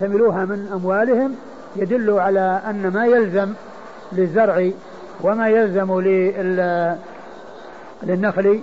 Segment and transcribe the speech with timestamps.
[0.00, 1.34] يحتملوها من أموالهم
[1.76, 3.52] يدل على أن ما يلزم
[4.12, 4.70] للزرع
[5.20, 6.00] وما يلزم
[8.02, 8.60] للنخل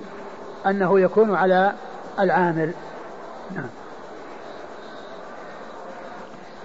[0.66, 1.74] أنه يكون على
[2.20, 2.74] العامل
[3.56, 3.70] نعم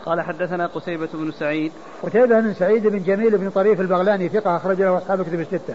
[0.07, 4.83] قال حدثنا قتيبة بن سعيد قتيبة بن سعيد بن جميل بن طريف البغلاني ثقة أخرج
[4.83, 5.75] له أصحاب كتب الستة.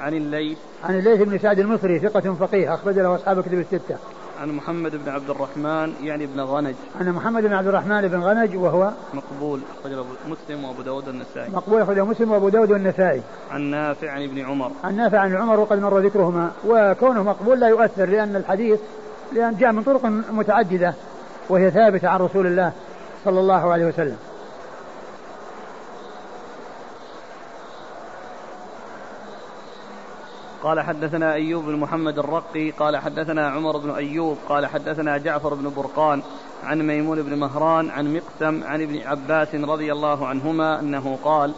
[0.00, 3.96] عن الليث عن الليث بن سعد المصري ثقة فقيه أخرج له أصحاب كتب الستة.
[4.42, 6.74] عن محمد بن عبد الرحمن يعني بن غنج.
[7.00, 11.50] عن محمد بن عبد الرحمن بن غنج وهو مقبول أخرج له مسلم وأبو داود والنسائي.
[11.50, 13.22] مقبول أخرج له مسلم وأبو داود والنسائي.
[13.50, 14.70] عن نافع عن ابن عمر.
[14.84, 18.80] عن نافع عن عمر وقد مر ذكرهما وكونه مقبول لا يؤثر لأن الحديث
[19.32, 20.94] لأن جاء من طرق متعددة
[21.48, 22.72] وهي ثابتة عن رسول الله
[23.24, 24.16] صلى الله عليه وسلم.
[30.62, 35.72] قال حدثنا أيوب بن محمد الرقي قال حدثنا عمر بن أيوب قال حدثنا جعفر بن
[35.76, 36.22] برقان
[36.64, 41.54] عن ميمون بن مهران عن مقسم عن ابن عباس رضي الله عنهما أنه قال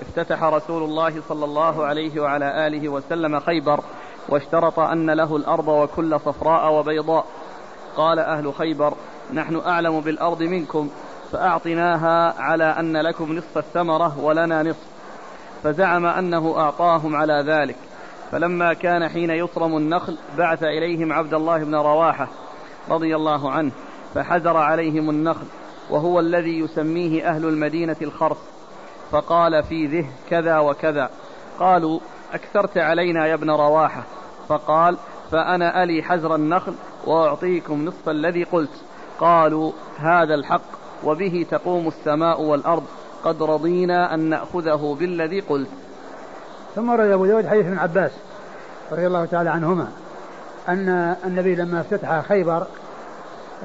[0.00, 3.80] افتتح رسول الله صلى الله عليه وعلى آله وسلم خيبر
[4.28, 7.26] واشترط أن له الأرض وكل صفراء وبيضاء.
[7.96, 8.94] قال أهل خيبر
[9.34, 10.90] نحن أعلم بالأرض منكم
[11.32, 14.86] فأعطناها على أن لكم نصف الثمرة ولنا نصف.
[15.62, 17.76] فزعم أنه أعطاهم على ذلك.
[18.32, 22.28] فلما كان حين يصرم النخل بعث إليهم عبد الله بن رواحة
[22.90, 23.70] رضي الله عنه
[24.14, 25.46] فحزر عليهم النخل
[25.90, 28.38] وهو الذي يسميه أهل المدينة الخرص
[29.10, 31.10] فقال في ذه كذا وكذا.
[31.58, 32.00] قالوا
[32.32, 34.02] أكثرت علينا يا ابن رواحة.
[34.48, 34.96] فقال
[35.30, 36.74] فأنا ألي حزر النخل
[37.06, 38.82] وأعطيكم نصف الذي قلت.
[39.20, 40.62] قالوا هذا الحق
[41.04, 42.84] وبه تقوم السماء والأرض
[43.24, 45.68] قد رضينا أن نأخذه بالذي قلت.
[46.74, 48.10] ثم ورد أبو داود حديث ابن عباس
[48.92, 49.88] رضي الله تعالى عنهما
[50.68, 52.66] أن النبي لما افتتح خيبر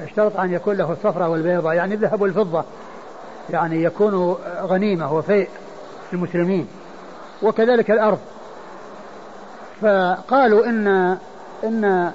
[0.02, 2.64] اشترط أن يكون له الصفرة والبيضة يعني الذهب والفضة
[3.50, 5.48] يعني يكون غنيمة وفيء
[6.12, 6.68] المسلمين
[7.42, 8.18] وكذلك الأرض.
[9.82, 11.16] فقالوا إن
[11.64, 12.10] إن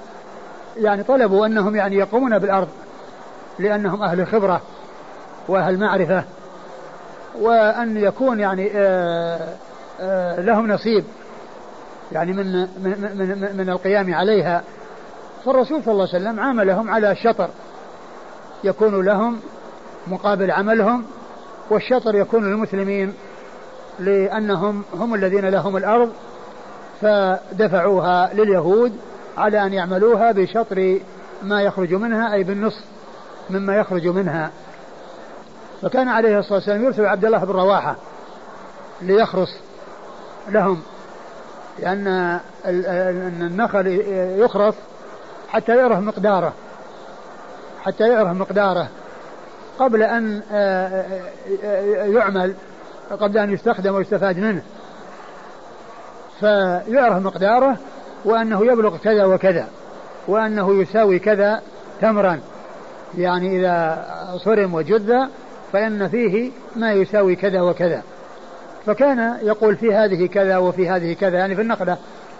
[0.76, 2.68] يعني طلبوا أنهم يعني يقومون بالأرض
[3.58, 4.60] لأنهم أهل خبرة
[5.48, 6.24] وأهل معرفة
[7.40, 9.48] وأن يكون يعني آه،
[10.38, 11.04] لهم نصيب.
[12.12, 14.62] يعني من من من, من القيام عليها.
[15.44, 17.48] فالرسول صلى الله عليه وسلم عاملهم على الشطر.
[18.64, 19.40] يكون لهم
[20.06, 21.04] مقابل عملهم
[21.70, 23.14] والشطر يكون للمسلمين
[23.98, 26.12] لأنهم هم الذين لهم الأرض
[27.00, 28.92] فدفعوها لليهود
[29.36, 31.00] على أن يعملوها بشطر
[31.42, 32.84] ما يخرج منها أي بالنصف
[33.50, 34.50] مما يخرج منها.
[35.82, 37.96] فكان عليه الصلاة والسلام يرسل عبد الله بن رواحة
[39.02, 39.48] ليخرص
[40.48, 40.82] لهم
[41.78, 43.86] لأن النخل
[44.38, 44.74] يخرص
[45.48, 46.52] حتى يعرف مقداره
[47.86, 48.88] حتى يعرف مقداره.
[49.78, 51.04] قبل أن آه،
[51.64, 52.54] آه، يعمل
[53.20, 54.62] قبل أن يستخدم ويستفاد منه.
[56.40, 57.76] فيعرف مقداره
[58.24, 59.68] وأنه يبلغ كذا وكذا
[60.28, 61.62] وأنه يساوي كذا
[62.00, 62.40] تمرا.
[63.18, 64.06] يعني إذا
[64.44, 65.14] صرم وجذ
[65.72, 68.02] فإن فيه ما يساوي كذا وكذا.
[68.86, 71.96] فكان يقول في هذه كذا وفي هذه كذا يعني في النقلة.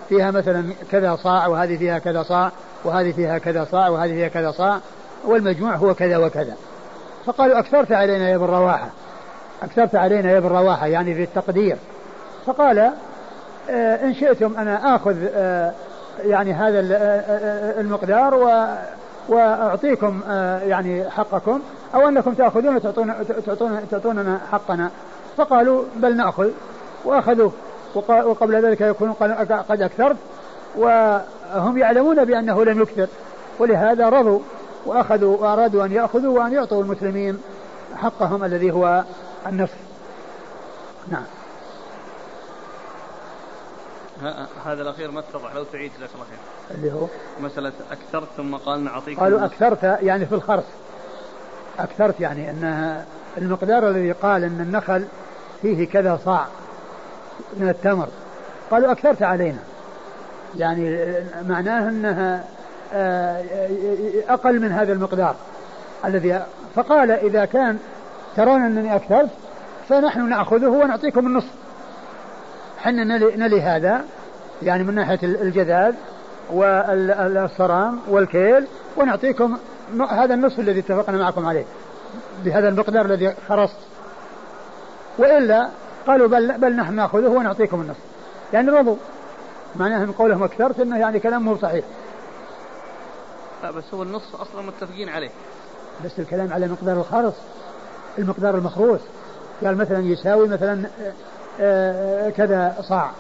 [0.09, 2.53] فيها مثلا كذا صاع وهذه فيها كذا صاع
[2.85, 4.79] وهذه فيها كذا صاع وهذه فيها كذا صاع
[5.25, 6.55] والمجموع هو كذا وكذا.
[7.25, 8.91] فقالوا أكثرت علينا يا ابن رواحة.
[9.63, 11.77] أكثرت علينا يا ابن رواحة يعني في التقدير.
[12.47, 12.79] فقال
[13.71, 15.73] آه إن شئتم أنا آخذ آه
[16.25, 18.67] يعني هذا آه، المقدار و
[19.29, 20.21] وأعطيكم
[20.67, 21.61] يعني حقكم
[21.95, 23.15] أو أنكم تأخذون تعطون
[23.47, 24.91] تعطون تعطوننا حقنا.
[25.37, 26.51] فقالوا بل نأخذ.
[27.05, 27.53] وأخذوه
[27.95, 29.13] وقبل ذلك يكون
[29.69, 30.17] قد أكثرت
[30.77, 33.07] وهم يعلمون بأنه لم يكثر.
[33.59, 34.41] ولهذا رضوا.
[34.87, 35.37] وأخذوا.
[35.37, 37.39] وأرادوا أن يأخذوا وأن يعطوا المسلمين
[37.97, 39.05] حقهم الذي هو
[39.47, 39.77] النصف
[41.09, 41.25] نعم.
[44.65, 46.39] هذا الأخير ما اتضح لو تعيد جزاك الله خير؟
[46.77, 47.07] اللي هو؟
[47.41, 50.65] مسألة أكثرت ثم قال نعطيك قالوا أكثرت يعني في الخرص.
[51.79, 53.07] أكثرت يعني أنها
[53.39, 55.05] المقدار الذي قال أن النخل
[55.63, 56.47] فيه كذا صاع
[57.57, 58.09] من التمر.
[58.71, 59.59] قالوا أكثرت علينا.
[60.57, 61.15] يعني
[61.49, 62.45] معناه أنها
[62.93, 63.45] آه،
[64.29, 65.37] أقل من هذا المقدار
[66.05, 66.43] الذي
[66.75, 67.79] فقال إذا كان
[68.37, 69.31] ترون أنني أكثرت
[69.89, 71.53] فنحن نأخذه ونعطيكم النصف.
[72.79, 74.05] حنا نلي, نلي هذا
[74.63, 75.95] يعني من ناحية الجذاذ
[76.53, 78.67] والصرام والكيل
[78.97, 79.57] ونعطيكم
[80.11, 81.65] هذا النصف الذي اتفقنا معكم عليه.
[82.45, 83.77] بهذا المقدار الذي خرصت
[85.19, 85.69] وإلا
[86.07, 88.01] قالوا بل, بل نحن نأخذه ونعطيكم النصف
[88.53, 88.97] يعني رضوا.
[89.77, 91.85] معناه من قولهم أكثرت أنه يعني كلام مو صحيح.
[93.63, 95.31] لا بس هو النصف أصلا متفقين عليه.
[96.05, 97.35] بس الكلام على مقدار الخرص
[98.19, 99.01] المقدار المخروس
[99.65, 100.87] قال مثلا يساوي مثلا
[101.61, 103.11] آه، كذا صاع.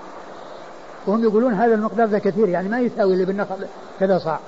[1.06, 3.66] وهم يقولون هذا المقدار ذا كثير يعني ما يساوي اللي بالنخل
[4.00, 4.38] كذا صاع.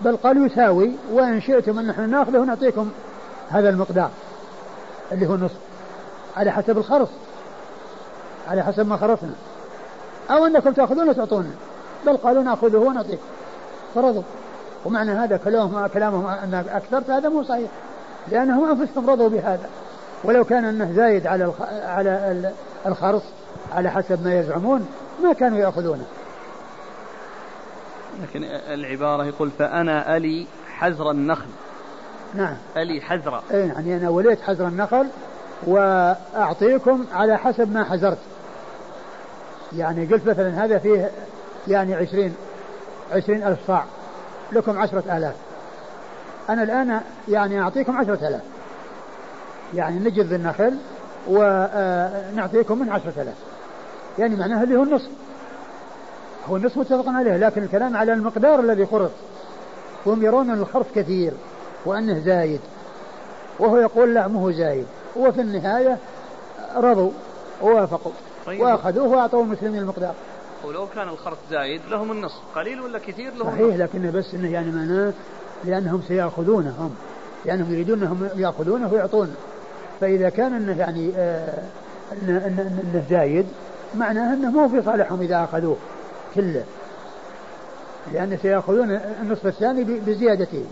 [0.00, 2.90] بل قال يساوي وإن شئتم أن نحن نأخذه ونعطيكم
[3.52, 4.10] هذا المقدار
[5.12, 5.58] اللي هو النصف
[6.36, 7.08] على حسب الخرص
[8.48, 9.34] على حسب ما خرصنا.
[10.30, 11.50] أو أنكم تأخذون وتعطونا
[12.06, 13.22] بل قالوا نأخذه ونعطيكم
[13.94, 14.22] فرضوا.
[14.84, 17.70] ومعنى هذا كلامهم كلامهم أنك أكثرت هذا مو صحيح.
[18.28, 19.68] لأنهم أنفسهم رضوا بهذا.
[20.24, 21.52] ولو كان أنه زايد على
[21.84, 22.52] على
[22.86, 23.22] الخرص
[23.72, 24.86] على حسب ما يزعمون
[25.22, 26.04] ما كانوا يأخذونه.
[28.22, 31.48] لكن العبارة يقول فأنا ألي حزر النخل.
[32.34, 32.56] نعم.
[32.76, 35.06] ألي حزر أي يعني أنا وليت حزر النخل
[35.66, 38.18] وأعطيكم على حسب ما حزرت
[39.76, 41.10] يعني قلت مثلا هذا فيه
[41.68, 42.34] يعني عشرين
[43.12, 43.84] عشرين ألف صاع.
[44.52, 45.34] لكم عشرة آلاف.
[46.48, 48.42] أنا الآن يعني أعطيكم عشرة آلاف.
[49.74, 50.74] يعني نجد النخل
[51.28, 53.36] ونعطيكم من عشرة آلاف.
[54.18, 55.10] يعني معناها اللي هو النصف.
[56.48, 59.10] هو النصف متفق عليه لكن الكلام على المقدار الذي خرط
[60.06, 61.32] هم يرون أن الخرط كثير.
[61.84, 62.60] وأنه زايد.
[63.58, 64.86] وهو يقول لا مو زايد.
[65.16, 65.98] وفي النهاية
[66.76, 67.10] رضوا
[67.62, 68.12] ووافقوا.
[68.46, 68.60] طيب.
[68.60, 70.14] وأخذوه وأعطوا المسلمين المقدار.
[70.64, 74.70] ولو كان الخرط زايد لهم النصف قليل ولا كثير لهم صحيح لكنه بس إنه يعني
[74.70, 75.12] معناه
[75.64, 76.94] لأنهم سيأخذونه هم.
[77.44, 79.34] لأنهم يريدون إنهم يأخذونه ويعطونه
[80.00, 81.62] فإذا كان إنه يعني آه
[82.12, 83.46] انه, إنه, إنه زايد
[83.94, 85.76] معناه إنه مو في صالحهم إذا أخذوه
[86.34, 86.64] كله.
[88.12, 88.90] لأن سيأخذون
[89.22, 90.64] النصف الثاني بزيادته.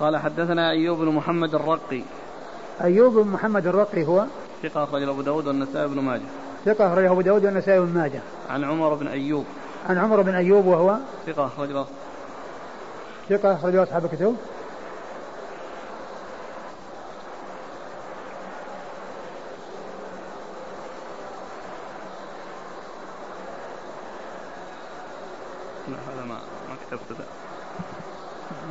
[0.00, 2.02] قال حدثنا أيوب بن محمد الرقي.
[2.84, 4.24] أيوب بن محمد الرقي هو؟
[4.62, 6.22] ثقة أخرجه أبو داود والنسائي بن ماجه.
[6.64, 8.20] ثقة أخرجه أبو داود والنسائي بن ماجه.
[8.50, 9.44] عن عمر بن أيوب.
[9.88, 10.96] عن عمر بن أيوب وهو؟
[11.26, 11.84] ثقة أخرجه.
[13.28, 14.36] ثقة أخرجه أصحاب الكتب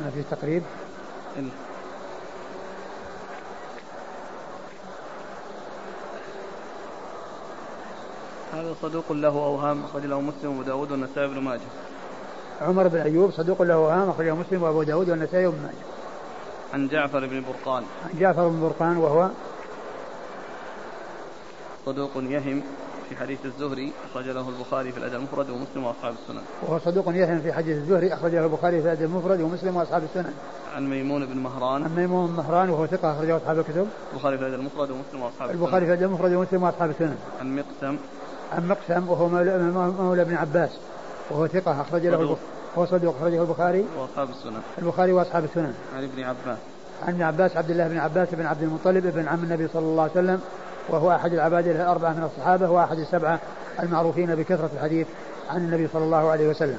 [0.02, 0.62] ما في تقريب
[1.36, 1.50] إلا.
[8.52, 11.60] هذا صدوق له أوهام أخرج له مسلم وأبو داود والنسائي بن ماجه
[12.60, 15.86] عمر بن أيوب صدوق له أوهام أخرجه مسلم وأبو داود والنسائي بن ماجه
[16.74, 19.30] عن جعفر بن برقان عن جعفر بن برقان وهو
[21.86, 22.62] صدوق يهم
[23.08, 26.42] في حديث الزهري أخرج له البخاري في الأدب المفرد ومسلم وأصحاب السنن.
[26.62, 30.34] وهو صدوق يهم في حديث الزهري أخرجه البخاري في الأدب المفرد ومسلم وأصحاب السنن.
[30.74, 31.84] عن ميمون بن مهران.
[31.84, 33.86] عن ميمون بن مهران وهو ثقة أخرجه أصحاب الكتب.
[34.12, 35.62] البخاري في الأدب المفرد ومسلم وأصحاب السنن.
[35.62, 37.16] البخاري في الأدب المفرد ومسلم وأصحاب السنن.
[37.40, 37.96] عن مقسم.
[38.52, 39.58] عن مقسم وهو مولى,
[39.98, 40.70] مولى ابن عباس
[41.30, 42.38] وهو ثقة أخرج له البخاري.
[42.78, 44.60] هو صدوق أخرجه البخاري وأصحاب السنن.
[44.78, 45.74] البخاري وأصحاب السنن.
[45.96, 46.58] عن ابن عباس.
[47.02, 50.02] عن ابن عباس عبد الله بن عباس بن عبد المطلب ابن عم النبي صلى الله
[50.02, 50.40] عليه وسلم
[50.88, 53.40] وهو أحد العباد الأربعة من الصحابة وأحد السبعة
[53.82, 55.06] المعروفين بكثرة الحديث
[55.50, 56.78] عن النبي صلى الله عليه وسلم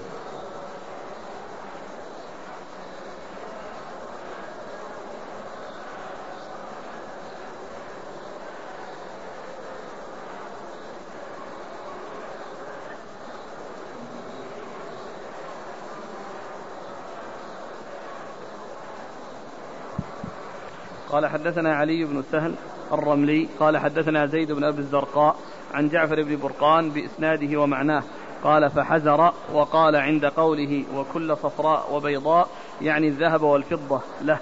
[21.17, 22.53] قال حدثنا علي بن سهل
[22.93, 25.35] الرملي قال حدثنا زيد بن أبي الزرقاء
[25.73, 28.03] عن جعفر بن برقان بإسناده ومعناه
[28.43, 32.47] قال فحزر وقال عند قوله وكل صفراء وبيضاء
[32.81, 34.39] يعني الذهب والفضة له.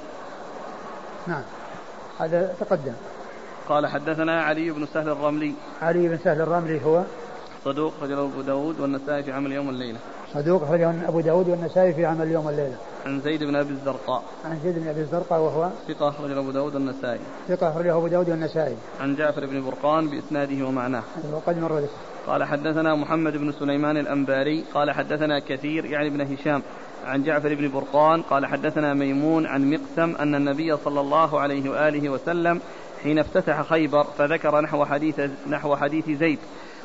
[1.27, 1.43] نعم
[2.19, 2.93] هذا تقدم.
[3.69, 5.53] قال حدثنا علي بن سهل الرملي.
[5.81, 7.03] علي بن سهل الرملي هو
[7.65, 9.99] صدوق رجل أبو داود والنسائي في عمل يوم والليله.
[10.33, 12.77] صدوق أخرجه أبو داود والنسائي في عمل اليوم والليلة.
[13.05, 14.23] عن زيد بن أبي الزرقاء.
[14.45, 17.19] عن زيد بن أبي الزرقاء وهو ثقة أخرجه أبو داود والنسائي.
[17.47, 18.75] ثقة أخرجه أبو داود والنسائي.
[19.01, 21.03] عن جعفر بن برقان بإسناده ومعناه.
[21.33, 21.89] وقد مر ذكر.
[22.27, 26.61] قال حدثنا محمد بن سليمان الأنباري قال حدثنا كثير يعني ابن هشام
[27.05, 32.09] عن جعفر بن برقان قال حدثنا ميمون عن مقسم أن النبي صلى الله عليه وآله
[32.09, 32.61] وسلم
[33.03, 36.39] حين افتتح خيبر فذكر نحو حديث نحو حديث زيد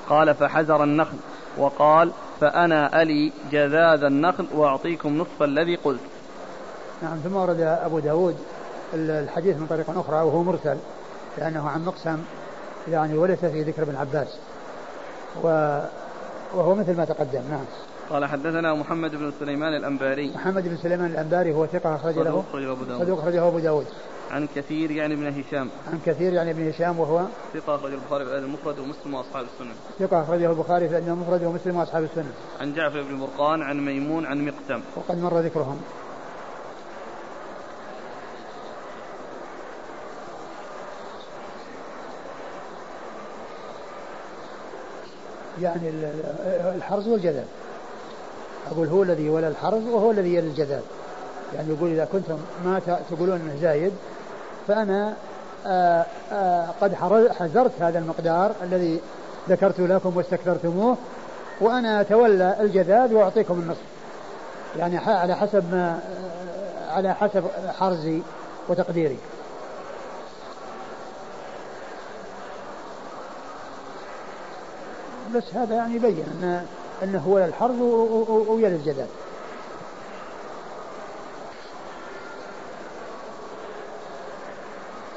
[0.08, 1.16] قال فحزر النخل
[1.58, 6.00] وقال فأنا ألي جذاذ النخل وأعطيكم نصف الذي قلت.
[7.02, 8.37] نعم ثم ورد أبو داود
[8.94, 10.76] الحديث من طريق أخرى وهو مرسل
[11.38, 12.18] لأنه عن مقسم
[12.88, 14.28] يعني وليس في ذكر ابن عباس.
[15.42, 17.64] وهو مثل ما تقدم نعم.
[18.11, 20.32] قال حدثنا محمد بن سليمان الأنباري.
[20.35, 22.44] محمد بن سليمان الأنباري هو ثقة أخرج له
[22.99, 23.87] صدوق أخرجه أبو داود.
[24.30, 25.68] عن كثير يعني ابن هشام.
[25.92, 29.75] عن كثير يعني ابن هشام وهو ثقة أخرجه البخاري في المفرد ومسلم وأصحاب السنن.
[29.99, 32.32] ثقة أخرجه البخاري في المفرد ومسلم وأصحاب السنن.
[32.60, 34.80] عن جعفر بن برقان عن ميمون عن مقتم.
[34.96, 35.80] وقد مر ذكرهم.
[45.62, 45.90] يعني
[46.76, 47.44] الحرز والجدل
[48.70, 50.80] أقول هو الذي ولى الحرز وهو الذي يلي الجدل
[51.54, 52.78] يعني يقول إذا كنتم ما
[53.10, 53.92] تقولون أنه زايد
[54.69, 55.14] فأنا
[55.67, 56.95] آآ آآ قد
[57.38, 59.00] حذرت هذا المقدار الذي
[59.49, 60.97] ذكرت لكم واستكثرتموه
[61.61, 63.83] وأنا أتولى الجذاب وأعطيكم النصف.
[64.79, 66.00] يعني على حسب ما
[66.90, 67.45] على حسب
[67.79, 68.23] حرزي
[68.69, 69.19] وتقديري.
[75.35, 76.67] بس هذا يعني يبين أن
[77.02, 77.81] أنه هو الحرز
[78.49, 79.07] ويد الجدال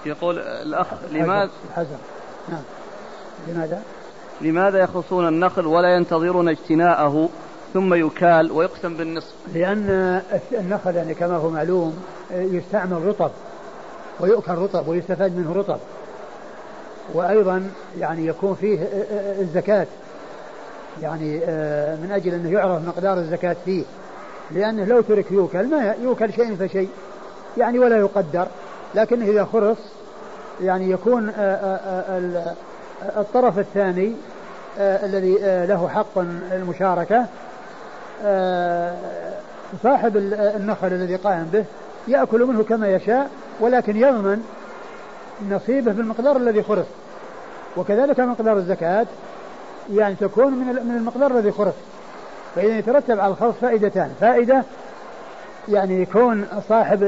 [0.06, 1.98] يقول الأخ لماذا؟ حسن
[2.50, 2.62] نعم.
[3.48, 3.82] لماذا؟
[4.42, 7.30] لماذا يخصون النخل ولا ينتظرون اجتناءه
[7.74, 13.32] ثم يكال ويقسم بالنصف؟ لأن النخل يعني كما هو معلوم يستعمل رطب
[14.20, 15.80] ويؤكل رطب ويستفاد منه رطب.
[17.14, 17.70] وأيضا
[18.00, 18.80] يعني يكون فيه
[19.40, 19.88] الزكاة.
[21.02, 21.38] يعني
[22.02, 23.84] من أجل أنه يعرف مقدار الزكاة فيه.
[24.52, 26.90] لأنه لو ترك يوكل ما يوكل شيء فشيء.
[27.58, 28.48] يعني ولا يقدر.
[28.96, 29.78] لكنه إذا خرص
[30.62, 31.32] يعني يكون
[33.18, 34.16] الطرف الثاني
[34.78, 36.18] الذي له حق
[36.52, 37.26] المشاركة
[39.84, 40.18] صاحب
[40.56, 41.66] النخل الذي قائم به
[42.08, 44.44] يأكل منه كما يشاء ولكن يضمن
[45.50, 46.86] نصيبه بالمقدار الذي خرص.
[47.78, 49.06] وكذلك مقدار الزكاة
[49.94, 51.74] يعني تكون من المقدار الذي خرص.
[52.56, 54.12] فإذا يترتب على الخرص فائدتان.
[54.22, 54.64] فائدة
[55.70, 57.04] يعني يكون صاحب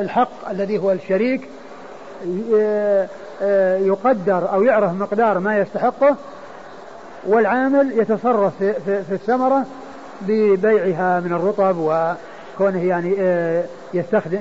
[0.00, 1.48] الحق الذي هو الشريك
[3.86, 6.16] يقدر أو يعرف مقدار ما يستحقه
[7.26, 9.66] والعامل يتصرف في, الثمرة
[10.20, 13.16] ببيعها من الرطب وكونه يعني
[13.94, 14.38] يستخدم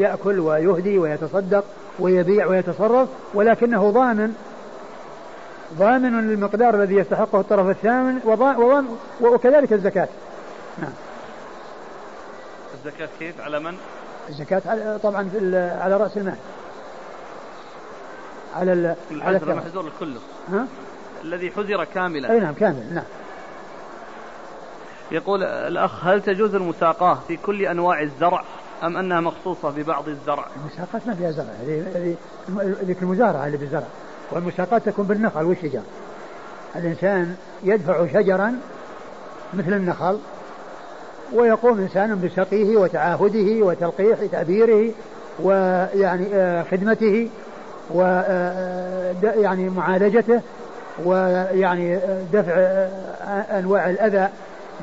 [0.00, 1.64] يأكل ويهدي ويتصدق
[1.98, 4.34] ويبيع ويتصرف ولكنه ضامن
[5.78, 8.18] ضامن للمقدار الذي يستحقه الطرف الثامن
[9.20, 10.08] وكذلك الزكاة.
[10.78, 11.09] نعم.
[12.86, 13.76] الزكاة كيف؟ على من؟
[14.28, 15.30] الزكاة طبعا
[15.80, 16.36] على رأس المال.
[18.56, 20.20] على ال على المحزور كله
[20.52, 20.66] ها؟
[21.24, 22.30] الذي حزر كاملا.
[22.30, 22.94] أي نعم كامل.
[22.94, 23.04] نعم.
[25.10, 28.44] يقول الأخ هل تجوز المساقاة في كل أنواع الزرع
[28.82, 31.52] أم أنها مخصوصة ببعض الزرع؟ المساقات ما فيها زرع.
[31.62, 32.16] هذه
[32.84, 33.86] ذيك المزارعة اللي بالزرع
[34.32, 35.82] والمساقات تكون بالنخل والشجر.
[36.76, 38.54] الإنسان يدفع شجرا
[39.54, 40.18] مثل النخل
[41.32, 44.90] ويقوم إنسان بسقيه وتعاهده وتلقيح تأبيره
[45.42, 47.28] ويعني آه، خدمته
[47.94, 50.40] و آه، يعني معالجته
[51.04, 52.52] ويعني آه، دفع
[53.58, 54.28] أنواع الأذى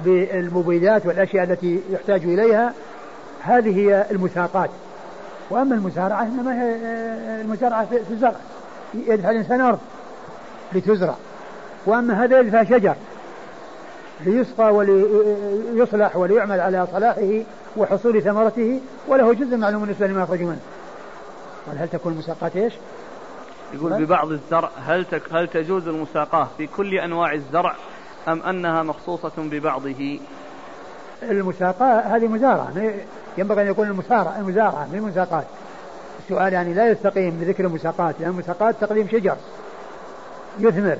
[0.05, 2.73] بالمبيدات والأشياء التي يحتاج إليها.
[3.41, 4.69] هذه هي المساقات.
[5.49, 6.75] وأما المزارعة إنما هي
[7.41, 8.35] المزارعة في الزرع
[8.93, 9.79] يدفع الإنسان أرض
[10.73, 11.15] لتزرع.
[11.85, 12.95] وأما هذا يدفع شجر.
[14.25, 17.43] ليسقى وليصلح وليعمل على صلاحه
[17.77, 20.59] وحصول ثمرته وله جزء معلوم بالنسبة لما يخرج منه.
[21.67, 22.73] قال هل تكون المساقات إيش؟
[23.73, 27.75] يقول ببعض الزرع هل هل تجوز المساقاة في كل أنواع الزرع
[28.27, 30.19] أم أنها مخصوصة ببعضه؟
[31.23, 32.73] المساقاة هذه مزارعة
[33.37, 35.45] ينبغي أن يكون المسارعه المزارعه من المساقات.
[36.19, 39.35] السؤال يعني لا يستقيم بذكر المساقات لأن المساقات تقديم شجر
[40.59, 40.97] يثمر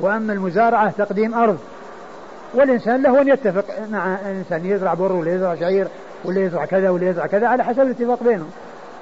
[0.00, 1.58] وأما المزارعة تقديم أرض
[2.54, 5.88] والإنسان له أن يتفق مع إنسان يزرع بر ولا يزرع شعير
[6.24, 8.50] ولا يزرع كذا ولا يزرع كذا على حسب الاتفاق بينهم.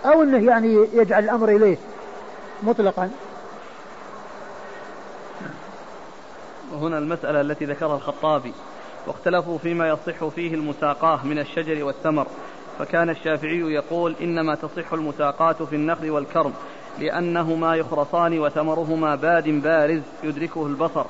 [0.04, 1.76] أو أنه يعني يجعل الأمر إليه
[2.62, 3.10] مطلقا.
[6.72, 8.52] هنا المسألة التي ذكرها الخطابي.
[9.06, 12.26] واختلفوا فيما يصح فيه المساقاة من الشجر والثمر.
[12.78, 16.52] فكان الشافعي يقول إنما تصح المساقاة في النخل والكرم
[16.98, 21.06] لأنهما يخرصان وثمرهما باد بارز يدركه البصر.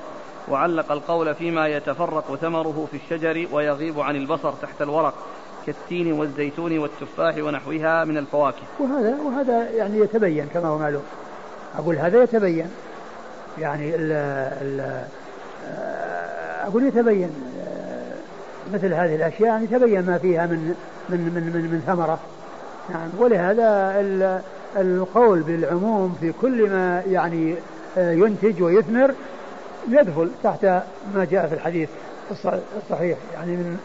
[0.48, 5.14] وعلق القول فيما يتفرق ثمره في الشجر ويغيب عن البصر تحت الورق
[5.66, 8.62] كالتين والزيتون والتفاح ونحوها من الفواكه.
[8.78, 11.02] وهذا وهذا يعني يتبين كما هو معلوم.
[11.78, 12.70] أقول هذا يتبين.
[13.58, 14.12] يعني ال
[14.62, 15.04] ال
[16.66, 17.30] أقول يتبين.
[18.74, 20.74] مثل هذه الأشياء يعني يتبين ما فيها من
[21.08, 22.18] من من من, من ثمرة.
[22.90, 23.08] نعم.
[23.18, 23.94] ولهذا
[24.76, 27.54] القول بالعموم في كل ما يعني
[27.96, 29.14] ينتج ويثمر
[29.88, 30.64] يدخل تحت
[31.14, 31.88] ما جاء في الحديث
[32.76, 33.18] الصحيح.
[33.34, 33.78] يعني من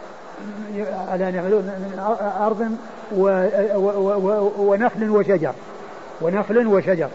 [1.10, 2.00] على أن يعملون من
[2.40, 2.72] أرض
[4.58, 5.54] ونخل وشجر.
[6.22, 7.10] ونخل وشجر.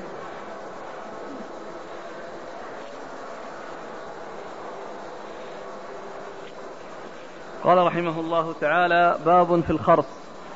[7.64, 10.06] قال رحمه الله تعالى باب في الخرص.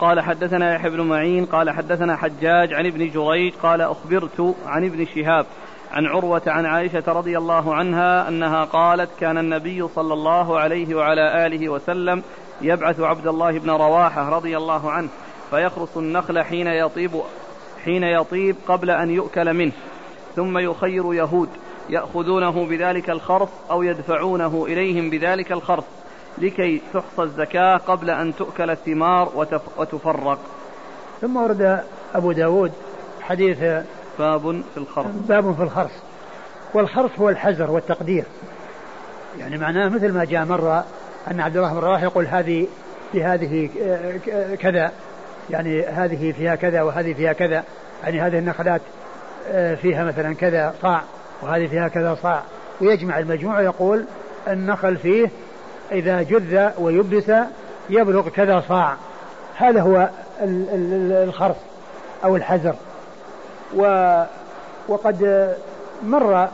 [0.01, 5.07] قال حدثنا يحيى بن معين قال حدثنا حجاج عن ابن جريج قال أخبرت عن ابن
[5.07, 5.47] شهاب
[5.93, 11.47] عن عروة عن عائشة رضي الله عنها أنها قالت كان النبي صلى الله عليه وعلى
[11.47, 12.23] آله وسلم
[12.63, 15.09] يبعث عبد الله بن رواحة رضي الله عنه
[15.51, 17.11] فيخرص النخل حين يطيب
[17.85, 19.73] حين يطيب قبل أن يؤكل منه
[20.37, 21.49] ثم يخير يهود
[21.91, 25.85] يأخذونه بذلك الخرص أو يدفعونه إليهم بذلك الخرص
[26.39, 29.33] لكي تحصى الزكاة قبل أن تؤكل الثمار
[29.79, 30.39] وتفرق.
[31.21, 32.73] ثم ورد أبو داود
[33.21, 33.59] حديث
[34.21, 35.07] باب في الخرص.
[35.29, 35.91] باب في الخرص.
[36.75, 38.25] والخرص هو الحزر والتقدير.
[39.39, 40.85] يعني معناه مثل ما جاء مرة
[41.31, 42.67] أن عبد الله بن رواحه يقول هذه
[43.13, 43.71] في هذه
[44.61, 44.93] كذا.
[45.51, 47.65] يعني هذه فيها كذا وهذه فيها كذا.
[48.05, 48.81] يعني هذه النخلات
[49.49, 51.03] آه، فيها مثلا كذا صاع
[51.43, 52.43] وهذه فيها كذا صاع.
[52.81, 54.05] ويجمع المجموع ويقول
[54.49, 55.31] النخل فيه
[55.93, 57.33] إذا جذ ويبس
[57.91, 58.97] يبلغ كذا صاع.
[59.57, 60.09] هذا هو
[60.43, 61.57] الخرص
[62.25, 62.75] أو الحزر
[63.77, 63.83] و
[64.89, 65.51] وقد
[66.03, 66.49] مر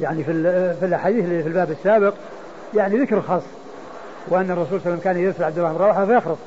[0.00, 0.32] يعني في
[0.80, 2.14] في الأحاديث اللي في الباب السابق
[2.74, 3.42] يعني ذكر الخاص
[4.28, 6.38] وأن الرسول صلى الله عليه وسلم كان يرسل عبد الله بن رواحة فيخرص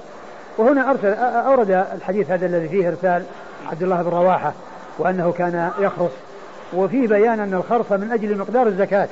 [0.57, 3.23] وهنا أرسل أورد الحديث هذا الذي فيه ارسال
[3.71, 4.53] عبد الله بن رواحة
[4.99, 6.11] وأنه كان يخرص
[6.73, 9.07] وفيه بيان أن الخرص من أجل مقدار الزكاة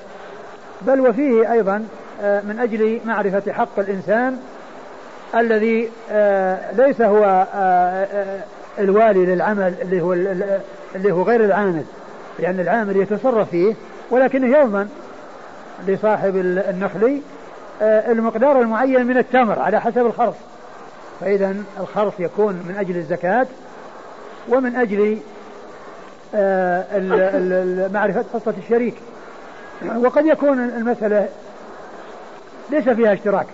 [0.81, 1.85] بل وفيه أيضا
[2.21, 4.37] آه، من أجل معرفة حق الإنسان
[5.35, 8.39] الذي آه، ليس هو آه،
[8.79, 10.13] الوالي للعمل اللي هو
[10.95, 11.83] اللي هو غير العامل
[12.39, 13.73] لأن العامل يتصرف فيه
[14.11, 14.89] ولكنه يضمن
[15.87, 17.21] لصاحب النخل
[17.81, 20.35] آه، المقدار المعين من التمر على حسب الخرص.
[21.19, 23.47] فإذا الخرص يكون من أجل الزكاة
[24.49, 25.17] ومن أجل
[26.35, 28.95] آه، معرفة حصة الشريك.
[29.97, 31.27] وقد يكون المسألة
[32.69, 33.47] ليس فيها اشتراك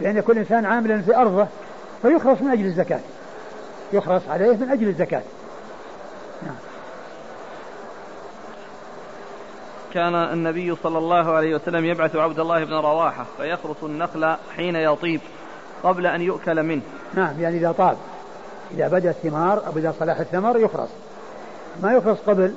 [0.00, 1.46] لأن يكون الإنسان عاملا في أرضه
[2.02, 3.00] فيخرص من أجل الزكاة.
[3.92, 5.22] يخرص عليه من أجل الزكاة.
[6.42, 6.54] نعم.
[9.94, 15.20] كان النبي صلى الله عليه وسلم يبعث عبد الله بن رواحة فيخرص النخل حين يطيب
[15.82, 16.82] قبل أن يؤكل منه.
[17.14, 17.96] نعم يعني إذا طاب.
[18.70, 20.88] إذا بدأ الثمار أو إذا صلاح الثمر يخرص.
[21.82, 22.54] ما يخرص قبل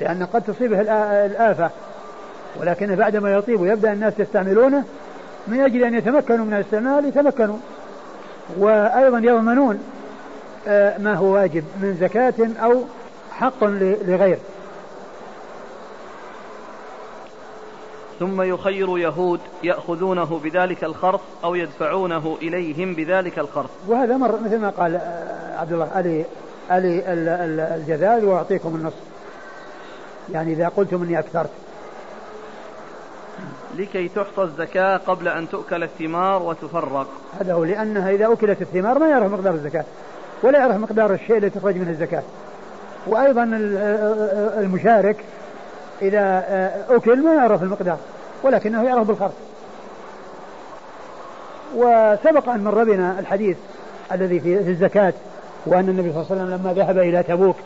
[0.00, 0.80] لأن قد تصيبه
[1.26, 1.70] الآفة.
[2.60, 4.84] ولكنه بعدما يطيب ويبدأ الناس يستعملونه
[5.46, 7.58] من أجل أن يتمكنوا من الاستعمال يتمكنوا.
[8.58, 9.82] وأيضا يضمنون
[10.98, 12.82] ما هو واجب من زكاة أو
[13.30, 14.38] حق لغير.
[18.18, 24.70] ثم يخير يهود يأخذونه بذلك الخرص أو يدفعونه إليهم بذلك الخرص وهذا مر مثل ما
[24.70, 26.24] قال آه، عبد الله علي
[26.70, 27.02] علي
[27.76, 28.92] الجذال وأعطيكم النص
[30.32, 31.50] يعني إذا قلتم إني أكثرت.
[33.76, 37.06] لكي تحصى الزكاة قبل أن تؤكل الثمار وتفرق.
[37.40, 39.84] هذا هو لأنها إذا أكلت الثمار ما يعرف مقدار الزكاة.
[40.42, 42.22] ولا يعرف مقدار الشيء الذي تخرج منه الزكاة.
[43.06, 43.44] وأيضا
[44.58, 45.16] المشارك
[46.02, 46.44] إذا
[46.90, 47.98] أكل ما يعرف المقدار
[48.42, 49.32] ولكنه يعرف بالخرص
[51.76, 53.56] وسبق أن مر بنا الحديث
[54.12, 55.12] الذي في الزكاة
[55.66, 57.56] وأن النبي صلى الله عليه وسلم لما ذهب إلى تبوك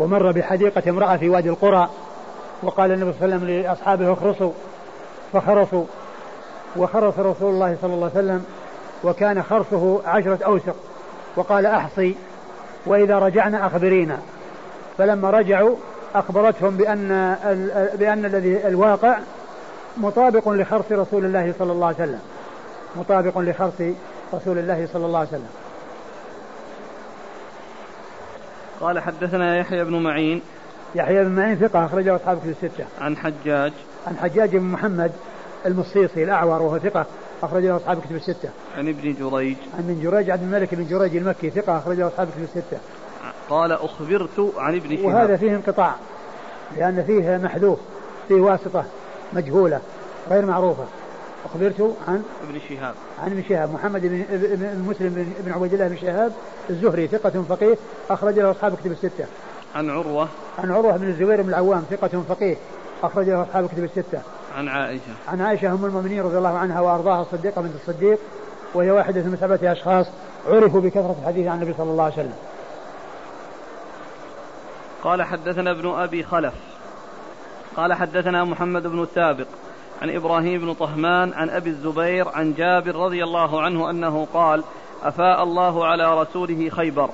[0.00, 1.88] ومر بحديقة امرأة في وادي القرى
[2.62, 4.52] وقال النبي صلى الله عليه وسلم لأصحابه اخرصوا
[5.32, 5.84] فخرصوا
[6.76, 8.44] وخرص رسول الله صلى الله عليه وسلم
[9.04, 10.76] وكان خرصه عشرة أوسق.
[11.36, 12.14] وقال أحصي.
[12.86, 14.18] وإذا رجعنا أخبرينا.
[14.98, 15.76] فلما رجعوا
[16.14, 17.08] أخبرتهم بأن
[17.94, 19.18] بأن الذي الواقع
[19.96, 22.20] مطابق لخرص رسول الله صلى الله عليه وسلم.
[22.96, 23.82] مطابق لخرص
[24.34, 25.50] رسول الله صلى الله عليه وسلم.
[28.80, 30.42] قال حدثنا يحيى بن معين.
[30.94, 32.84] يحيى بن معين ثقة أخرجه أصحاب كتب الستة.
[33.00, 33.72] عن حجاج.
[34.06, 35.12] عن حجاج بن محمد
[35.66, 37.06] المصيصي الأعور وهو ثقة
[37.42, 38.48] أخرجه أصحاب كتب الستة.
[38.76, 39.56] عن ابن جريج.
[39.74, 42.78] عن ابن جريج عبد الملك بن جريج المكي ثقة أخرجه أصحاب كتب الستة.
[43.50, 45.04] قال أخبرت عن ابن شهاب.
[45.04, 45.94] وهذا فيه انقطاع
[46.76, 47.78] لأن فيه محذوف
[48.28, 48.84] فيه واسطة
[49.32, 49.80] مجهولة
[50.30, 50.84] غير معروفة.
[51.44, 56.32] أخبرت عن ابن شهاب عن ابن شهاب محمد بن مسلم بن عبيد الله بن شهاب
[56.70, 57.76] الزهري ثقة فقيه
[58.10, 59.24] أخرج له أصحاب كتب الستة.
[59.74, 60.28] عن عروة
[60.58, 62.56] عن عروة بن الزبير بن العوام ثقة فقيه
[63.02, 64.22] أخرج له أصحاب كتب الستة.
[64.56, 65.12] عن عائشة.
[65.28, 68.18] عن عائشة أم المؤمنين رضي الله عنها وأرضاها الصديقة بنت الصديق
[68.74, 70.06] وهي واحدة من سبعة أشخاص
[70.48, 72.34] عرفوا بكثرة الحديث عن النبي صلى الله عليه وسلم.
[75.04, 76.54] قال حدثنا ابن أبي خلف.
[77.76, 79.46] قال حدثنا محمد بن السابق
[80.02, 84.64] عن إبراهيم بن طهمان عن أبي الزبير عن جابر رضي الله عنه أنه قال
[85.02, 87.10] أفاء الله على رسوله خيبر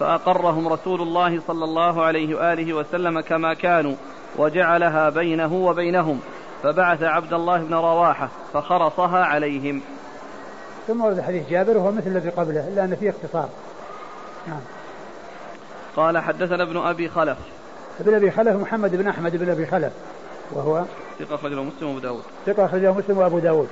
[0.00, 3.94] فأقرهم رسول الله صلى الله عليه وآله وسلم كما كانوا
[4.38, 6.20] وجعلها بينه وبينهم.
[6.62, 9.80] فبعث عبد الله بن رواحة فخرصها عليهم.
[10.86, 13.48] ثم ورد حديث جابر وهو مثل الذي قبله إلا أن فيه اختصار.
[14.48, 14.60] نعم.
[15.96, 17.38] قال حدثنا ابن أبي خلف.
[18.00, 19.92] ابن أبي خلف محمد بن أحمد بن أبي خلف
[20.52, 20.84] وهو
[21.18, 22.22] ثقة أخرجه مسلم وأبو داود.
[22.46, 23.68] ثقة أخرجه مسلم وأبو داود.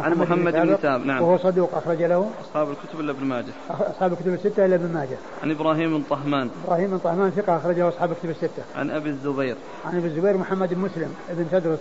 [0.00, 1.22] عن محمد بن ثابت نعم.
[1.22, 3.52] وهو صدوق أخرج له أصحاب الكتب إلا ابن ماجه.
[3.70, 5.16] أصحاب الكتب الستة إلا ابن ماجه.
[5.42, 6.50] عن إبراهيم بن طهمان.
[6.64, 8.62] إبراهيم بن طهمان ثقة أخرجه أصحاب الكتب الستة.
[8.76, 9.56] عن أبي الزبير.
[9.84, 11.78] عن أبي الزبير محمد بن مسلم ابن تدرس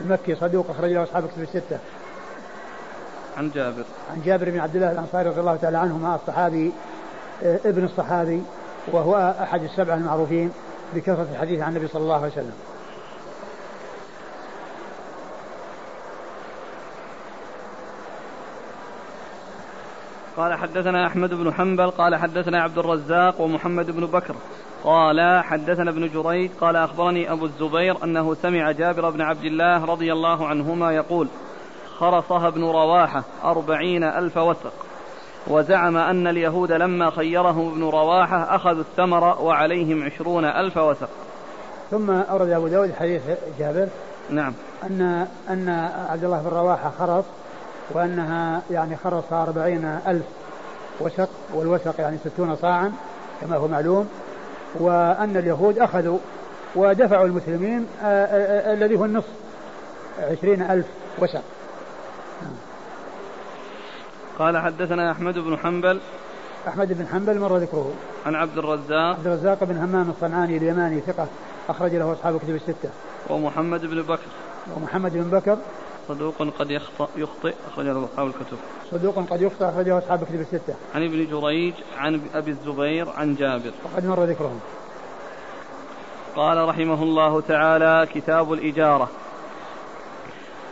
[0.00, 1.78] المكي صدوق أخرج له أصحاب الكتب الستة.
[3.36, 3.84] عن جابر.
[4.12, 6.72] عن جابر بن عبد الله الأنصاري رضي الله تعالى عنهما الصحابي
[7.42, 8.42] ابن الصحابي
[8.92, 10.50] وهو أحد السبعة المعروفين
[10.94, 12.52] بكثرة الحديث عن النبي صلى الله عليه وسلم.
[20.36, 24.34] قال حدثنا أحمد بن حنبل قال حدثنا عبد الرزاق ومحمد بن بكر.
[24.84, 30.12] قال حدثنا ابن جريج قال أخبرني أبو الزبير أنه سمع جابر بن عبد الله رضي
[30.12, 31.28] الله عنهما يقول
[31.98, 34.72] خرصها ابن رواحة أربعين ألف وسق
[35.46, 41.08] وزعم أن اليهود لما خيرهم ابن رواحة أخذوا الثمر وعليهم عشرون ألف وسق
[41.90, 43.22] ثم أورد أبو داود حديث
[43.58, 43.88] جابر
[44.30, 44.52] نعم.
[44.84, 45.68] أن أن
[46.10, 47.24] عبد الله بن رواحة خرص
[47.90, 50.24] وأنها يعني خرص أربعين ألف
[51.00, 52.92] وسق والوسق يعني ستون صاعا
[53.40, 54.08] كما هو معلوم.
[54.74, 56.18] وأن اليهود أخذوا
[56.76, 59.28] ودفعوا المسلمين آه، آه، آه، الذي هو النصف
[60.18, 60.86] عشرين ألف
[61.18, 61.42] وسق.
[64.38, 66.00] قال حدثنا أحمد بن حنبل.
[66.68, 67.92] أحمد بن حنبل مر ذكره.
[68.26, 69.16] عن عبد الرزاق.
[69.16, 71.26] عبد الرزاق بن همام الصنعاني اليماني ثقة
[71.68, 72.90] أخرج له أصحاب الكتب الستة.
[73.30, 74.26] ومحمد بن بكر.
[74.76, 75.58] ومحمد بن بكر
[76.08, 78.56] صدوق قد يخطئ يخطئ أخرج له أصحاب الكتب.
[78.90, 80.74] صدوق قد يخطئ أخرجه أصحاب الكتب الستة.
[80.94, 83.72] عن ابن جريج عن أبي الزبير عن جابر.
[83.84, 84.60] وقد مر ذكرهم.
[86.36, 89.08] قال رحمه الله تعالى كتاب الإجارة.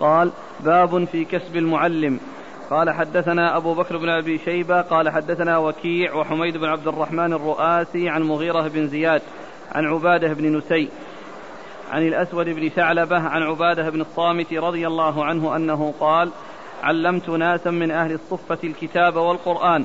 [0.01, 2.21] قال باب في كسب المعلم.
[2.71, 8.09] قال حدثنا أبو بكر بن أبي شيبة قال حدثنا وكيع وحميد بن عبد الرحمن الرؤاسي
[8.09, 9.23] عن مغيرة بن زياد
[9.73, 10.89] عن عبادة بن نسي
[11.93, 16.31] عن الأسود بن ثعلبة عن عبادة بن الصامت رضي الله عنه أنه قال
[16.83, 19.85] علمت ناسا من أهل الصفة الكتاب والقرآن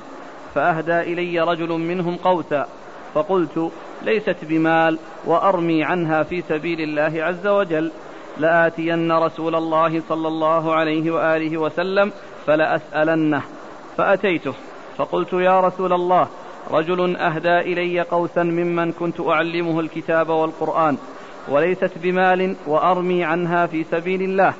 [0.56, 2.68] فأهدى إلي رجل منهم قوسا
[3.14, 7.92] فقلت ليست بمال وأرمي عنها في سبيل الله عز وجل
[8.38, 12.12] لآتين رسول الله صلى الله عليه وآله وسلم
[12.48, 13.42] فلأسألنه
[13.98, 14.54] فأتيته
[14.98, 16.28] فقلت يا رسول الله
[16.72, 20.98] رجل أهدى إلي قوسا ممن كنت أعلمه الكتاب والقرآن
[21.48, 24.54] وليست بمال وأرمي عنها في سبيل الله.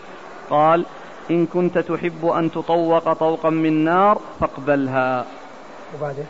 [0.50, 0.86] قال
[1.32, 5.26] إن كنت تحب أن تطوق طوقا من نار فاقبلها.
[5.98, 6.24] وبعده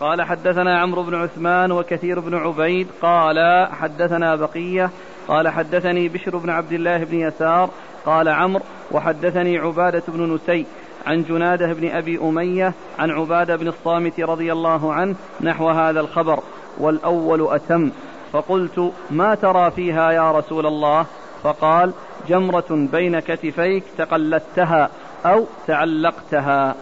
[0.00, 2.86] قال حدثنا عمرو بن عثمان وكثير بن عبيد.
[3.02, 4.90] قال حدثنا بقية.
[5.28, 7.70] قال حدثني بشر بن عبد الله بن يسار.
[8.06, 8.62] قال عمرو.
[8.92, 10.66] وحدثني عبادة بن نسي
[11.06, 16.40] عن جنادة بن أبي أمية عن عبادة بن الصامت رضي الله عنه نحو هذا الخبر.
[16.78, 17.90] والأول أتم.
[18.32, 21.06] فقلت ما ترى فيها يا رسول الله؟
[21.42, 21.92] فقال
[22.28, 24.90] جمرة بين كتفيك تقلدتها
[25.26, 26.74] أو تعلقتها.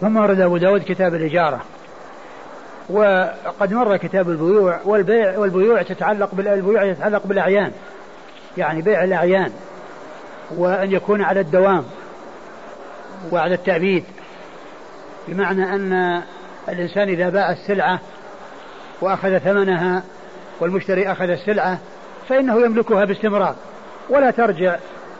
[0.00, 1.60] ثم ورد أبو داود كتاب الإجارة.
[2.90, 7.72] وقد مر كتاب البيوع والبيع والبيوع تتعلق بالبيوع تتعلق بالأعيان.
[8.56, 9.52] يعني بيع الأعيان
[10.56, 11.84] وأن يكون على الدوام
[13.32, 14.04] وعلى التعبيد
[15.28, 16.22] بمعنى أن
[16.68, 18.00] الإنسان إذا باع السلعة
[19.00, 20.02] وأخذ ثمنها
[20.60, 21.78] والمشتري أخذ السلعة
[22.28, 23.54] فإنه يملكها باستمرار.
[24.10, 24.76] ولا ترجع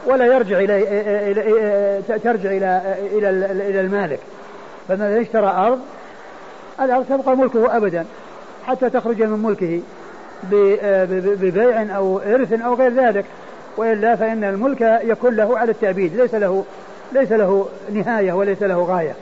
[0.07, 3.31] ولا يرجع إلى ترجع إلى إلى
[3.71, 4.21] إلى المالك.
[4.89, 5.81] فمن اشترى أرض.
[6.81, 8.07] الأرض تبقى ملكه أبدا
[8.67, 9.81] حتى تخرج من ملكه
[11.41, 13.25] ببيع أو إرث أو غير ذلك.
[13.77, 16.65] وإلا فإن الملك يكون له على التأبيد ليس له
[17.13, 19.15] ليس له نهاية وليس له غاية.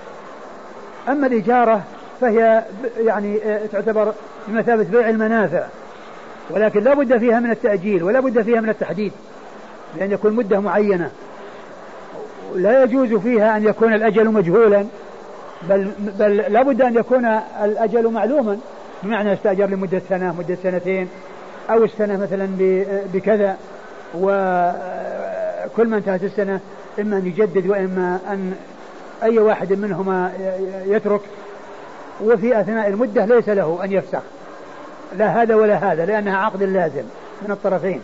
[1.09, 1.83] أما الإجارة
[2.21, 2.63] فهي
[2.99, 3.41] يعني
[3.73, 4.13] تعتبر
[4.49, 5.65] بمثابة بيع المنافع.
[6.51, 9.13] ولكن لا بد فيها من التأجيل ولا بد فيها من التحديد
[9.99, 11.11] لأن يكون مدة معينة.
[12.55, 14.87] لا يجوز فيها أن يكون الأجل مجهولا
[15.69, 17.25] بل, بل لا بد أن يكون
[17.63, 18.59] الأجل معلوما
[19.03, 21.09] بمعنى استأجر لمدة سنة مدة سنتين
[21.71, 22.49] أو السنة مثلا
[23.15, 23.57] بكذا.
[24.15, 26.61] وكل ما انتهت السنة
[27.01, 28.55] إما أن يجدد وإما أن
[29.23, 30.33] أي واحد منهما
[30.87, 31.21] يترك.
[32.25, 34.23] وفي أثناء المدة ليس له أن يفسخ.
[35.17, 37.03] لا هذا ولا هذا لأنها عقد لازم
[37.43, 38.01] من الطرفين.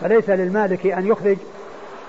[0.00, 1.36] فليس للمالك أن يخرج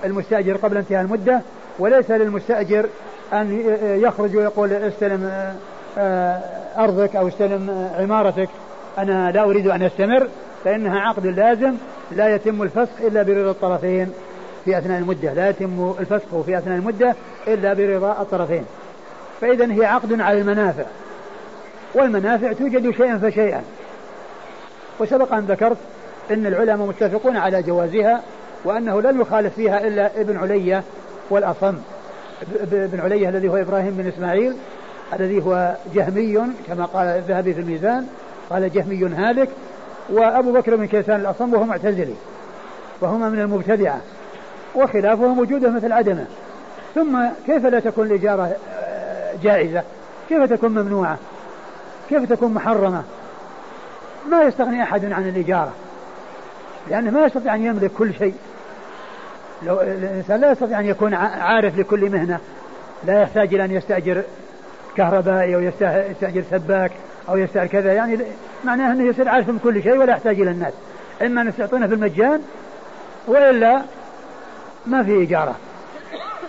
[0.06, 1.42] المستأجر قبل انتهاء المدة
[1.80, 2.86] وليس للمستأجر
[3.34, 5.54] أن يخرج ويقول استلم
[5.98, 6.42] آه،
[6.78, 8.50] أرضك أو استلم عمارتك.
[8.98, 10.28] أنا لا أريد أن أستمر
[10.64, 11.76] فإنها عقد لازم
[12.12, 14.12] لا يتم الفسخ إلا برضا الطرفين
[14.66, 15.34] في أثناء المدة.
[15.34, 17.16] لا يتم الفسخ في أثناء المدة
[17.48, 18.66] إلا برضا الطرفين.
[19.42, 20.84] فإذا هي عقد على المنافع.
[21.96, 23.62] والمنافع توجد شيئا فشيئا.
[25.00, 25.78] وسبق أن ذكرت
[26.32, 28.22] أن العلماء متفقون على جوازها
[28.66, 30.84] وأنه لم يخالف فيها إلا ابن علية
[31.30, 31.76] والأصم.
[32.72, 34.54] ابن علية الذي هو إبراهيم بن إسماعيل
[35.14, 38.08] الذي هو جهمي كما قال الذهبي في الميزان
[38.50, 39.50] قال جهمي هالك
[40.10, 42.16] وأبو بكر بن كيسان الأصم وهو معتزلي
[43.02, 44.02] وهما من المبتدعة
[44.76, 46.26] وخلافهم وجوده مثل عدمه.
[46.96, 49.84] ثم كيف لا تكون الإجارة آه، جائزة؟
[50.30, 51.18] كيف تكون ممنوعة؟
[52.10, 53.04] كيف تكون محرمة؟
[54.30, 55.72] ما يستغني أحد عن الإجارة.
[56.90, 58.36] لأنه ما يستطيع أن يملك كل شيء.
[59.64, 62.40] لو الإنسان لا يستطيع أن يكون عارف لكل مهنة.
[63.04, 64.24] لا يحتاج إلى أن يستأجر
[64.98, 66.92] كهربائي أو يستأجر سباك
[67.30, 67.94] أو يستأجر كذا.
[67.94, 68.20] يعني
[68.64, 70.74] معناه أنه يصير عارف من كل شيء ولا يحتاج إلى الناس.
[71.22, 72.42] إما أن يعطونه في المجان
[73.28, 73.82] وإلا
[74.86, 75.56] ما في إجارة.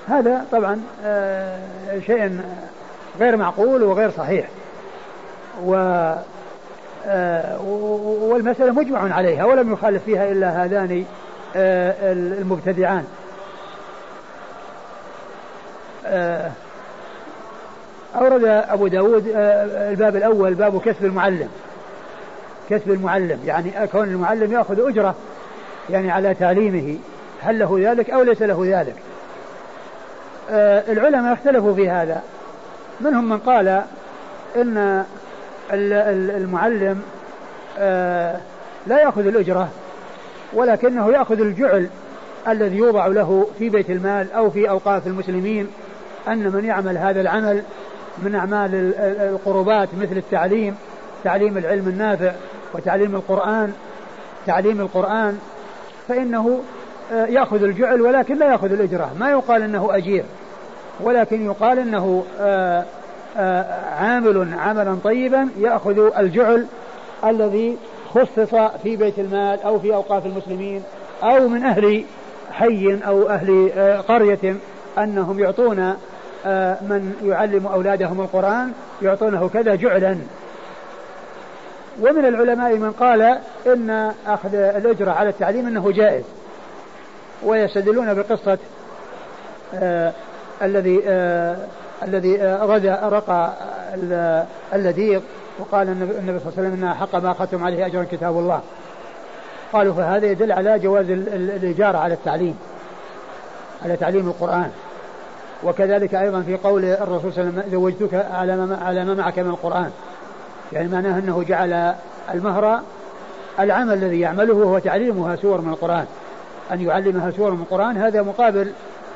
[0.09, 1.59] هذا طبعا آه،
[2.07, 2.41] شيء
[3.21, 4.47] غير معقول وغير صحيح.
[5.65, 5.75] و
[8.31, 11.05] والمسألة مجمع عليها ولم يخالف فيها إلا هذان
[11.57, 13.05] آه، المبتدعان.
[18.17, 19.33] أورد أبو داود
[19.91, 21.49] الباب الأول باب كسب المعلم.
[22.71, 25.15] كسب المعلم يعني كون المعلم يأخذ أجرة
[25.91, 26.99] يعني على تعليمه
[27.43, 28.95] هل له ذلك أو ليس له ذلك؟
[30.51, 32.23] آه العلماء اختلفوا في هذا.
[33.01, 33.83] منهم من قال
[34.57, 35.05] إن
[35.73, 37.03] المعلم
[37.79, 38.41] آه
[38.87, 39.69] لا يأخذ الأجرة
[40.53, 41.89] ولكنه يأخذ الجعل
[42.49, 45.69] الذي يوضع له في بيت المال أو في أوقاف المسلمين
[46.29, 47.63] أن من يعمل هذا العمل
[48.23, 48.95] من أعمال
[49.35, 50.77] القربات مثل التعليم
[51.25, 52.33] تعليم العلم النافع
[52.75, 53.73] وتعليم القرآن
[54.47, 55.39] تعليم القرآن
[56.09, 56.61] فإنه
[57.13, 59.11] آه، يأخذ الجعل ولكن لا يأخذ الأجرة.
[59.21, 60.25] ما يقال أنه أجير
[61.01, 62.85] ولكن يقال أنه آه،
[63.99, 66.67] عامل عملا طيبا يأخذ الجعل
[67.25, 67.77] الذي
[68.15, 70.83] خصص في بيت المال أو في أوقاف المسلمين
[71.23, 72.05] أو من أهل
[72.53, 73.73] حي أو أهل
[74.09, 74.57] قرية
[74.99, 75.79] أنهم يعطون
[76.81, 80.17] من يعلم أولادهم القرآن يعطونه كذا جعلا.
[82.01, 86.25] ومن العلماء من قال إن أخذ الأجرة على التعليم أنه جائز
[87.43, 88.59] ويستدلون بقصة
[89.75, 90.13] آه
[90.63, 91.57] الذي آه
[92.05, 92.37] الذي
[93.03, 93.53] رقى
[94.75, 95.21] اللذيذ
[95.59, 98.61] وقال النبي صلى الله عليه وسلم إن حق ما أخذتم عليه اجرا كتاب الله.
[99.73, 102.59] قالوا فهذا يدل على جواز الإجارة على التعليم.
[103.85, 104.71] على تعليم القرآن.
[105.65, 109.39] وكذلك أيضا في قول الرسول صلى الله عليه وسلم زوجتك على ما على ما معك
[109.39, 109.91] من القرآن.
[110.73, 111.95] يعني معناه أنه جعل
[112.35, 112.81] المهر
[113.61, 116.07] العمل الذي يعمله هو تعليمها سور من القرآن.
[116.73, 118.73] أن يعلمها سور من القرآن هذا مقابل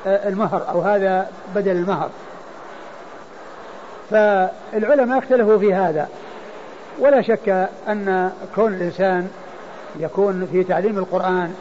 [0.07, 2.11] آه، المهر أو هذا بدل المهر
[4.11, 6.09] فالعلماء اختلفوا في هذا.
[6.99, 9.29] ولا شك أن كون الإنسان
[10.01, 11.55] يكون في تعليم القرآن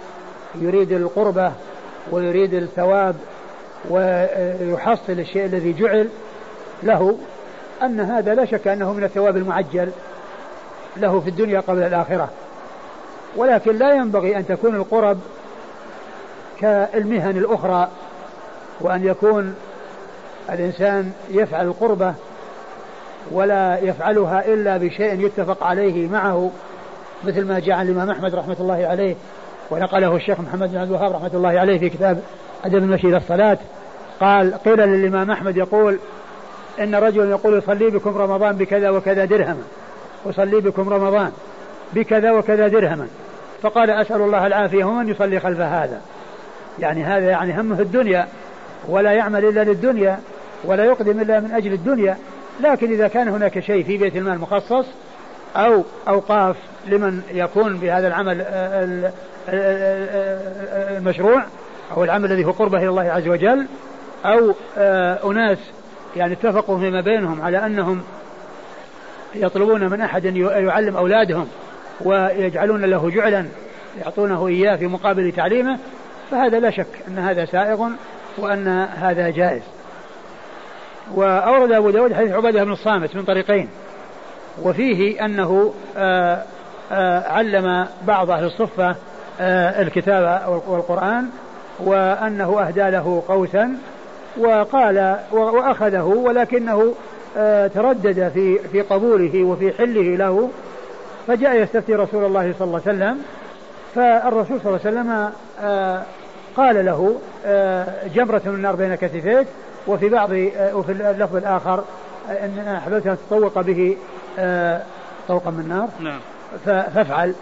[0.55, 1.51] يريد القربة
[2.11, 3.15] ويريد الثواب
[3.89, 6.09] ويحصل الشيء الذي جعل
[6.83, 7.17] له
[7.83, 9.91] أن هذا لا شك أنه من الثواب المعجل
[10.97, 12.29] له في الدنيا قبل الآخرة.
[13.35, 15.19] ولكن لا ينبغي أن تكون القرب
[16.59, 17.87] كالمهن الأخرى
[18.81, 19.55] وأن يكون
[20.49, 22.13] الإنسان يفعل القربة
[23.31, 26.51] ولا يفعلها إلا بشيء يتفق عليه معه
[27.23, 29.15] مثل ما جاء عن الإمام أحمد رحمة الله عليه
[29.71, 32.21] ونقله الشيخ محمد بن عبد الوهاب رحمة الله عليه في كتاب
[32.65, 33.57] أدب المشي إلى الصلاة.
[34.19, 35.99] قال قيل للإمام أحمد يقول
[36.79, 39.63] إن رجلا يقول يصلي بكم رمضان بكذا وكذا درهما
[40.25, 41.31] أصلي بكم رمضان
[41.93, 43.07] بكذا وكذا درهما
[43.61, 46.01] فقال أسأل الله العافية ومن يصلي خلف هذا؟
[46.79, 48.27] يعني هذا يعني همه الدنيا
[48.87, 50.19] ولا يعمل إلا للدنيا
[50.65, 52.17] ولا يقدم إلا من أجل الدنيا.
[52.59, 54.85] لكن إذا كان هناك شيء في بيت المال مخصص
[55.55, 56.55] أو أوقاف
[56.87, 58.45] لمن يكون بهذا العمل
[60.97, 61.43] المشروع
[61.97, 63.65] أو العمل الذي هو قربة إلى الله عز وجل
[64.25, 64.53] أو
[65.31, 65.57] أناس
[66.15, 68.01] يعني اتفقوا فيما بينهم على أنهم
[69.35, 71.47] يطلبون من أحد أن يعلم أولادهم
[72.01, 73.45] ويجعلون له جعلا
[74.01, 75.79] يعطونه إياه في مقابل تعليمه
[76.31, 77.89] فهذا لا شك أن هذا سائغ
[78.37, 79.61] وأن هذا جائز.
[81.15, 83.69] وأورد أبو داود حديث عبادة بن الصامت من طريقين.
[84.63, 86.43] وفيه أنه آآ
[86.91, 88.95] آآ علم بعض أهل الصفة
[89.79, 91.29] الكتاب والقرآن
[91.79, 93.77] وأنه أهدى له قوسا
[94.37, 96.93] وقال وأخذه ولكنه
[97.75, 100.49] تردد في في قبوله وفي حله له
[101.27, 103.17] فجاء يستفتي رسول الله صلى الله عليه وسلم
[103.95, 106.01] فالرسول صلى الله عليه وسلم آه،
[106.57, 107.15] قال له
[107.45, 109.47] آه، جمرة من النار بين كتفيك
[109.87, 111.83] وفي بعض آه، وفي اللفظ الآخر
[112.29, 113.97] إن أحببت أن تطوق به
[114.39, 114.81] آه،
[115.27, 116.19] طوقا من نار نعم.
[116.65, 117.35] فافعل.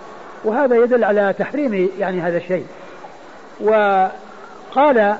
[0.43, 2.65] وهذا يدل على تحريم يعني هذا الشيء.
[3.59, 5.17] وقال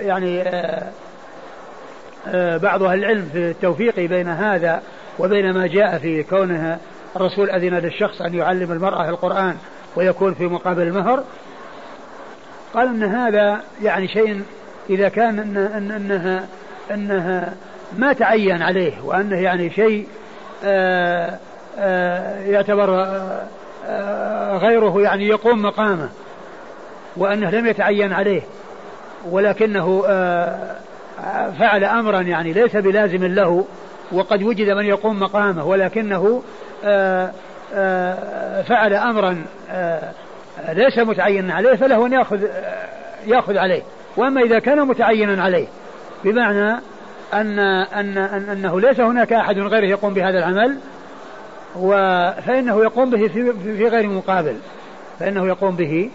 [0.00, 0.90] يعني آه،
[2.26, 4.82] آه، بعض أهل العلم في التوفيق بين هذا
[5.18, 6.78] وبين ما جاء في كونه
[7.16, 9.56] الرسول أذن للشخص أن يعلم المرأة القرآن
[9.96, 11.24] ويكون في مقابل المهر
[12.74, 14.42] قال أن هذا يعني شيء
[14.90, 16.46] إذا كان إن إن إنها
[16.90, 17.54] إنها
[17.98, 20.06] ما تعين عليه وأنه يعني شيء
[20.64, 21.38] آآ
[21.78, 23.04] آآ يعتبر
[23.86, 26.08] آآ غيره يعني يقوم مقامه
[27.16, 28.42] وأنه لم يتعين عليه
[29.30, 30.02] ولكنه
[31.58, 33.64] فعل أمرا يعني ليس بلازم له
[34.12, 36.42] وقد وجد من يقوم مقامه ولكنه
[38.68, 39.44] فعل أمرا
[40.68, 42.42] ليس متعينا عليه فله أن يأخذ
[43.26, 43.82] يأخذ عليه.
[44.16, 45.66] وأما إذا كان متعينا عليه
[46.24, 46.80] بمعنى
[47.34, 50.76] أن أن أن أنه ليس هناك أحد غيره يقوم بهذا العمل
[52.46, 53.28] فإنه يقوم به
[53.76, 54.56] في, غير مقابل
[55.18, 56.10] فإنه يقوم به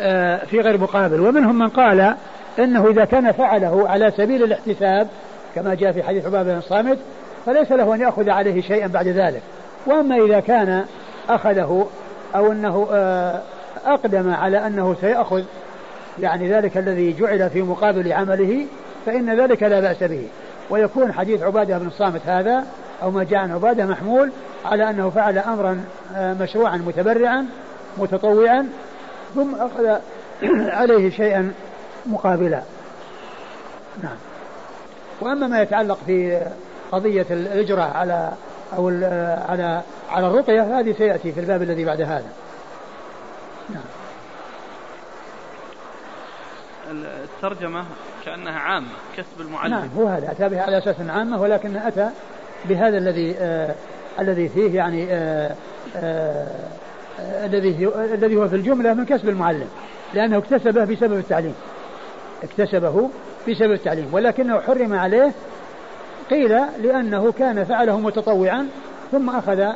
[0.00, 1.20] آه، في غير مقابل.
[1.20, 2.14] ومنهم من قال
[2.58, 5.08] إنه إذا كان فعله على سبيل الاحتساب
[5.54, 6.98] كما جاء في حديث عبادة بن الصامت
[7.46, 9.42] فليس له أن يأخذ عليه شيئا بعد ذلك.
[9.86, 10.84] وأما إذا كان
[11.28, 11.88] أخذه
[12.34, 13.42] أو إنه آه،
[13.86, 15.42] أقدم على أنه سيأخذ
[16.18, 18.66] يعني ذلك الذي جعل في مقابل عمله
[19.06, 20.28] فإن ذلك لا بأس به.
[20.70, 22.64] ويكون حديث عبادة بن الصامت هذا
[23.02, 24.30] أو ما جاء عن عبادة محمول
[24.64, 25.84] على أنه فعل أمرا
[26.16, 27.46] آه، مشروعا متبرعا
[27.98, 28.68] متطوعا
[29.34, 29.98] ثم أخذ
[30.80, 31.52] عليه شيئا
[32.06, 32.62] مقابلا.
[34.02, 34.16] نعم.
[35.20, 36.42] وأما ما يتعلق في
[36.92, 38.32] قضية الإجراء على
[38.76, 38.88] أو
[39.48, 42.32] على على الرقية هذه سيأتي في الباب الذي بعد هذا.
[43.68, 43.93] نعم.
[47.02, 47.84] الترجمة
[48.24, 49.70] كأنها عامة كسب المعلم.
[49.70, 52.10] نعم هو هذا أتى بها على أساس عامة ولكن أتى
[52.64, 53.74] بهذا الذي آه
[54.20, 55.54] الذي فيه يعني آه
[55.96, 56.46] آه
[57.20, 59.68] الذي الذي هو في الجملة من كسب المعلم
[60.14, 61.54] لأنه اكتسبه بسبب التعليم.
[62.42, 63.10] اكتسبه
[63.48, 65.32] بسبب التعليم ولكنه حرم عليه
[66.30, 68.68] قيل لأنه كان فعله متطوعا
[69.12, 69.72] ثم أخذ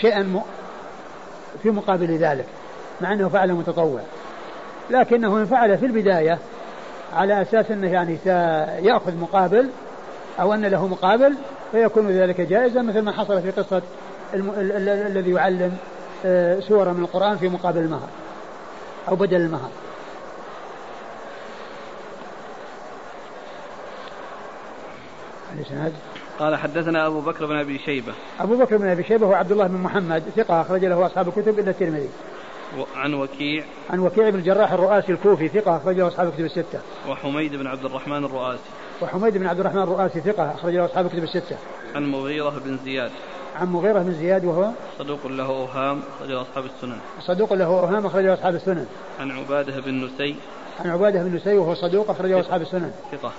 [0.00, 0.42] شيئا
[1.62, 2.44] في مقابل ذلك
[3.00, 4.00] مع أنه فعل متطوع.
[4.90, 6.38] لكنه إن فعل في البداية
[7.12, 9.70] على أساس أنه يعني سيأخذ مقابل
[10.40, 11.34] أو أن له مقابل
[11.72, 13.82] فيكون ذلك جائزا مثل ما حصل في قصة
[14.34, 15.76] الذي يعلم
[16.24, 18.08] آه، سورة من القرآن في مقابل المهر
[19.08, 19.70] أو بدل المهر.
[25.58, 25.92] الإسناد
[26.38, 28.12] قال حدثنا أبو بكر بن أبي شيبة.
[28.40, 31.58] أبو بكر بن أبي شيبة هو عبد الله بن محمد ثقة أخرج له أصحاب الكتب
[31.58, 32.08] إلا الترمذي.
[32.96, 33.64] عن وكيع.
[33.90, 36.80] عن وكيع بن الجراح الرؤاسي الكوفي ثقة أخرج له أصحاب الكتب الستة.
[37.08, 38.62] وحميد بن عبد الرحمن الرؤاسي.
[39.02, 41.56] وحميد بن عبد الرحمن الرؤاسي ثقة أخرج له أصحاب الكتب الستة.
[41.94, 43.10] عن مغيرة بن زياد.
[43.56, 46.98] عن مغيرة بن زياد وهو؟ صدوق له أوهام أخرجه أصحاب السنن.
[47.20, 48.86] صدوق له أوهام أخرجه أصحاب السنن.
[49.20, 50.36] عن عبادة بن نسي.
[50.80, 52.92] عن عبادة بن نسي وهو صدوق أخرجه أصحاب السنن.
[53.12, 53.32] ثقة.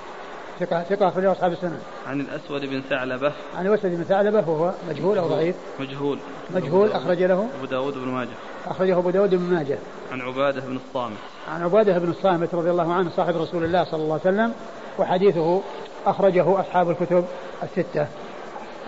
[0.59, 1.79] ثقة ثقة أخرجه أصحاب السنن.
[2.07, 3.31] عن الأسود بن ثعلبة.
[3.57, 6.19] عن الأسود بن ثعلبة وهو مجهول أو ضعيف؟ مجهول.
[6.55, 7.47] مجهول أخرج له.
[7.57, 8.29] أبو داود بن ماجه.
[8.67, 9.77] أخرجه أبو داود بن ماجه.
[10.11, 11.17] عن عبادة بن الصامت.
[11.53, 14.53] عن عبادة بن الصامت رضي الله عنه صاحب رسول الله صلى الله عليه وسلم
[14.99, 15.61] وحديثه
[16.05, 17.25] أخرجه أصحاب الكتب
[17.63, 18.07] الستة.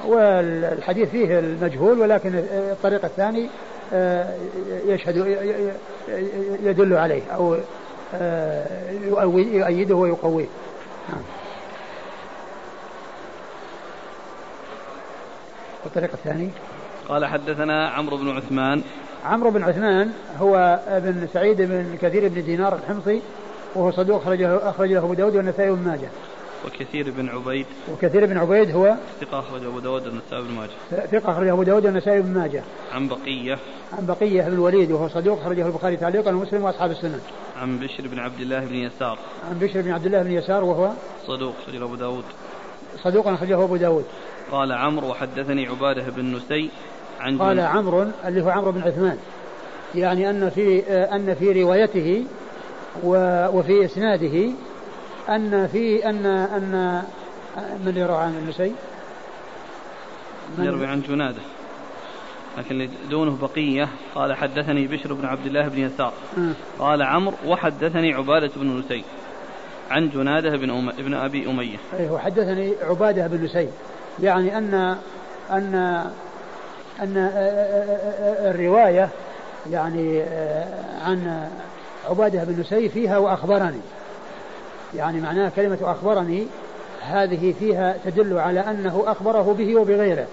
[0.08, 3.50] والحديث فيه المجهول ولكن الطريق الثاني
[3.94, 4.36] آه،
[4.86, 5.16] يشهد
[6.64, 7.58] يدل عليه أو
[8.16, 8.92] آه،
[9.32, 10.48] يؤيده ويقويه
[11.10, 11.22] نعم.
[15.84, 16.50] والطريق الثاني
[17.10, 18.84] قال حدثنا عمرو بن عثمان.
[19.26, 23.22] عمرو بن عثمان هو ابن سعيد بن كثير بن دينار الحمصي
[23.76, 26.10] وهو صدوق أخرجه أخرج له أبو داود والنسائي وابن ماجه.
[26.66, 27.66] وكثير بن عبيد.
[27.94, 31.06] وكثير بن عبيد هو ثقة أخرج أبو داود والنسائي بن ماجه.
[31.12, 32.64] ثقة أخرج أبو داود والنسائي بن ماجه.
[32.94, 33.58] عن بقية.
[33.98, 37.20] عن بقية بن الوليد وهو صدوق أخرجه البخاري تعليقا ومسلم وأصحاب السنن.
[37.62, 39.18] عن بشر بن عبد الله بن يسار.
[39.50, 40.92] عن بشر بن عبد الله بن يسار وهو
[41.28, 42.24] صدوق أخرجه أبو داود.
[43.04, 44.06] صدوق أخرجه أبو داود.
[44.52, 46.70] قال عمرو وحدثني عبادة بن نسي
[47.20, 49.18] عن قال عمرو اللي هو عمرو بن عثمان.
[49.96, 52.26] يعني أن في أن في روايته
[53.04, 54.50] وفي إسناده
[55.30, 57.02] أن في أن أن
[57.86, 58.72] من يروى عن النسي؟
[60.60, 61.42] يروي عن جنادة.
[62.58, 66.14] لكن دونه بقية قال حدثني بشر بن عبد الله بن يسار.
[66.38, 66.54] آه.
[66.80, 69.04] قال عمرو وحدثني عبادة بن نسي
[69.92, 70.90] عن جنادة بن أم...
[70.90, 71.78] ابن أبي أمية.
[72.00, 73.68] أيه وحدثني عبادة بن نسي.
[74.20, 74.98] يعني أن
[75.52, 75.76] أن
[77.02, 77.32] أن
[78.46, 79.10] الرواية
[79.72, 80.24] يعني
[81.06, 81.48] عن
[82.10, 83.82] عبادة بن نسي فيها وأخبرني.
[84.96, 86.48] يعني معناها كلمة أخبرني
[87.02, 90.26] هذه فيها تدل على أنه أخبره به وبغيره.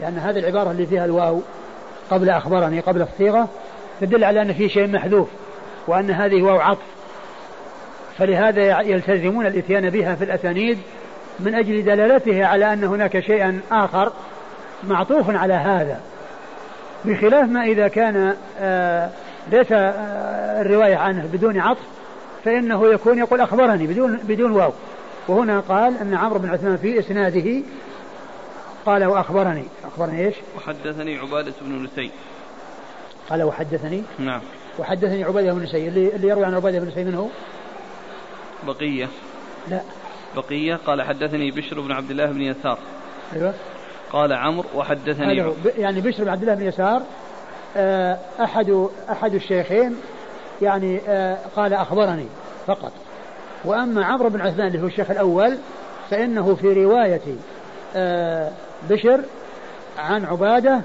[0.00, 1.40] لأن هذه العبارة اللي فيها الواو
[2.10, 3.48] قبل أخبرني قبل الصيغة
[4.00, 5.28] تدل على أن في شيء محذوف
[5.86, 6.82] وأن هذه واو عطف.
[8.18, 10.78] فلهذا يلتزمون الإتيان بها في الأسانيد
[11.40, 14.12] من أجل دلالته على أن هناك شيئا آخر
[14.84, 16.00] معطوف على هذا
[17.04, 19.10] بخلاف ما إذا كان آه
[19.52, 21.80] ليس آه الرواية عنه بدون عطف
[22.44, 24.72] فإنه يكون يقول أخبرني بدون بدون واو.
[25.28, 27.62] وهنا قال أن عمرو بن عثمان في إسناده
[28.86, 29.64] قال وأخبرني.
[29.84, 32.10] أخبرني إيش؟ وحدثني عبادة بن نسي.
[33.30, 34.40] قال وحدثني؟ نعم.
[34.78, 37.28] وحدثني عبادة بن نسي اللي, اللي يروي عن عبادة بن نسي من هو؟
[38.66, 39.08] بقية.
[39.70, 39.80] لا.
[40.36, 42.78] بقية قال حدثني بشر بن عبد الله بن يسار.
[43.36, 43.54] أيوه.
[44.12, 45.40] قال عمرو وحدثني.
[45.42, 47.02] ب- يعني بشر بن عبد الله بن يسار
[47.76, 49.96] آه، أحد أحد الشيخين
[50.62, 52.26] يعني آه، قال أخبرني
[52.66, 52.92] فقط.
[53.64, 55.58] وأما عمرو بن عثمان اللي هو الشيخ الأول
[56.10, 57.20] فإنه في رواية
[57.96, 58.50] آه،
[58.90, 59.20] بشر
[59.98, 60.80] عن عبادة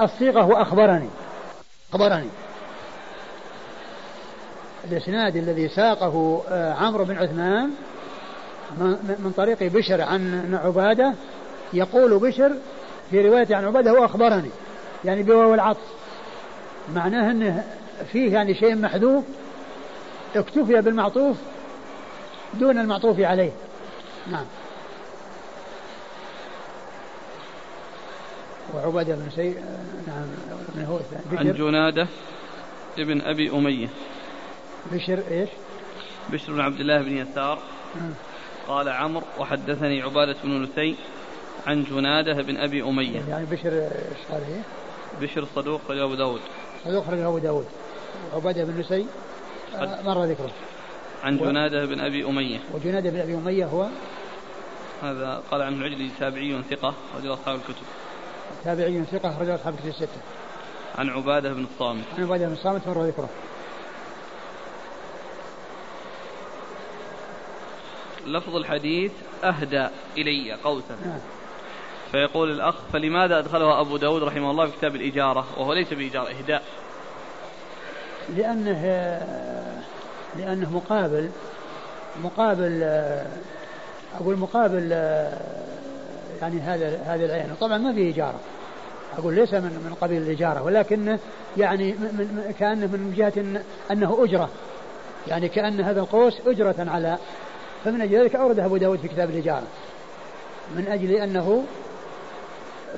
[0.00, 1.08] الصيغة وأخبرني.
[1.92, 2.28] أخبرني.
[4.90, 6.42] الإسناد الذي ساقه
[6.80, 7.70] عمرو بن عثمان
[9.18, 11.14] من طريق بشر عن عبادة
[11.72, 12.52] يقول بشر
[13.10, 14.50] في رواية عن عبادة هو أخبرني
[15.04, 15.92] يعني بواو العطف.
[16.94, 17.64] معناه أنه
[18.12, 19.24] فيه يعني شيء محذوف
[20.36, 21.36] اكتفي بالمعطوف
[22.54, 23.50] دون المعطوف عليه.
[24.30, 24.44] نعم.
[28.74, 29.54] وعبادة بن سي
[30.06, 30.26] نعم
[30.74, 32.06] من هو؟ الثاني عن بشر جنادة
[32.98, 33.88] ابن أبي أمية.
[34.92, 35.48] بشر إيش؟
[36.32, 37.58] بشر بن عبد الله بن يسار.
[37.94, 38.10] مم.
[38.72, 40.96] قال عمرو وحدثني عبادة بن نسي
[41.66, 43.20] عن جنادة بن أبي أمية.
[43.28, 43.70] يعني بشر
[44.30, 44.60] هي؟
[45.20, 46.40] بشر صدوق قال أبو داود.
[46.86, 47.66] هذا أخرجه أبو داود.
[48.32, 49.06] وعبادة بن نسي
[49.74, 50.50] آه، مر ذكره.
[51.22, 52.58] عن جنادة بن أبي أمية.
[52.74, 53.86] وجناد بن أبي أمية هو؟
[55.02, 57.86] هذا قال عنه العجلي تابعي ثقة رجل أصحاب الكتب.
[58.64, 60.20] تابعي ثقة أخرج أصحاب الكتب الستة.
[60.98, 62.04] عن عبادة بن الصامت.
[62.18, 63.28] عن عبادة بن الصامت مر ذكره.
[68.26, 69.12] لفظ الحديث
[69.44, 70.96] أهدى إلي قوسا.
[71.06, 71.18] نعم.
[72.12, 76.62] فيقول الأخ فلماذا أدخلها أبو داود رحمه الله في كتاب الإجارة؟ وهو ليس بإجارة إهداء.
[78.36, 78.82] لأنه
[80.38, 81.30] لأنه مقابل
[82.24, 82.82] مقابل
[84.20, 84.90] أقول مقابل
[86.40, 87.54] يعني هذا هذا العين.
[87.60, 88.40] طبعا ما في إجارة.
[89.18, 91.18] أقول ليس من من قبيل الإجارة ولكنه
[91.56, 94.48] يعني من من كأنه من جهة أنه أجرة.
[95.28, 97.18] يعني كأن هذا القوس أجرة على
[97.84, 99.66] فمن أجل ذلك أورده أبو داود في كتاب الإجارة
[100.76, 101.64] من أجل أنه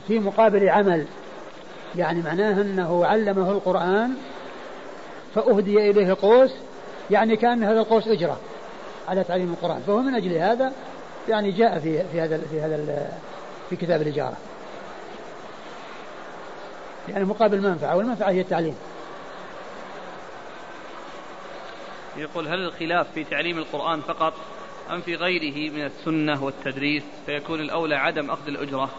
[0.06, 1.06] في مقابل عمل
[1.96, 4.14] يعني معناه أنه علمه القرآن
[5.34, 6.54] فأهدي إليه قوس
[7.10, 8.40] يعني كأن هذا القوس أجرة
[9.08, 9.82] على تعليم القرآن.
[9.86, 10.72] فهو من أجل هذا
[11.28, 13.08] يعني جاء في في هذا في هذا
[13.70, 14.36] في كتاب الإجارة
[17.08, 18.76] يعني مقابل منفعة والمنفعة هي التعليم.
[22.16, 24.34] يقول هل الخلاف في تعليم القرآن فقط؟
[24.90, 28.90] أم في غيره من السنة والتدريس فيكون الأولى عدم أخذ الأجرة؟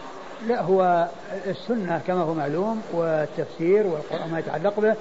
[0.46, 1.08] لا هو
[1.46, 4.94] السنة كما هو معلوم والتفسير والقرآن ما يتعلق به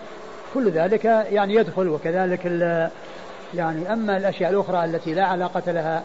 [0.54, 2.46] كل ذلك يعني يدخل وكذلك
[3.54, 6.04] يعني أما الأشياء الأخرى التي لا علاقة لها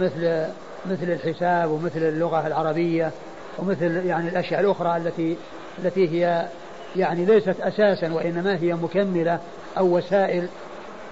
[0.00, 0.46] مثل
[0.86, 3.10] مثل الحساب ومثل اللغة العربية
[3.58, 5.36] ومثل يعني الأشياء الأخرى التي
[5.78, 6.48] التي هي
[6.96, 9.40] يعني ليست أساسا وإنما هي مكملة
[9.78, 10.48] أو وسائل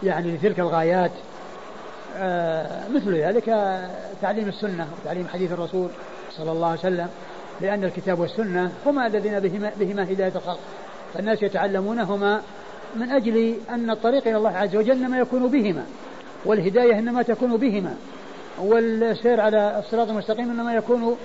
[0.02, 1.10] يعني لتلك الغايات.
[2.94, 3.44] مثل ذلك
[4.22, 5.88] تعليم السنة وتعليم حديث الرسول
[6.36, 7.08] صلى الله عليه وسلم
[7.60, 10.58] لأن الكتاب والسنة هما الذين بهما, بهما هداية الخلق.
[11.14, 12.42] فالناس يتعلمونهما
[12.96, 15.84] من أجل أن الطريق إلى الله عز وجل إنما يكون بهما
[16.44, 17.94] والهداية إنما تكون بهما
[18.58, 21.16] والسير على الصراط المستقيم إنما يكون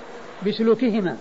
[0.47, 1.17] بسلوكهما.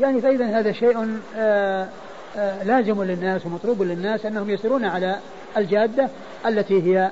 [0.00, 1.88] يعني فإذا هذا شيء آه،
[2.36, 5.16] آه، لازم للناس ومطلوب للناس أنهم يسيرون على
[5.56, 6.08] الجادة
[6.46, 7.10] التي هي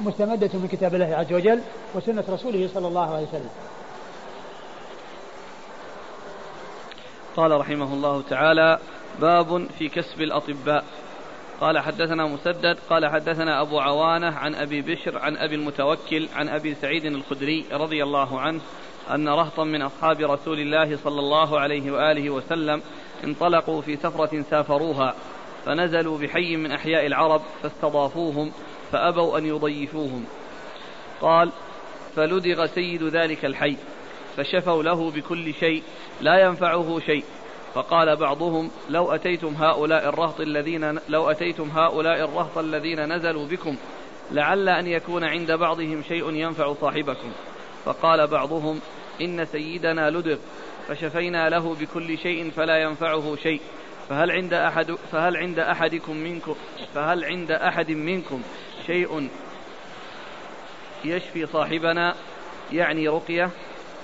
[0.00, 1.60] مستمدة من كتاب الله عز وجل
[1.94, 3.50] وسنة رسوله صلى الله عليه وسلم.
[7.36, 8.78] قال رحمه الله تعالى
[9.20, 10.84] باب في كسب الأطباء.
[11.60, 16.74] قال حدثنا مسدد قال حدثنا أبو عوانة عن أبي بشر عن أبي المتوكل عن أبي
[16.74, 18.60] سعيد الخدري رضي الله عنه
[19.10, 22.82] أن رهطا من أصحاب رسول الله صلى الله عليه وآله وسلم
[23.24, 25.14] انطلقوا في سفرة سافروها
[25.66, 28.52] فنزلوا بحي من أحياء العرب فاستضافوهم
[28.94, 30.24] فأبوا أن يضيفوهم.
[31.20, 31.50] قال
[32.16, 33.76] فلدغ سيد ذلك الحي
[34.36, 35.82] فشفوا له بكل شيء
[36.20, 37.24] لا ينفعه شيء.
[37.74, 43.76] فقال بعضهم لو أتيتم هؤلاء الرهط الذين لو أتيتم هؤلاء الرهط الذين نزلوا بكم
[44.32, 47.32] لعل أن يكون عند بعضهم شيء ينفع صاحبكم.
[47.84, 48.80] فقال بعضهم
[49.20, 50.36] إن سيدنا لدغ
[50.88, 53.60] فشفينا له بكل شيء فلا ينفعه شيء.
[54.08, 56.54] فهل عند أحد فهل عند أحدكم منكم
[56.94, 58.42] فهل عند أحد منكم
[58.86, 59.28] شيء
[61.04, 62.14] يشفي صاحبنا
[62.72, 63.50] يعني رقية.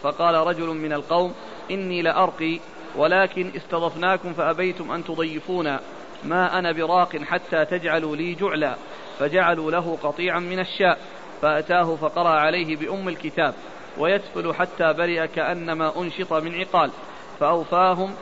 [0.02, 1.34] فقال رجل من القوم
[1.70, 2.60] إني لأرقي
[2.96, 5.80] ولكن استضفناكم فأبيتم أن تضيفونا.
[6.24, 8.76] ما أنا براق حتى تجعلوا لي جعلا
[9.18, 10.98] فجعلوا له قطيعا من الشاء
[11.42, 13.54] فأتاه فقرأ عليه بأم الكتاب
[13.98, 16.90] ويتفل حتى برئ كأنما أنشط من عقال.
[17.40, 18.14] فأوفاهم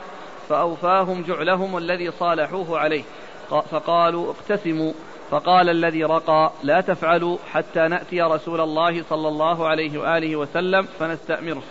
[0.49, 3.03] فأوفاهم جعلهم الذي صالحوه عليه.
[3.49, 4.93] فقالوا اقتسموا.
[5.31, 11.61] فقال الذي رقى لا تفعلوا حتى نأتي رسول الله صلى الله عليه وآله وسلم فنستأمره.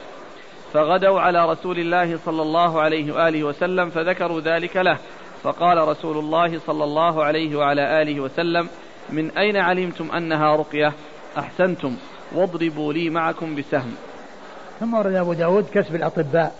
[0.72, 4.98] فغدوا على رسول الله صلى الله عليه وآله وسلم فذكروا ذلك له.
[5.42, 8.68] فقال رسول الله صلى الله عليه وعلى آله وسلم
[9.10, 10.92] من أين علمتم أنها رقية؟
[11.38, 11.96] أحسنتم.
[12.34, 13.94] واضربوا لي معكم بسهم.
[14.80, 16.54] ثم ورد أبو داود كسب الأطباء.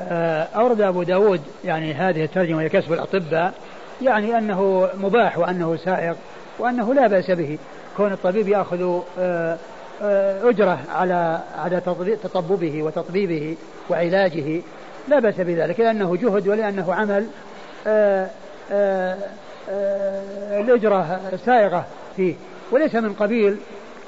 [0.00, 3.54] آه، أورد أبو داود يعني هذه الترجمة كسب الأطباء.
[4.02, 6.16] يعني أنه مباح وأنه سائق
[6.58, 7.58] وأنه لا بأس به.
[7.96, 9.58] كون الطبيب يأخذ آه،
[10.02, 11.80] آه، أجرة على على
[12.22, 13.56] تطببه وتطبيبه
[13.90, 14.60] وعلاجه
[15.08, 17.26] لا بأس بذلك لأنه جهد ولأنه عمل
[20.60, 21.86] الأجرة سائغة
[22.16, 22.34] فيه.
[22.72, 23.56] وليس من قبيل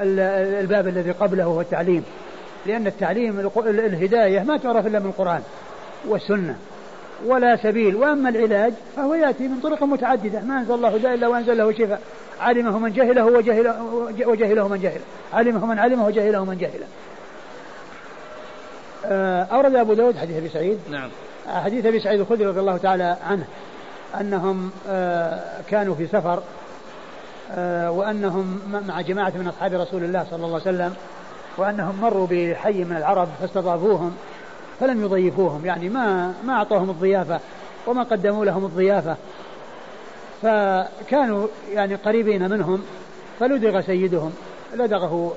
[0.00, 2.04] الباب الذي قبله هو التعليم
[2.66, 5.42] لأن التعليم الهداية ما تعرف إلا من القرآن
[6.08, 6.56] والسنة.
[7.24, 7.96] ولا سبيل.
[7.96, 10.40] وأما العلاج فهو يأتي من طرق متعددة.
[10.40, 12.00] ما أنزل الله داء إلا وأنزل له شفاء.
[12.40, 13.82] علمه من جهله وجهله,
[14.26, 15.00] وجهله من جهله.
[15.32, 16.86] علمه من علمه وجهله من جهله.
[19.04, 20.78] آه، أورد أبو داود حديث أبي سعيد.
[20.90, 21.08] نعم.
[21.48, 23.44] حديث أبي سعيد الخدري رضي الله تعالى عنه.
[24.20, 25.40] أنهم آه،
[25.70, 26.42] كانوا في سفر
[27.52, 30.94] آه، وأنهم مع جماعة من أصحاب رسول الله صلى الله عليه وسلم
[31.56, 34.16] وأنهم مروا بحي من العرب فاستضافوهم.
[34.80, 37.40] فلم يضيفوهم يعني ما ما أعطوهم الضيافة
[37.86, 39.16] وما قدموا لهم الضيافة.
[40.42, 42.82] فكانوا يعني قريبين منهم
[43.40, 44.32] فلدغ سيدهم
[44.74, 45.34] لدغه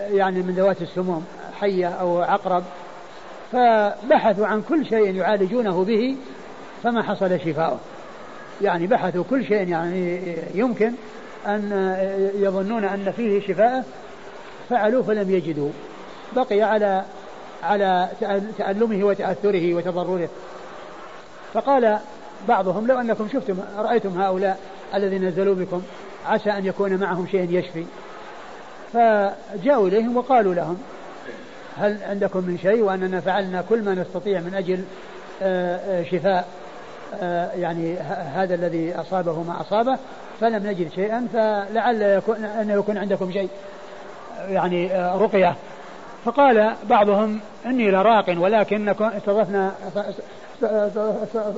[0.00, 1.26] يعني من ذوات السموم
[1.60, 2.64] حية أو عقرب.
[3.52, 6.16] فبحثوا عن كل شيء يعالجونه به
[6.82, 7.78] فما حصل شفاؤه.
[8.62, 10.18] يعني بحثوا كل شيء يعني
[10.54, 10.92] يمكن
[11.46, 11.96] أن
[12.34, 13.84] يظنون أن فيه شفاء
[14.70, 15.70] فعلوا فلم يجدوا.
[16.36, 17.04] بقي على
[17.64, 18.08] على
[18.58, 20.28] تألمه وتأثره وتضرره.
[21.54, 21.98] فقال
[22.48, 24.58] بعضهم لو أنكم شفتم رأيتم هؤلاء
[24.94, 25.82] الذين نزلوا بكم
[26.26, 27.84] عسى أن يكون معهم شيء يشفي.
[28.92, 30.78] فجاءوا إليهم وقالوا لهم
[31.76, 34.84] هل عندكم من شيء؟ وأننا فعلنا كل ما نستطيع من أجل
[35.42, 36.48] آه، آه، شفاء
[37.22, 37.96] آه، يعني
[38.34, 39.98] هذا الذي أصابه ما أصابه
[40.40, 43.48] فلم نجد شيئا فلعل يكون أن يكون عندكم شيء
[44.48, 45.56] يعني رقية.
[46.24, 49.72] فقال بعضهم إني لراق ولكنكم استضفنا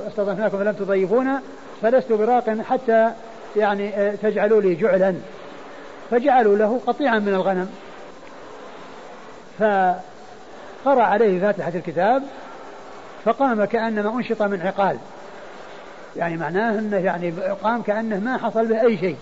[0.07, 1.41] استضفناكم فلم تضيفونا
[1.81, 3.11] فلست براق حتى
[3.55, 5.15] يعني تجعلوا لي جعلا.
[6.11, 7.69] فجعلوا له قطيعا من الغنم.
[9.59, 12.23] فقرأ عليه فاتحة الكتاب
[13.25, 14.97] فقام كأنما أنشط من عقال.
[16.15, 17.31] يعني معناه أنه يعني
[17.63, 19.15] قام كأنه ما حصل به أي شيء.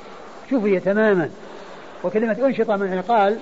[0.51, 1.29] شفي تماما.
[2.03, 3.37] وكلمة أنشط من عقال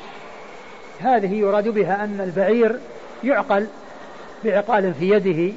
[1.03, 2.79] هذه يراد بها أن البعير
[3.23, 3.67] يعقل
[4.45, 5.53] بعقال في يده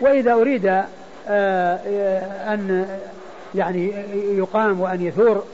[0.00, 0.84] وإذا أريد آه،
[1.28, 2.86] آه، أن
[3.54, 3.92] يعني
[4.36, 5.44] يقام وأن يثور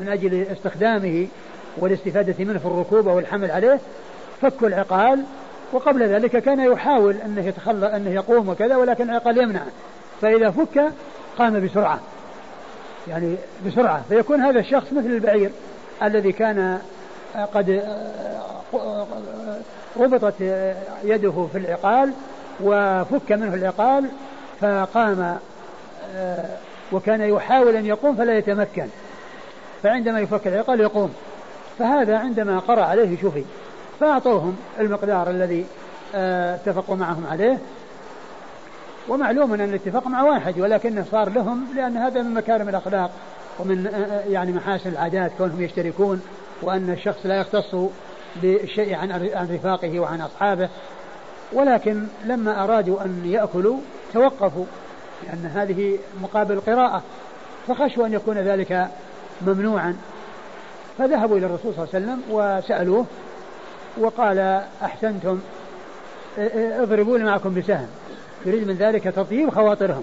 [0.00, 1.26] من أجل استخدامه
[1.76, 3.80] والاستفادة منه في الركوب أو الحمل عليه
[4.42, 5.24] فك العقال
[5.72, 9.62] وقبل ذلك كان يحاول أنه يتخلى أنه يقوم وكذا ولكن العقال يمنع.
[10.22, 10.92] فإذا فك
[11.38, 12.00] قام بسرعة
[13.08, 13.36] يعني
[13.66, 14.02] بسرعة.
[14.08, 15.50] فيكون هذا الشخص مثل البعير
[16.02, 16.78] الذي كان
[17.54, 17.82] قد
[19.96, 20.34] ربطت
[21.04, 22.12] يده في العقال
[22.60, 24.04] وفك منه العقال
[24.60, 25.38] فقام
[26.92, 28.86] وكان يحاول أن يقوم فلا يتمكن.
[29.82, 31.14] فعندما يفك العقال يقوم.
[31.78, 33.44] فهذا عندما قرأ عليه شفي
[34.00, 35.66] فأعطوهم المقدار الذي
[36.14, 37.58] اتفقوا معهم عليه.
[39.08, 43.10] ومعلوم أن الاتفاق مع واحد ولكنه صار لهم لأن هذا من مكارم الأخلاق
[43.58, 43.90] ومن
[44.28, 46.22] يعني محاسن العادات كونهم يشتركون
[46.62, 47.74] وأن الشخص لا يختص
[48.42, 50.68] بالشيء عن عن رفاقه وعن أصحابه
[51.52, 53.76] ولكن لما أرادوا أن يأكلوا
[54.12, 54.64] توقفوا
[55.26, 57.02] لأن هذه مقابل قراءة
[57.68, 58.88] فخشوا أن يكون ذلك
[59.46, 59.96] ممنوعا.
[60.98, 63.06] فذهبوا إلى الرسول صلى الله عليه وسلم وسألوه
[63.98, 65.40] وقال أحسنتم
[66.78, 67.86] اضربوا معكم بسهم
[68.46, 70.02] يريد من ذلك تطيب خواطرهم.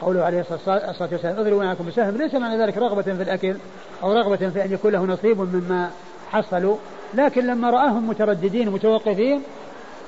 [0.00, 3.56] قوله عليه الصلاة والسلام اضربوا معكم بسهم ليس معنى ذلك رغبة في الأكل
[4.02, 5.90] أو رغبة في أن يكون له نصيب مما
[6.32, 6.76] حصلوا.
[7.14, 9.42] لكن لما رآهم مترددين متوقفين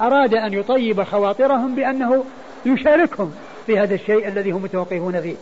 [0.01, 2.25] أراد أن يطيب خواطرهم بأنه
[2.67, 3.33] يشاركهم
[3.67, 5.37] في هذا الشيء الذي هم متوقفون فيه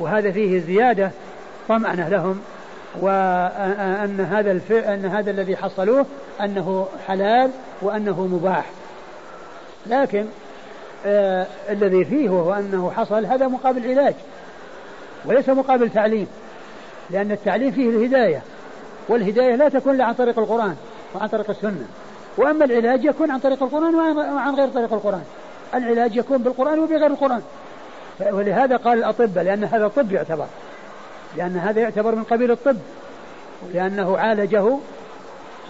[0.00, 1.10] وهذا فيه زيادة
[1.68, 2.40] طمأنة لهم
[3.00, 4.60] وأن هذا.
[4.94, 6.06] أن هذا الذي حصلوه
[6.40, 7.50] أنه حلال
[7.82, 8.70] وأنه مباح
[9.86, 10.26] لكن
[11.06, 14.14] آه الذي فيه وهو أنه حصل هذا مقابل علاج
[15.24, 16.26] وليس مقابل تعليم
[17.10, 18.42] لأن التعليم فيه الهداية
[19.08, 20.76] والهداية لا تكون إلا عن طريق القرآن
[21.14, 21.86] وعن طريق السنة.
[22.36, 25.22] وأما العلاج يكون عن طريق القرآن وعن غير طريق القرآن.
[25.74, 27.42] العلاج يكون بالقرآن وبغير القرآن.
[28.20, 30.46] ولهذا قال الأطباء لأن هذا طب يعتبر.
[31.36, 32.76] لأن هذا يعتبر من قبيل الطب.
[33.74, 34.78] لأنه عالجه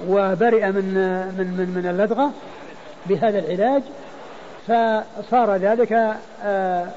[0.09, 0.95] وبرئ من
[1.39, 2.31] من من من اللدغة
[3.07, 3.83] بهذا العلاج.
[4.67, 6.89] فصار ذلك آآ آه، آآ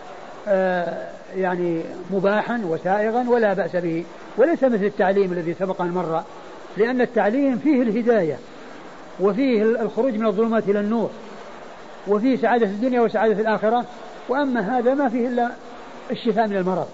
[0.47, 1.81] آه، يعني
[2.11, 4.05] مباحا وسائغا ولا بأس به.
[4.37, 6.23] وليس مثل التعليم الذي سبق أن مر
[6.77, 8.37] لأن التعليم فيه الهداية
[9.19, 11.09] وفيه الخروج من الظلمات إلى النور
[12.07, 13.85] وفيه سعادة الدنيا وسعادة الآخرة
[14.29, 15.51] وأما هذا ما فيه إلا
[16.11, 16.87] الشفاء من المرض.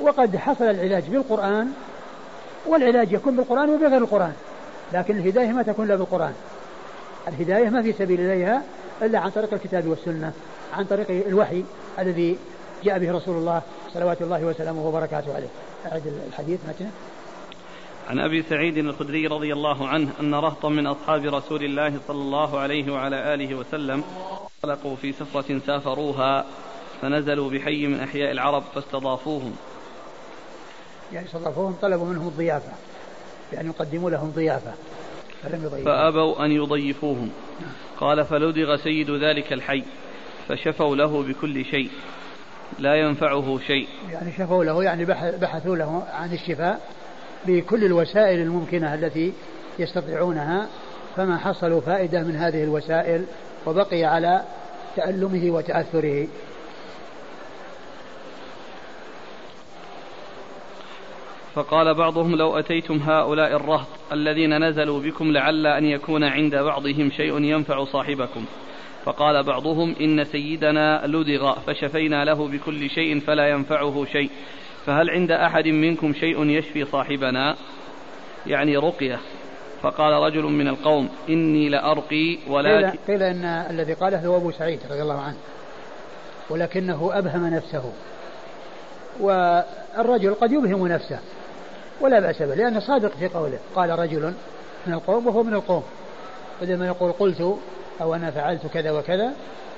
[0.00, 1.68] وقد حصل العلاج بالقرآن
[2.66, 4.32] والعلاج يكون بالقرآن وبغير القرآن
[4.92, 6.32] لكن الهداية ما تكون إلا بالقرآن.
[7.28, 8.62] الهداية ما في سبيل إليها
[9.02, 10.32] إلا عن طريق الكتاب والسنة
[10.72, 11.64] عن طريق الوحي
[11.98, 12.38] الذي
[12.84, 13.62] جاء به رسول الله
[13.94, 15.48] صلوات الله وسلامه وبركاته عليه.
[15.92, 16.86] أعد الحديث متى
[18.10, 22.58] عن أبي سعيد الخدري رضي الله عنه أن رهطا من أصحاب رسول الله صلى الله
[22.58, 24.04] عليه وعلى آله وسلم
[24.64, 26.44] انطلقوا في سفرة سافروها
[27.02, 29.56] فنزلوا بحي من أحياء العرب فاستضافوهم.
[31.12, 32.72] يعني استضافوهم طلبوا منهم الضيافة
[33.52, 34.72] يعني يقدموا لهم ضيافة
[35.42, 35.84] فلم يضيفوهم.
[35.84, 37.30] فأبوا أن يضيفوهم.
[38.00, 39.84] قال فلدغ سيد ذلك الحي
[40.48, 41.90] فشفوا له بكل شيء
[42.78, 43.88] لا ينفعه شيء.
[44.10, 45.04] يعني شفوا له يعني
[45.38, 46.80] بحثوا له عن الشفاء
[47.46, 49.32] بكل الوسائل الممكنة التي
[49.78, 50.68] يستطيعونها
[51.16, 53.24] فما حصلوا فائدة من هذه الوسائل
[53.66, 54.42] وبقي على
[54.96, 56.26] تألمه وتأثره.
[61.54, 67.40] فقال بعضهم لو أتيتم هؤلاء الرهط الذين نزلوا بكم لعل أن يكون عند بعضهم شيء
[67.40, 68.44] ينفع صاحبكم.
[69.04, 74.30] فقال بعضهم إن سيدنا لدغ فشفينا له بكل شيء فلا ينفعه شيء.
[74.86, 77.56] فهل عند أحد منكم شيء يشفي صاحبنا؟
[78.46, 79.18] يعني رقية.
[79.82, 84.80] فقال رجل من القوم إني لأرقي ولكن قيل, قيل إن الذي قاله هو أبو سعيد
[84.90, 85.36] رضي الله عنه
[86.50, 87.92] ولكنه أبهم نفسه.
[89.20, 91.18] والرجل قد يبهم نفسه
[92.00, 93.58] ولا بأس به لأنه صادق في قوله.
[93.74, 94.32] قال رجل
[94.86, 95.82] من القوم وهو من القوم.
[96.62, 97.58] بدل ما يقول قلت
[98.00, 99.32] أو أنا فعلت كذا وكذا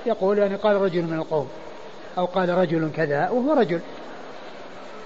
[0.06, 1.48] يقول يعني قال رجل من القوم
[2.18, 3.80] أو قال رجل كذا وهو رجل.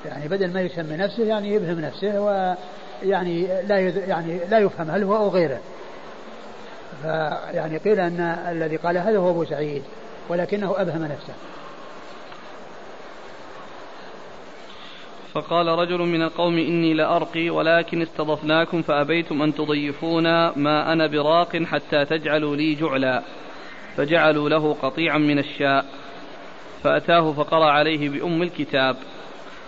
[0.06, 5.16] يعني بدل ما يسمي نفسه يعني يبهم نفسه ويعني لا يعني لا يفهم هل هو
[5.16, 5.60] أو غيره.
[7.02, 9.82] فيعني قيل أن الذي قال هذا هو أبو سعيد
[10.28, 11.34] ولكنه أبهم نفسه.
[15.36, 22.04] فقال رجل من القوم إني لأرقي ولكن استضفناكم فأبيتم أن تضيفونا ما أنا براق حتى
[22.04, 23.22] تجعلوا لي جعلا
[23.96, 25.84] فجعلوا له قطيعا من الشاء
[26.82, 28.96] فأتاه فقرأ عليه بأم الكتاب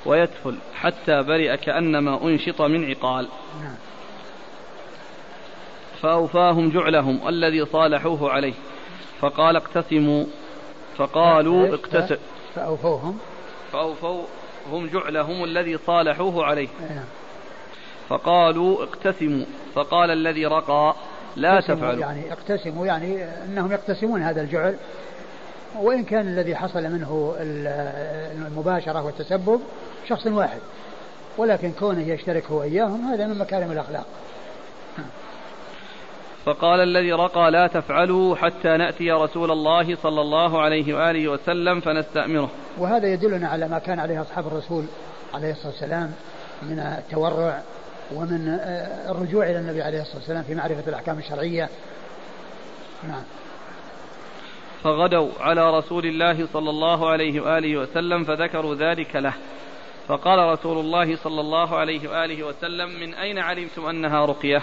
[0.09, 3.29] ويتفل حتى برئ كأنما أنشط من عقال.
[6.03, 8.55] فأوفاهم جعلهم الذي صالحوه عليه.
[9.21, 10.25] فقال اقتسموا.
[10.97, 12.17] فقالوا اقتسم
[12.55, 13.19] فأوفوهم.
[13.73, 16.69] فأوفوهم جعلهم الذي صالحوه عليه.
[16.81, 17.05] نعم.
[18.09, 19.45] فقالوا اقتسموا.
[19.75, 20.95] فقال الذي رقى
[21.37, 22.01] لا تفعلوا.
[22.01, 24.77] يعني اقتسموا يعني إنهم يقتسمون هذا الجعل.
[25.77, 27.35] وإن كان الذي حصل منه
[28.47, 29.61] المباشرة والتسبب
[30.09, 30.61] شخص واحد
[31.39, 34.07] ولكن كونه يشترك هو إياهم هذا من مكارم الأخلاق.
[36.45, 42.51] فقال الذي رقى لا تفعلوا حتى نأتي رسول الله صلى الله عليه وآله وسلم فنستأمره.
[42.79, 44.85] وهذا يدلنا على ما كان عليه أصحاب الرسول
[45.35, 46.13] عليه الصلاة والسلام
[46.63, 47.63] من التورع
[48.15, 48.59] ومن
[49.11, 51.69] الرجوع إلى النبي عليه الصلاة والسلام في معرفة الأحكام الشرعية.
[53.09, 53.23] نعم.
[54.85, 59.33] فغدوا على رسول الله صلى الله عليه وآله وسلم فذكروا ذلك له.
[60.09, 64.63] فقال رسول الله صلى الله عليه وآله وسلم من أين علمتم أنها رقية؟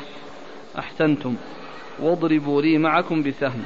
[0.80, 1.36] أحسنتم.
[2.00, 3.66] واضربوا لي معكم بسهم.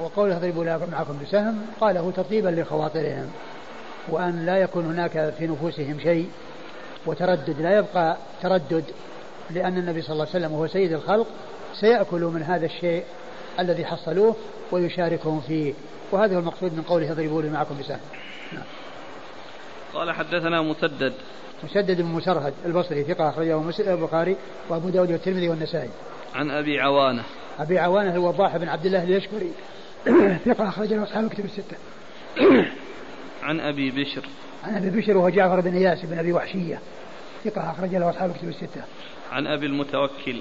[0.00, 3.30] وقوله اضربوا لي معكم بسهم قاله تطيبا لخواطرهم
[4.08, 6.30] وأن لا يكون هناك في نفوسهم شيء
[7.06, 8.84] وتردد لا يبقى تردد
[9.50, 11.26] لأن النبي صلى الله عليه وسلم وهو سيد الخلق
[11.74, 13.04] سيأكل من هذا الشيء
[13.58, 14.36] الذي حصلوه
[14.72, 15.74] ويشاركهم فيه.
[16.12, 18.00] وهذا هو المقصود من قوله اضربوا لي معكم بسهم.
[18.52, 18.64] نعم.
[19.94, 21.12] قال حدثنا مسدد.
[21.64, 24.36] مسدد بن مسرهد البصري ثقة أخرجه البخاري
[24.68, 25.90] وأبو داود والترمذي والنسائي.
[26.34, 27.22] عن أبي عوانة.
[27.58, 29.52] أبي عوانة الوضاح بن عبد الله اليشكري
[30.46, 31.76] ثقة أخرج له أصحاب الكتب الستة.
[33.42, 34.24] عن أبي بشر.
[34.64, 36.80] عن أبي بشر وهو جعفر بن إياس بن أبي وحشية.
[37.44, 38.82] ثقة أخرج له أصحاب الكتب الستة.
[39.32, 40.40] عن أبي المتوكل.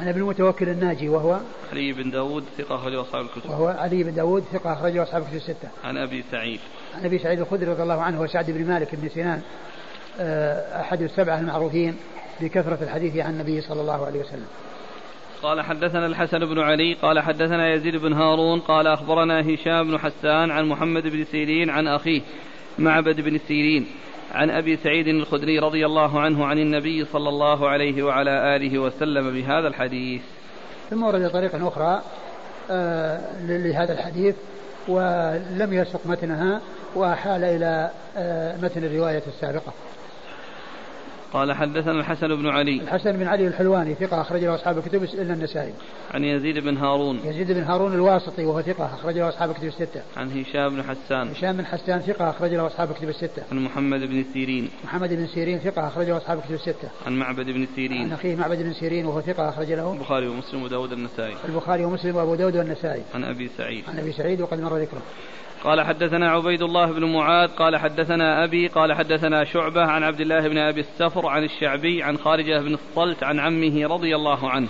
[0.00, 1.40] عن أبي المتوكل الناجي وهو
[1.72, 3.50] علي بن داود ثقة أخرجه أصحاب الكتب.
[3.50, 5.68] وهو علي بن داود ثقة أخرجه أصحاب الكتب الستة.
[5.84, 6.60] عن أبي سعيد.
[6.96, 9.40] عن أبي سعيد الخدري رضي الله عنه وسعد بن مالك بن سنان
[10.20, 11.96] آه، أحد السبعة المعروفين
[12.40, 14.46] بكثرة الحديث عن النبي صلى الله عليه وسلم
[15.42, 20.50] قال حدثنا الحسن بن علي قال حدثنا يزيد بن هارون قال أخبرنا هشام بن حسان
[20.50, 22.20] عن محمد بن سيرين عن أخيه
[22.78, 23.86] معبد بن سيرين
[24.34, 29.30] عن أبي سعيد الخدري رضي الله عنه عن النبي صلى الله عليه وعلى آله وسلم
[29.30, 30.22] بهذا الحديث.
[30.90, 32.02] ثم ورد طريقا أخرى
[32.70, 34.34] آه لهذا الحديث
[34.88, 36.60] ولم يسق متنها
[36.96, 39.72] وحال إلى آه متن الرواية السابقة.
[41.32, 42.80] قال حدثنا الحسن بن علي.
[42.80, 45.72] الحسن بن علي الحلواني ثقة أخرج له أصحاب الكتب إلا النسائي.
[46.14, 47.20] عن يزيد بن هارون.
[47.24, 50.02] يزيد بن هارون الواسطي وهو ثقة أخرج له أصحاب الكتب الستة.
[50.16, 51.28] عن هشام بن حسان.
[51.28, 53.42] هشام بن حسان ثقة أخرج له أصحاب الكتب الستة.
[53.52, 54.70] عن محمد بن سيرين.
[54.84, 56.88] محمد بن سيرين ثقة أخرج له أصحاب الكتب الستة.
[57.06, 58.02] عن معبد بن سيرين.
[58.02, 59.92] عن أخيه معبد بن سيرين وهو ثقة أخرج له.
[59.92, 61.36] البخاري ومسلم وداود النسائي.
[61.48, 63.02] البخاري ومسلم وأبو داود والنسائي.
[63.14, 63.84] عن أبي سعيد.
[63.88, 65.02] عن أبي سعيد وقد مر ذكره.
[65.66, 70.48] قال حدثنا عبيد الله بن معاذ قال حدثنا أبي قال حدثنا شعبة عن عبد الله
[70.48, 74.68] بن أبي السفر عن الشعبي عن خارجة بن الصلت عن عمه رضي الله عنه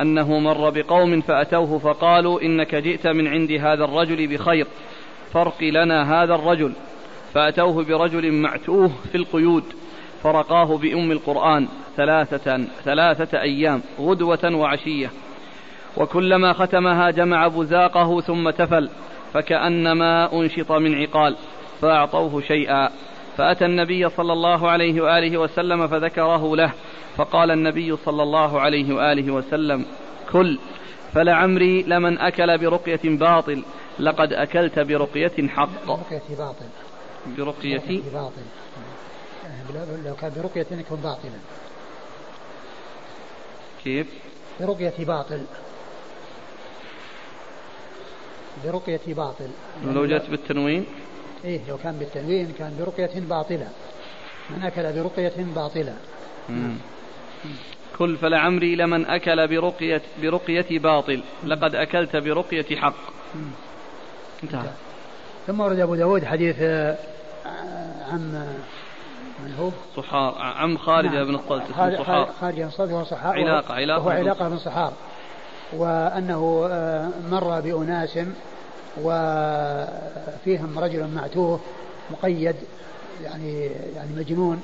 [0.00, 4.66] أنه مر بقوم فأتوه فقالوا إنك جئت من عند هذا الرجل بخير
[5.32, 6.72] فرق لنا هذا الرجل
[7.34, 9.64] فأتوه برجل معتوه في القيود
[10.22, 15.10] فرقاه بأم القرآن ثلاثة ثلاثة أيام غدوة وعشية
[15.96, 18.88] وكلما ختمها جمع بزاقه ثم تفل
[19.34, 21.36] فكأنما أنشط من عقال
[21.80, 22.90] فأعطوه شيئا.
[23.36, 26.72] فأتى النبي صلى الله عليه وآله وسلم فذكره له
[27.16, 29.84] فقال النبي صلى الله عليه وآله وسلم
[30.32, 30.58] كل
[31.14, 33.62] فلعمري لمن أكل برقية باطل
[33.98, 35.86] لقد أكلت برقية حق.
[35.86, 36.66] برقية باطل.
[37.38, 38.42] برقية؟ باطل.
[40.06, 41.38] لو كان برقية يكون باطلا.
[43.84, 44.06] كيف؟
[44.60, 45.40] برقية باطل.
[48.64, 49.48] برقية باطل.
[49.86, 50.86] ولو جاءت بالتنوين؟
[51.44, 53.68] إيه لو كان بالتنوين كان برقية باطلة.
[54.50, 55.94] من أكل برقية باطلة.
[56.48, 56.76] مم.
[57.98, 61.22] كل فلعمري لمن أكل برقية برقية باطل.
[61.44, 62.94] لقد أكلت برقية حق.
[64.42, 64.70] انتهى.
[65.46, 66.96] ثم ورد أبو داود حديث آه،
[68.12, 68.48] عن
[69.44, 70.34] من هو؟ صحار.
[70.38, 71.24] عم خارجة نعم.
[71.24, 72.30] بن الصلت اسمه صحار.
[72.40, 74.92] خارجة بن الصلت وهو صحار علاقة علاقة وهو علاقة بن صحار.
[75.72, 78.18] وأنه آه، مر بأناس
[79.02, 81.60] وفيهم رجل معتوه
[82.10, 82.56] مقيد
[83.22, 84.62] يعني يعني مجنون.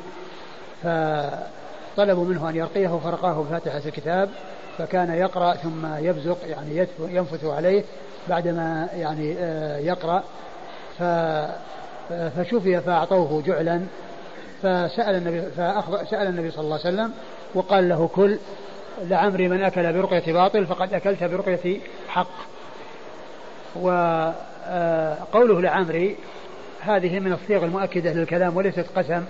[0.83, 4.31] فطلبوا منه أن يرقيه فرقاه بفاتحة الكتاب
[4.79, 7.85] فكان يقرأ ثم يبزق يعني ينفث عليه
[8.29, 10.23] بعدما يعني آه، يقرأ.
[12.09, 13.81] فشفي فأعطوه جعلا.
[14.63, 17.13] فسأل النبي فأخذ سأل النبي صلى الله عليه وسلم
[17.55, 18.39] وقال له كل
[19.03, 22.48] لعمري من أكل برقية باطل فقد أكلت برقية حق.
[23.75, 26.17] وقوله لعمري
[26.81, 29.25] هذه من الصيغ المؤكدة للكلام وليست قسم.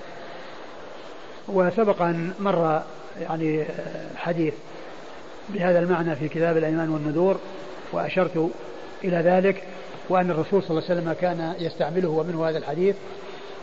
[1.48, 2.82] وسبق أن مر
[3.20, 3.64] يعني
[4.16, 4.54] حديث
[5.48, 7.38] بهذا المعنى في كتاب الأيمان والنذور
[7.92, 8.50] وأشرت
[9.04, 9.62] إلى ذلك
[10.08, 12.96] وأن الرسول صلى الله عليه وسلم كان يستعمله ومنه هذا الحديث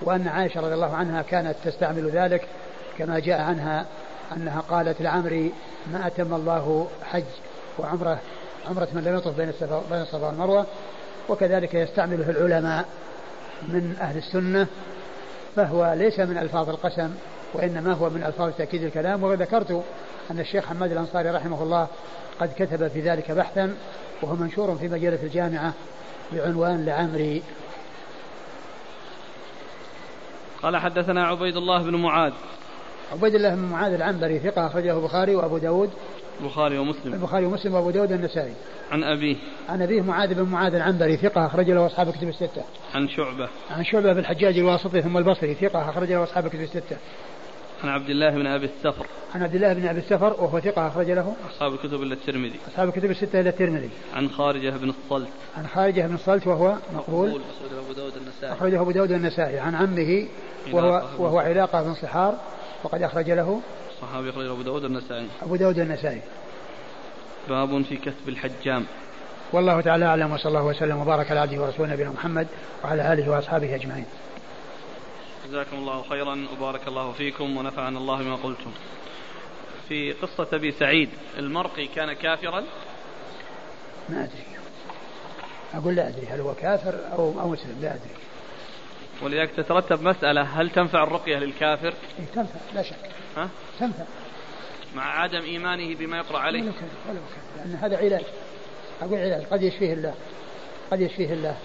[0.01, 2.47] وأن عائشة رضي الله عنها كانت تستعمل ذلك
[2.97, 3.86] كما جاء عنها
[4.38, 5.51] أنها قالت لعمري
[5.91, 7.23] ما أتم الله حج
[7.80, 8.19] وعمرة
[8.70, 9.51] عمرة من لم يطف بين
[9.89, 10.66] بين الصفا والمروة
[11.30, 12.86] وكذلك يستعمله العلماء
[13.68, 14.68] من أهل السنة
[15.55, 17.11] فهو ليس من ألفاظ القسم
[17.53, 19.24] وإنما هو من ألفاظ تأكيد الكلام.
[19.24, 19.84] وذكرت
[20.32, 21.88] أن الشيخ حماد الأنصاري رحمه الله
[22.39, 23.76] قد كتب في ذلك بحثا
[24.22, 25.74] وهو منشور في مجلة الجامعة
[26.34, 27.43] بعنوان لعمري.
[30.63, 32.34] قال حدثنا عبيد الله بن معاذ.
[33.11, 35.89] عبيد الله بن معاذ العنبري ثقة أخرجه البخاري وأبو داود.
[36.42, 37.14] البخاري ومسلم.
[37.14, 38.54] البخاري ومسلم وأبو داود النسائي
[38.92, 39.36] عن أبيه.
[39.70, 42.64] عن أبيه معاذ بن معاذ العنبري ثقة أخرج له أصحاب الكتب الستة.
[42.96, 43.50] عن شعبة.
[43.72, 46.98] عن شعبة بن الحجاج الواسطي ثم البصري ثقة أخرج له أصحاب الكتب الستة.
[47.84, 49.06] عن عبد الله بن أبي السفر.
[49.36, 52.60] عن عبد الله بن أبي السفر وهو ثقة أخرج له أصحاب الكتب إلا الترمذي.
[52.68, 53.90] أصحاب الكتب الستة إلا الترمذي.
[54.14, 55.30] عن خارجة بن الصلت.
[55.58, 57.30] عن خارجة بن الصلت وهو مقبول.
[57.30, 60.28] اخرجه أبو داود النسائي اخرجه أبو داود النسائي عن عمه
[60.74, 62.36] وهو وهو علاقة بن صحار
[62.84, 63.62] وقد أخرج له
[64.02, 66.22] صحابي أخرجه أبو داود النسائي أبو داود النسائي
[67.50, 68.86] باب في كسب الحجام
[69.54, 72.48] والله تعالى أعلم وصلى الله وسلم وبارك على عبده ورسوله نبينا محمد
[72.84, 74.06] وعلى آله وأصحابه أجمعين.
[75.48, 78.72] جزاكم الله خيرا وبارك الله فيكم ونفعنا الله بما قلتم.
[79.89, 82.64] في قصة أبي سعيد المرقي كان كافرا
[84.10, 84.46] ما أدري
[85.74, 88.16] أقول لا أدري هل هو كافر أو أو مسلم لا أدري
[89.22, 92.96] ولذلك تترتب مسألة هل تنفع الرقية للكافر؟ إيه تنفع لا شك
[93.38, 94.03] ها؟ تنفع.
[94.95, 96.61] مع عدم إيمانه بما يقرأ عليه.
[96.61, 97.71] ولو كان ولو كان.
[97.71, 98.23] لأن هذا علاج.
[99.01, 99.43] أقول علاج.
[99.51, 100.13] قد يشفيه الله.
[100.91, 101.57] قد يشفيه الله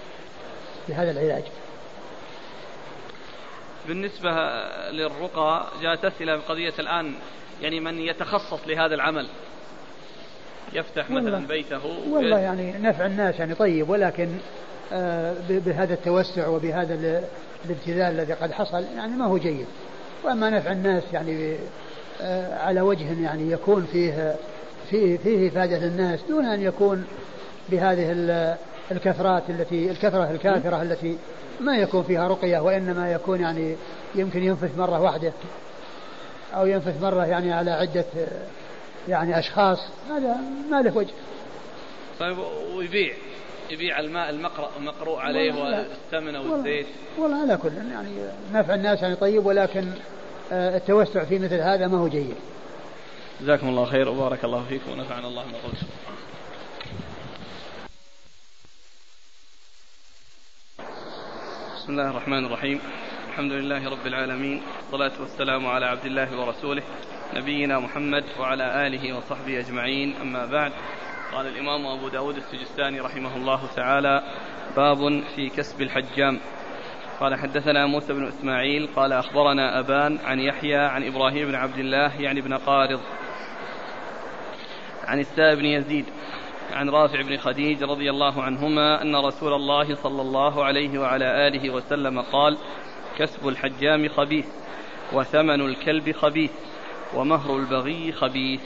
[0.89, 1.43] بهذا العلاج.
[3.87, 4.31] بالنسبة
[4.91, 7.13] للرقى جاءت أسئلة بقضية الآن
[7.61, 9.27] يعني من يتخصص لهذا العمل.
[10.73, 11.85] يفتح مثلا بيته.
[12.09, 14.29] والله يعني نفع الناس يعني طيب ولكن
[14.93, 17.23] آه بهذا التوسع وبهذا
[17.65, 19.67] الابتذال الذي قد حصل يعني ما هو جيد.
[20.23, 21.57] وأما نفع الناس يعني
[22.53, 24.35] على وجه يعني يكون فيه
[24.89, 27.05] فيه فيه افاده للناس دون أن يكون
[27.69, 28.11] بهذه
[28.91, 31.17] الكثرات التي الكثرة الكافرة التي
[31.59, 33.75] ما يكون فيها رقية وإنما يكون يعني
[34.15, 35.33] يمكن ينفث مرة واحدة
[36.55, 38.05] أو ينفث مرة يعني على عدة
[39.07, 39.79] يعني أشخاص.
[40.09, 40.37] هذا
[40.69, 41.13] ما له وجه.
[42.19, 42.37] طيب
[42.75, 43.13] ويبيع
[43.71, 46.87] يبيع الماء المقرأ المقروء عليه والثمن والزيت
[47.17, 48.09] والله على كل يعني
[48.53, 50.20] نفع الناس يعني طيب ولكن آه،
[50.51, 52.35] التوسع في مثل هذا ما هو جيد.
[53.41, 55.85] جزاكم الله خير وبارك الله فيكم ونفعنا الله ما قلت.
[61.75, 62.79] بسم الله الرحمن الرحيم
[63.29, 66.83] الحمد لله رب العالمين والصلاة والسلام على عبد الله ورسوله
[67.33, 70.71] نبينا محمد وعلى آله وصحبه أجمعين أما بعد
[71.33, 74.23] قال الإمام أبو داود السجستاني رحمه الله تعالى
[74.75, 76.39] باب في كسب الحجام
[77.21, 82.21] قال حدثنا موسى بن إسماعيل قال أخبرنا أبان عن يحيى عن إبراهيم بن عبد الله
[82.21, 82.99] يعني بن قارض
[85.07, 86.05] عن السائب بن يزيد
[86.73, 91.69] عن رافع بن خديج رضي الله عنهما أن رسول الله صلى الله عليه وعلى آله
[91.69, 92.57] وسلم قال
[93.17, 94.45] كسب الحجام خبيث
[95.13, 96.51] وثمن الكلب خبيث
[97.13, 98.61] ومهر البغي خبيث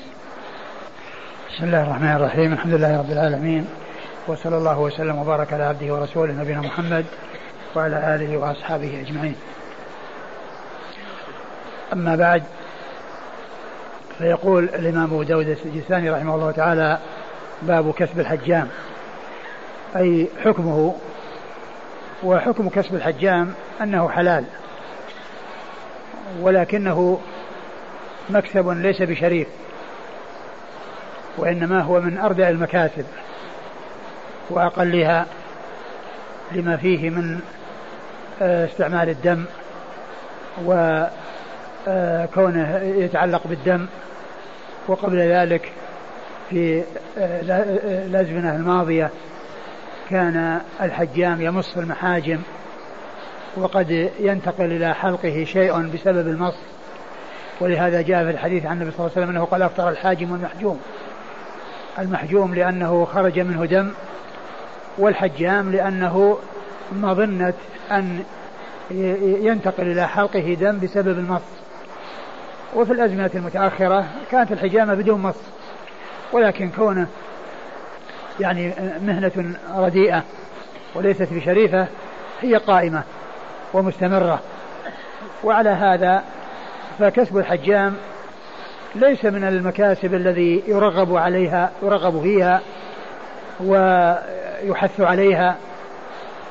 [1.53, 3.67] بسم الله الرحمن الرحيم الحمد لله رب العالمين
[4.27, 7.05] وصلى الله وسلم وبارك على عبده ورسوله نبينا محمد
[7.75, 9.35] وعلى آله وأصحابه أجمعين.
[11.93, 12.43] أما بعد
[14.17, 16.99] فيقول الإمام أبو داود السجستاني رحمه الله تعالى
[17.61, 18.67] باب كسب الحجام.
[19.95, 20.95] أي حكمه
[22.23, 24.45] وحكم كسب الحجام أنه حلال
[26.41, 27.19] ولكنه
[28.29, 29.47] مكسب ليس بشريف
[31.37, 33.05] وإنما هو من أردع المكاسب
[34.49, 35.25] وأقلها
[36.51, 37.39] لما فيه من
[38.41, 39.45] استعمال الدم
[40.65, 41.07] وكونه
[42.77, 43.85] يتعلق بالدم
[44.87, 45.71] وقبل ذلك
[46.49, 46.83] في
[47.17, 47.41] آه،
[48.05, 49.09] الأزمنة الماضية
[50.09, 52.39] كان الحجام يمص المحاجم
[53.57, 56.55] وقد ينتقل إلى حلقه شيء بسبب المص.
[57.59, 60.79] ولهذا جاء في الحديث عن النبي صلى الله عليه وسلم أنه قال أفطر الحاجم والمحجوم.
[61.99, 63.91] المحجوم لأنه خرج منه دم
[64.97, 66.37] والحجام لأنه
[66.91, 67.53] مظنة
[67.91, 68.23] أن
[69.41, 71.41] ينتقل إلى حلقه دم بسبب المص.
[72.75, 75.39] وفي الأزمنة المتأخرة كانت الحجامة بدون مص.
[76.33, 77.07] ولكن كونه
[78.39, 80.23] يعني مهنة رديئة
[80.95, 81.87] وليست بشريفة
[82.41, 83.03] هي قائمة
[83.73, 84.39] ومستمرة.
[85.43, 86.23] وعلى هذا
[86.99, 87.95] فكسب الحجام
[88.95, 92.61] ليس من المكاسب الذي يرغب عليها يرغب فيها
[93.59, 95.55] ويحث عليها.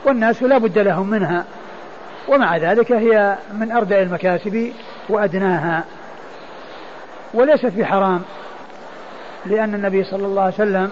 [0.05, 1.45] والناس لا بد لهم منها.
[2.29, 4.73] ومع ذلك هي من أردع المكاسب
[5.09, 5.85] وأدناها.
[7.35, 8.23] وليست بحرام
[9.47, 10.91] لأن النبي صلى الله عليه وسلم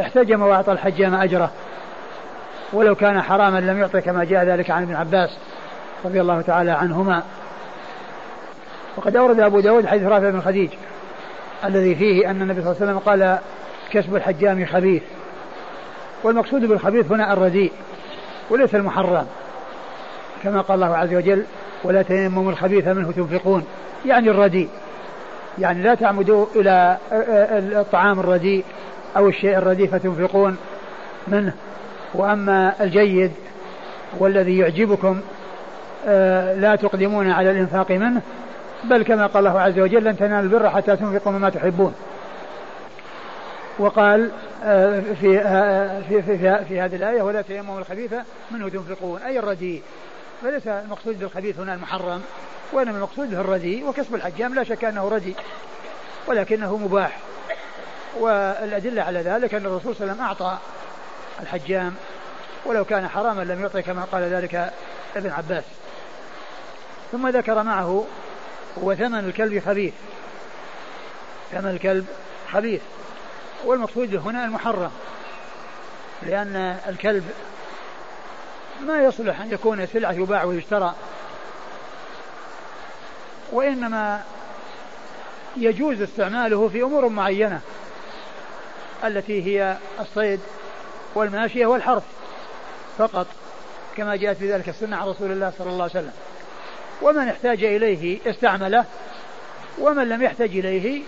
[0.00, 1.50] احتجم وأعطى الحجام أجره.
[2.72, 5.30] ولو كان حراما لم يعطي كما جاء ذلك عن ابن عباس
[6.04, 7.22] رضي الله تعالى عنهما.
[8.96, 10.70] وقد أورد أبو داود حديث رافع بن خديج
[11.64, 13.38] الذي فيه أن النبي صلى الله عليه وسلم قال
[13.90, 15.02] كسب الحجام خبيث.
[16.22, 17.72] والمقصود بالخبيث هنا الرديء.
[18.50, 19.26] وليس المحرم.
[20.42, 21.44] كما قال الله عز وجل
[21.84, 23.64] ولا تيمموا الخبيث منه تنفقون.
[24.06, 24.68] يعني الرديء.
[25.58, 26.96] يعني لا تعمدوا إلى
[27.80, 28.64] الطعام الرديء
[29.16, 30.56] أو الشيء الرديء فتنفقون
[31.28, 31.52] منه.
[32.14, 33.32] وأما الجيد
[34.18, 35.20] والذي يعجبكم
[36.06, 38.20] آه، لا تقدمون على الإنفاق منه
[38.84, 41.94] بل كما قال الله عز وجل لن تنالوا البر حتى تنفقوا مما تحبون.
[43.78, 44.30] وقال
[44.64, 48.14] آه، في, آه، في, في, في, في هذه الآية ولا تيمموا الخبيث
[48.50, 49.22] منه تنفقون.
[49.22, 49.82] أي الرديء.
[50.42, 52.22] فليس المقصود بالخبيث هنا المحرم
[52.72, 54.54] وإنما المقصود به الرديء وكسب الحجام.
[54.54, 55.36] لا شك أنه رديء
[56.26, 57.18] ولكنه مباح.
[58.18, 60.58] والأدلة على ذلك أن الرسول صلى الله عليه وسلم أعطى
[61.42, 61.94] الحجام
[62.66, 64.72] ولو كان حراما لم يعطي كما قال ذلك
[65.16, 65.64] ابن عباس.
[67.12, 68.06] ثم ذكر معه
[68.76, 69.94] وثمن الكلب خبيث.
[71.52, 72.06] ثمن الكلب
[72.52, 72.80] خبيث.
[73.64, 74.90] والمقصود هنا المحرم
[76.22, 76.56] لأن
[76.88, 77.24] الكلب
[78.80, 80.94] ما يصلح أن يكون سلعة يباع ويشترى
[83.52, 84.22] وإنما
[85.56, 87.60] يجوز استعماله في أمور معينة
[89.04, 90.40] التي هي الصيد
[91.14, 92.02] والماشية والحرث
[92.98, 93.26] فقط
[93.96, 96.12] كما جاءت في ذلك السنة عن رسول الله صلى الله عليه وسلم.
[97.02, 98.84] ومن احتاج إليه استعمله
[99.78, 101.02] ومن لم يحتج إليه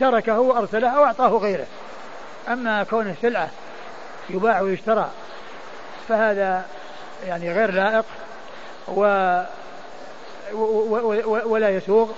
[0.00, 1.66] تركه وأرسله أو أعطاه غيره.
[2.48, 3.50] أما كونه سلعة
[4.30, 5.10] يباع ويشترى
[6.08, 6.64] فهذا
[7.26, 8.04] يعني غير لائق
[8.88, 9.00] و
[11.44, 12.10] ولا يسوغ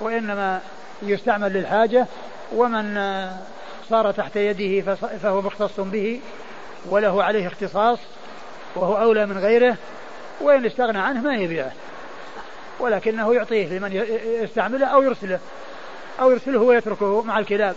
[0.00, 0.60] وإنما
[1.02, 2.06] يستعمل للحاجة
[2.54, 2.94] ومن
[3.90, 6.20] صار تحت يده فهو مختص به
[6.86, 7.98] وله عليه اختصاص
[8.76, 9.76] وهو أولى من غيره
[10.40, 11.72] وإن استغنى عنه ما يبيعه
[12.80, 13.92] ولكنه يعطيه لمن
[14.42, 15.38] يستعمله أو يرسله.
[16.20, 17.76] أو يرسله ويتركه مع الكلاب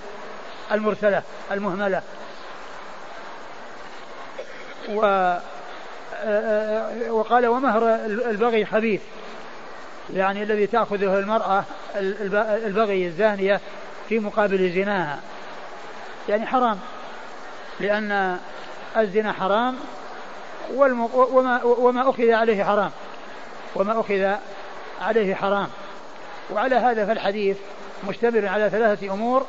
[0.72, 2.02] المرسلة المهملة.
[4.90, 5.38] و
[7.10, 9.02] وقال ومهر البغي خبيث.
[10.14, 11.64] يعني الذي تأخذه المرأة
[12.66, 13.62] البغي الزانية
[14.10, 15.20] في مقابل زناها.
[16.30, 16.80] يعني حرام
[17.80, 18.38] لأن
[18.98, 19.76] الزنا حرام
[20.74, 22.92] وما, وما أخذ عليه حرام.
[23.76, 24.36] وما أخذ
[25.02, 25.68] عليه حرام.
[26.50, 27.58] وعلى هذا فالحديث
[28.04, 29.46] مشتمل على ثلاثة أمور.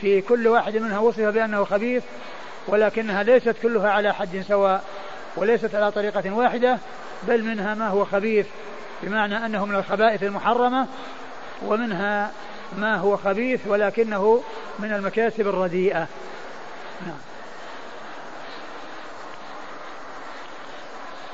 [0.00, 2.02] في كل واحد منها وصف بأنه خبيث
[2.68, 4.84] ولكنها ليست كلها على حد سواء
[5.36, 6.78] وليست على طريقة واحدة
[7.22, 8.46] بل منها ما هو خبيث
[9.02, 10.86] بمعنى أنه من الخبائث المحرمة
[11.62, 12.32] ومنها
[12.78, 14.42] ما هو خبيث ولكنه
[14.78, 16.08] من المكاسب الرديئة.
[17.06, 17.18] نعم.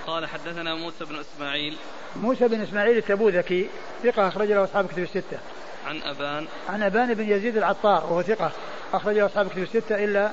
[0.07, 1.77] قال حدثنا موسى بن إسماعيل.
[2.17, 3.69] موسى بن إسماعيل التبوذكي
[4.03, 5.39] ثقة أخرج له أصحاب كتب الستة.
[5.87, 8.53] عن أبان عن أبان بن يزيد العطار وهو ثقة
[8.95, 10.31] أخرج له أصحاب كتب الستة إلا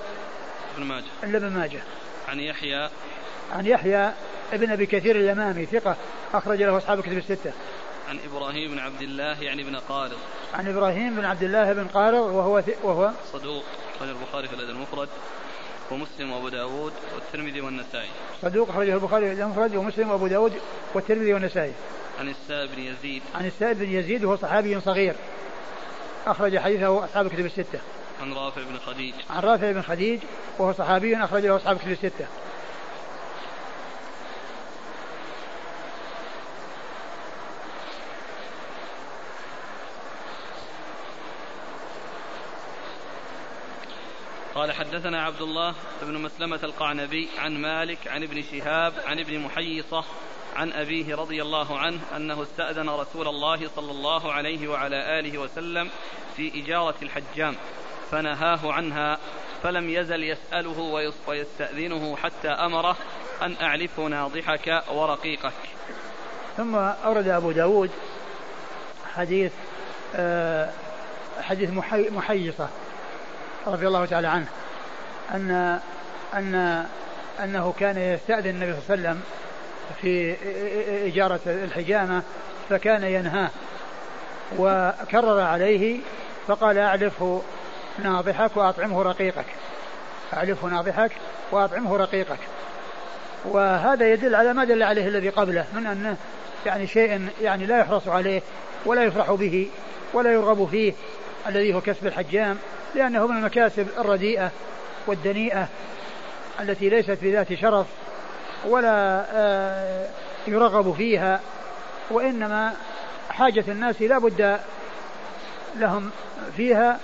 [0.77, 1.05] ابن ماجه.
[1.23, 1.79] إلا ابن ماجه.
[2.27, 2.89] عن يحيى.
[3.51, 4.13] عن يحيى
[4.53, 5.95] ابن أبي كثير اليمامي ثقة
[6.33, 7.51] أخرج له أصحاب كتب الستة.
[8.09, 10.17] عن إبراهيم بن عبد الله يعني بن قارض.
[10.53, 13.63] عن إبراهيم بن عبد الله بن قارض وهو وهو صدوق
[13.95, 15.09] أخرج البخاري في الأدب المفرد
[15.91, 18.09] ومسلم وأبو داود والترمذي والنسائي.
[18.41, 20.53] صدوق أخرجه البخاري في المفرد ومسلم وأبو داود
[20.93, 21.73] والترمذي والنسائي.
[22.19, 23.21] عن السائب بن يزيد.
[23.35, 25.15] عن السائب بن يزيد وهو صحابي صغير.
[26.27, 27.79] أخرج حديثه أصحاب الكتب الستة.
[28.21, 29.13] عن رافع بن خديج.
[29.29, 30.19] عن رافع بن خديج
[30.59, 32.27] وهو صحابي أخرج له أصحاب الكتب الستة.
[44.59, 50.03] قال حدثنا عبد الله بن مسلمة القعنبي عن مالك عن ابن شهاب عن ابن محيصة
[50.55, 55.89] عن أبيه رضي الله عنه أنه استأذن رسول الله صلى الله عليه وعلى آله وسلم
[56.37, 57.55] في إجارة الحجام
[58.11, 59.17] فنهاه عنها
[59.63, 62.95] فلم يزل يسأله ويستأذنه حتى أمره
[63.41, 65.53] أن أعلف ناضحك ورقيقك.
[66.57, 67.91] ثم أورد أبو داود
[69.15, 69.51] حديث
[70.15, 70.69] آه،
[71.41, 71.69] حديث
[72.11, 72.69] محيصة
[73.67, 74.47] رضي الله تعالى عنه
[75.33, 75.79] أن
[76.33, 76.85] أن
[77.43, 79.21] أنه كان يستأذن النبي صلى الله عليه وسلم
[80.01, 80.35] في
[81.07, 82.23] إجارة الحجامة
[82.69, 83.49] فكان ينهاه
[84.57, 85.99] وكرر عليه
[86.47, 87.41] فقال أعلفه
[88.03, 89.45] ناضحك وأطعمه رقيقك.
[90.33, 91.11] أعلفه ناضحك
[91.51, 92.39] وأطعمه رقيقك.
[93.45, 96.17] وهذا يدل على ما دل عليه الذي قبله من أنه
[96.65, 98.41] يعني شيء يعني لا يحرص عليه
[98.85, 99.69] ولا يفرح به
[100.13, 100.93] ولا يرغب فيه
[101.47, 102.57] الذي هو كسب الحجام
[102.95, 104.51] لأنه من المكاسب الرديئة
[105.07, 105.67] والدنيئة
[106.59, 107.85] التي ليست بذات شرف
[108.65, 110.07] ولا آه،
[110.47, 111.39] يرغب فيها
[112.11, 112.73] وإنما
[113.29, 114.59] حاجة الناس لا بد
[115.75, 116.11] لهم
[116.57, 116.99] فيها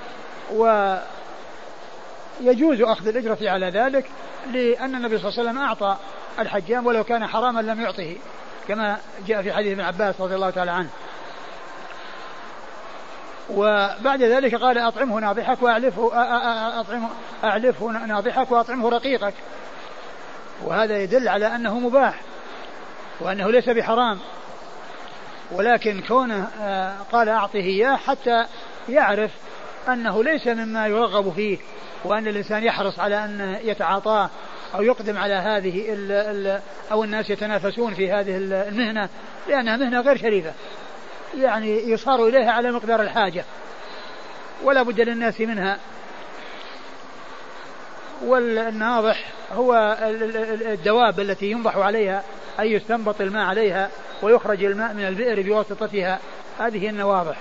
[2.41, 4.05] ويجوز أخذ الأجرة على ذلك
[4.51, 5.97] لأن النبي صلى الله عليه وسلم أعطى
[6.39, 8.15] الحجام ولو كان حراما لم يعطه
[8.67, 8.97] كما
[9.27, 10.89] جاء في حديث ابن عباس رضي الله تعالى عنه.
[13.49, 16.11] وبعد ذلك قال أطعمه ناضحك وأعلفه
[16.79, 17.09] أطعمه
[17.43, 19.33] أعلفه ناضحك وأطعمه رقيقك.
[20.63, 22.21] وهذا يدل على أنه مباح
[23.19, 24.19] وأنه ليس بحرام.
[25.51, 26.47] ولكن كونه
[27.11, 28.45] قال أعطه إياه حتى
[28.89, 29.31] يعرف
[29.87, 31.57] أنه ليس مما يرغب فيه
[32.03, 34.29] وأن الإنسان يحرص على أن يتعاطاه
[34.75, 39.09] أو يقدم على هذه ال ال أو الناس يتنافسون في هذه المهنة
[39.47, 40.53] لأنها مهنة غير شريفة.
[41.37, 43.45] يعني يصار إليها على مقدار الحاجة.
[44.63, 45.77] ولا بد للناس منها.
[48.23, 49.97] والناضح هو
[50.71, 52.23] الدواب التي ينضح عليها
[52.59, 53.89] أي يستنبط الماء عليها
[54.21, 56.19] ويخرج الماء من البئر بواسطتها.
[56.59, 57.37] هذه النواضح.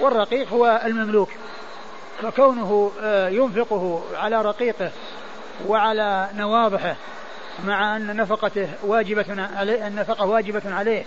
[0.00, 1.30] والرقيق هو المملوك.
[2.22, 4.90] فكونه آه، ينفقه على رقيقه
[5.66, 6.96] وعلى نواضحه
[7.64, 11.04] مع أن نفقته واجبة عليه النفقة واجبة عليه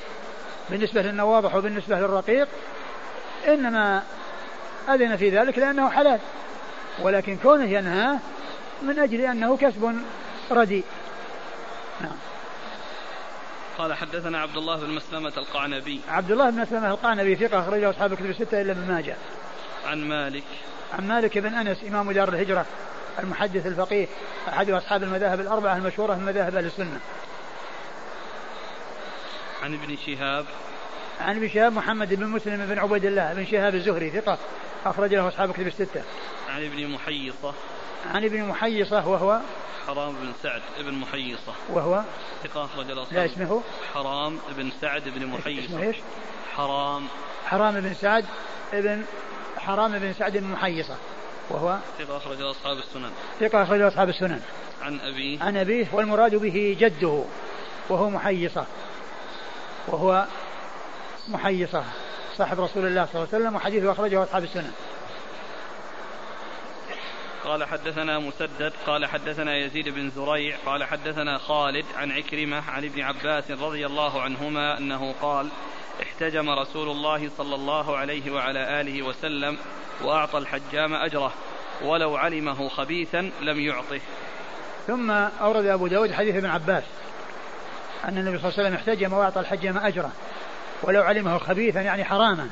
[0.70, 2.47] بالنسبة للنواضح وبالنسبة للرقيق
[3.47, 4.03] إنما
[4.89, 6.20] أذن في ذلك لأنه حلال.
[7.01, 8.20] ولكن كونه ينهاه
[8.84, 9.96] من أجل أنه كسب
[10.52, 10.84] رديء.
[12.02, 12.18] نعم.
[13.78, 16.02] قال حدثنا عبد الله بن مسلمة القعنبي.
[16.08, 19.16] عبد الله بن مسلمة القعنبي ثقة أخرجه أصحاب كتب الستة إلا ابن ماجه.
[19.86, 20.44] عن مالك.
[20.94, 22.66] عن مالك بن أنس إمام دار الهجرة
[23.20, 24.08] المحدث الفقيه
[24.50, 27.00] أحد أصحاب المذاهب الأربعة المشهورة من مذاهب أهل السنة.
[29.64, 30.46] عن ابن شهاب.
[31.22, 34.38] عن ابن شهاب محمد بن مسلم بن عبيد الله بن شهاب الزهري ثقة
[34.86, 36.04] أخرج له أصحاب كتب الستة.
[36.50, 37.54] عن ابن محيصة.
[38.06, 39.39] عن ابن محيصة وهو
[39.88, 41.54] حرام بن سعد بن محيصة.
[41.70, 42.04] وهو
[42.43, 43.62] ثقة أخرج لا اسمه.
[43.93, 45.66] حرام بن سعد بن محيصة.
[45.66, 45.95] اسمه إيش؟
[46.56, 47.08] حرام.
[47.45, 48.26] حرام بن سعد
[48.74, 49.04] ابن
[49.58, 50.95] حرام بن سعد بن محيصة
[51.49, 53.12] وهو ثقة أخرج أصحاب السنن.
[53.39, 54.41] ثقة أخرج أصحاب السنن.
[54.82, 55.43] عن أبيه.
[55.43, 57.24] عن أبيه والمراد به جده
[57.89, 58.66] وهو محيصة.
[59.88, 60.26] وهو
[61.28, 61.84] محيصة
[62.38, 64.72] صاحب رسول الله صلى الله عليه وسلم وحديثه أخرجه أصحاب السنن.
[67.44, 73.02] قال حدثنا مسدد قال حدثنا يزيد بن زريع قال حدثنا خالد عن عكرمة عن ابن
[73.02, 75.50] عباس رضي الله عنهما أنه قال
[76.02, 79.58] احتجم رسول الله صلى الله عليه وعلى آله وسلم
[80.02, 81.34] وأعطى الحجام أجره
[81.82, 84.00] ولو علمه خبيثا لم يعطه.
[84.88, 86.84] ثم أورد أبو داود حديث ابن عباس
[88.06, 90.12] أن النبي صلى الله عليه وسلم احتجم وأعطى الحجام أجره
[90.84, 92.50] ولو علمه خبيثا يعني حراما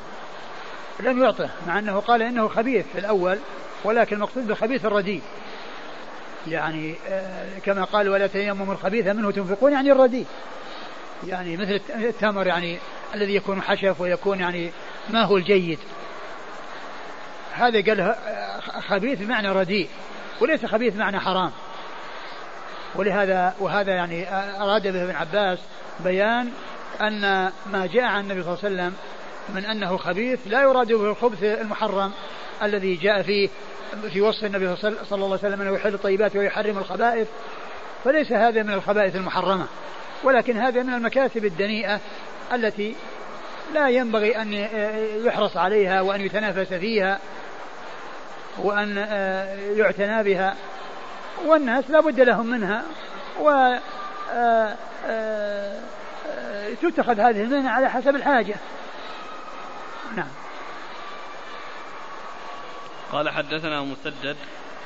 [0.99, 3.39] لم يعطه مع أنه قال إنه خبيث في الأول
[3.83, 5.21] ولكن المقصود بالخبيث الرديء.
[6.47, 10.25] يعني آه، كما قال ولا تيمموا الخبيث منه تنفقون يعني الرديء.
[11.27, 12.77] يعني مثل التمر يعني
[13.15, 14.71] الذي يكون حشف ويكون يعني
[15.09, 15.79] ما هو الجيد.
[17.53, 19.89] هذا قال آه، خبيث بمعنى رديء
[20.41, 21.51] وليس خبيث بمعنى حرام.
[22.95, 25.59] ولهذا وهذا يعني آه، أراد به ابن عباس
[25.99, 26.51] بيان
[27.01, 28.93] أن ما جاء عن النبي صلى الله عليه وسلم
[29.55, 32.11] من أنه خبيث لا يراد به الخبث المحرم
[32.63, 33.49] الذي جاء فيه
[34.13, 37.27] في وصف النبي صلى الله عليه وسلم أنه يحل الطيبات ويحرم الخبائث.
[38.03, 39.65] فليس هذا من الخبائث المحرمة
[40.23, 41.99] ولكن هذا من المكاسب الدنيئة
[42.53, 42.95] التي
[43.73, 44.53] لا ينبغي أن
[45.25, 47.19] يحرص عليها وأن يتنافس فيها
[48.57, 48.97] وأن
[49.75, 50.55] يعتنى بها.
[51.45, 52.83] والناس لا بد لهم منها
[53.39, 53.75] و
[56.81, 58.55] تتخذ هذه المهنة على حسب الحاجة.
[60.15, 60.27] نعم.
[63.11, 64.37] قال حدثنا مسدد.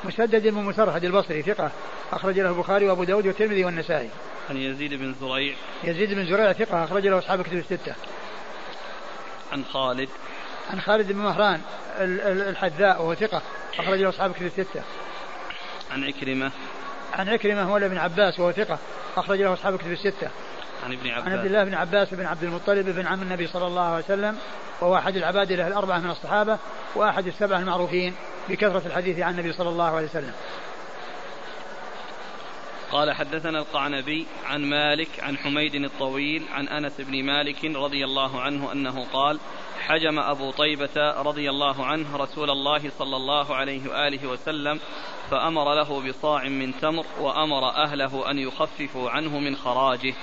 [0.03, 1.71] مسدد بن مسرهد البصري ثقة.
[2.11, 4.09] أخرج له البخاري وأبو داود والترمذي والنسائي.
[4.49, 5.55] عن يزيد بن زريع.
[5.83, 7.95] يزيد بن زريع ثقة أخرج له أصحاب كتب الستة.
[9.51, 10.09] عن خالد.
[10.73, 11.61] عن خالد بن مهران
[11.99, 13.41] الحذاء وهو ثقة.
[13.79, 14.83] أخرج له أصحاب كتب الستة.
[15.91, 16.51] عن عكرمة.
[17.13, 18.79] عن عكرمة هو ابن عباس وهو ثقة.
[19.17, 20.29] أخرج له أصحاب كتب الستة.
[20.85, 21.27] عن ابن عباس.
[21.27, 24.37] عن عبد الله بن عباس بن عبد المطلب بن عم النبي صلى الله عليه وسلم
[24.81, 26.57] وهو أحد العبادلة الأربعة من الصحابة
[26.95, 28.15] وأحد السبعة المعروفين
[28.49, 30.33] بكثرة الحديث عن النبي صلى الله عليه وسلم.
[32.91, 38.71] قال حدثنا القعنبي عن مالك عن حميد الطويل عن أنس بن مالك رضي الله عنه
[38.71, 39.39] أنه قال
[39.79, 44.79] حجم أبو طيبة رضي الله عنه رسول الله صلى الله عليه وآله وسلم
[45.31, 50.13] فأمر له بصاع من تمر وأمر أهله أن يخففوا عنه من خراجه.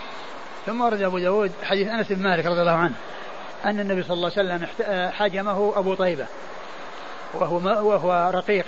[0.67, 2.95] ثم ورد أبو داود حديث أنس بن مالك رضي الله عنه
[3.65, 4.67] أن النبي صلى الله عليه وسلم
[5.11, 6.27] حجمه أبو طيبة
[7.35, 7.57] وهو
[7.89, 8.67] وهو رقيق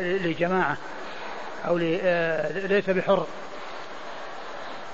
[0.00, 0.76] لجماعة
[1.68, 3.26] أو ليس بحر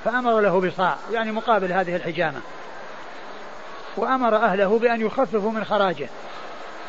[0.04, 2.40] فأمر له بصاع يعني مقابل هذه الحجامة
[3.96, 6.08] وأمر أهله بأن يخففوا من خراجه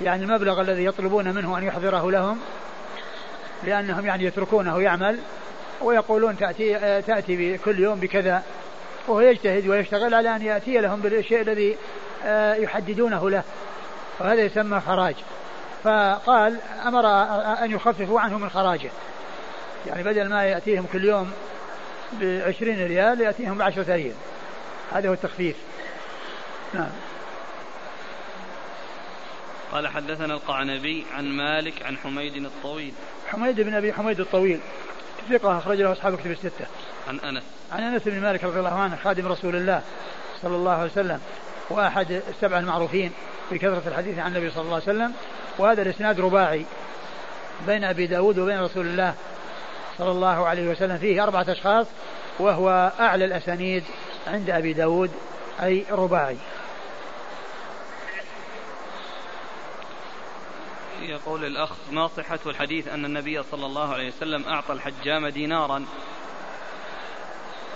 [0.02, 2.40] يعني المبلغ الذي يطلبون منه أن يحضره لهم
[3.64, 5.20] لأنهم يعني يتركونه يعمل
[5.84, 8.44] ويقولون تأتي تأتي كل يوم بكذا.
[9.08, 11.78] وهو يجتهد ويشتغل على أن يأتي لهم بالشيء الذي
[12.26, 13.44] آه، يحددونه له.
[14.20, 15.16] وهذا يسمى خراج
[15.84, 17.06] فقال أمر
[17.64, 18.90] أن يخففوا عنه من خراجه.
[19.88, 21.32] يعني بدل ما يأتيهم كل يوم
[22.22, 24.16] بعشرين ريال يأتيهم بعشرة ريال.
[24.92, 25.56] هذا هو التخفيف.
[26.74, 26.90] نعم.
[29.72, 32.94] قال حدثنا القعنبي عن مالك عن حميد الطويل.
[33.28, 34.60] حميد بن أبي حميد الطويل.
[35.30, 36.66] ثقة أخرج له أصحاب كتب الستة.
[37.08, 37.44] عن أنس.
[37.72, 39.82] عن أنس بن مالك رضي الله عنه خادم رسول الله
[40.42, 41.20] صلى الله عليه وسلم
[41.70, 43.12] وأحد السبعة المعروفين
[43.52, 45.14] بكثرة الحديث عن النبي صلى الله عليه وسلم
[45.58, 46.66] وهذا الإسناد رباعي
[47.68, 49.14] بين أبي داود وبين رسول الله
[49.98, 51.88] صلى الله عليه وسلم فيه أربعة أشخاص
[52.40, 53.84] وهو أعلى الأسانيد
[54.28, 55.12] عند أبي داود
[55.64, 56.38] أي رباعي
[61.04, 65.80] يقول الأخ ما صحة الحديث أن النبي صلى الله عليه وسلم أعطى الحجام دينارا.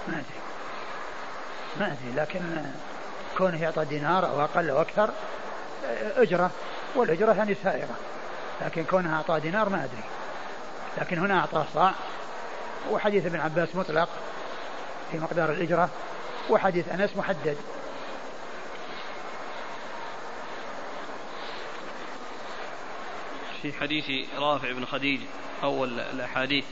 [0.08, 0.40] ما أدري.
[1.80, 2.42] ما أدري لكن
[3.38, 5.10] كونه يعطى دينار أو أقل أو أكثر
[6.18, 6.52] أجرة
[6.96, 7.96] والأجرة يعني سائرة.
[8.62, 10.04] لكن كونها أعطى دينار ما أدري.
[10.98, 11.94] لكن هنا أعطاه صاع
[12.92, 14.10] وحديث ابن عباس مطلق
[15.12, 15.90] في مقدار الإجرة
[16.50, 17.58] وحديث أنس محدد.
[23.72, 25.20] في حديث رافع بن خديج
[25.64, 26.66] أول الأحاديث.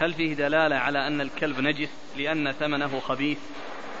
[0.00, 3.38] هل فيه دلالة على أن الكلب نجس لأن ثمنه خبيث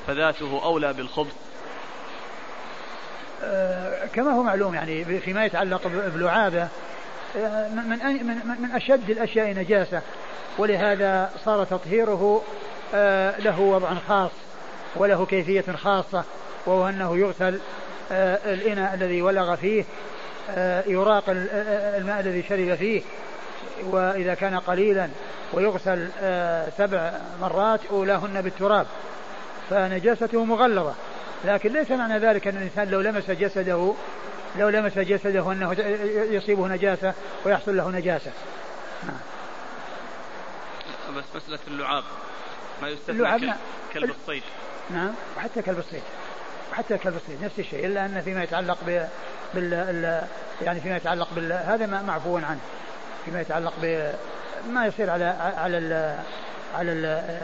[0.06, 1.34] فذاته أولى بالخبث؟
[3.44, 6.68] آه كما هو معلوم يعني فيما يتعلق بلعابة
[7.36, 10.02] آه من, من, من أشد الأشياء نجاسة
[10.58, 12.42] ولهذا صار تطهيره
[12.94, 14.30] آه له وضع خاص
[14.96, 16.24] وله كيفية خاصة
[16.66, 17.60] وهو أنه يغسل
[18.10, 19.84] الإناء الذي ولغ فيه
[20.86, 23.02] يراق الماء الذي شرب فيه
[23.82, 25.08] وإذا كان قليلا
[25.52, 26.08] ويغسل
[26.78, 28.86] سبع مرات أولاهن بالتراب.
[29.70, 30.94] فنجاسته مغلظة.
[31.44, 33.94] لكن ليس معنى ذلك أن الإنسان لو لمس جسده
[34.58, 35.72] لو لمس جسده أنه
[36.30, 37.14] يصيبه نجاسة
[37.44, 38.30] ويحصل له نجاسة.
[39.02, 39.18] نعم.
[41.16, 42.04] بس مسألة اللعاب.
[42.82, 43.56] ما يستثنى اللعاب
[43.94, 44.42] كلب, الصيد.
[44.90, 46.02] نعم وحتى كلب الصيد.
[46.72, 48.78] وحتى كلب الصيد نفس الشيء إلا أن فيما يتعلق
[49.54, 50.22] بال
[50.62, 52.60] يعني فيما يتعلق بال هذا ما معفو عنه.
[53.24, 54.12] فيما يتعلق ب
[54.70, 55.24] ما يصير على
[55.56, 56.18] على ال
[56.74, 57.40] على ال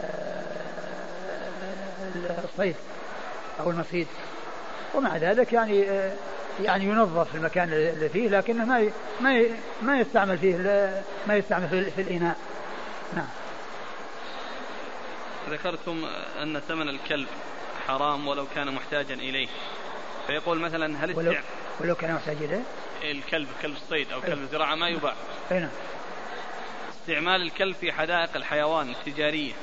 [2.43, 2.75] الصيد
[3.59, 4.07] أو المصيد.
[4.95, 5.85] ومع ذلك يعني
[6.61, 8.89] يعني ينظف المكان اللي فيه لكنه ما
[9.21, 9.45] ما
[9.81, 10.57] ما يستعمل فيه
[11.27, 12.35] ما يستعمل في الإناء.
[13.15, 13.27] نعم.
[15.49, 16.05] ذكرتم
[16.41, 17.27] أن ثمن الكلب
[17.87, 19.47] حرام ولو كان محتاجا إليه.
[20.27, 21.33] فيقول مثلا هل ولو,
[21.79, 22.63] ولو كان محتاجا إليه.
[23.11, 25.13] الكلب كلب الصيد أو كلب الزراعه ما يباع.
[25.51, 25.69] أي نعم.
[27.01, 29.53] استعمال الكلب في حدائق الحيوان التجارية.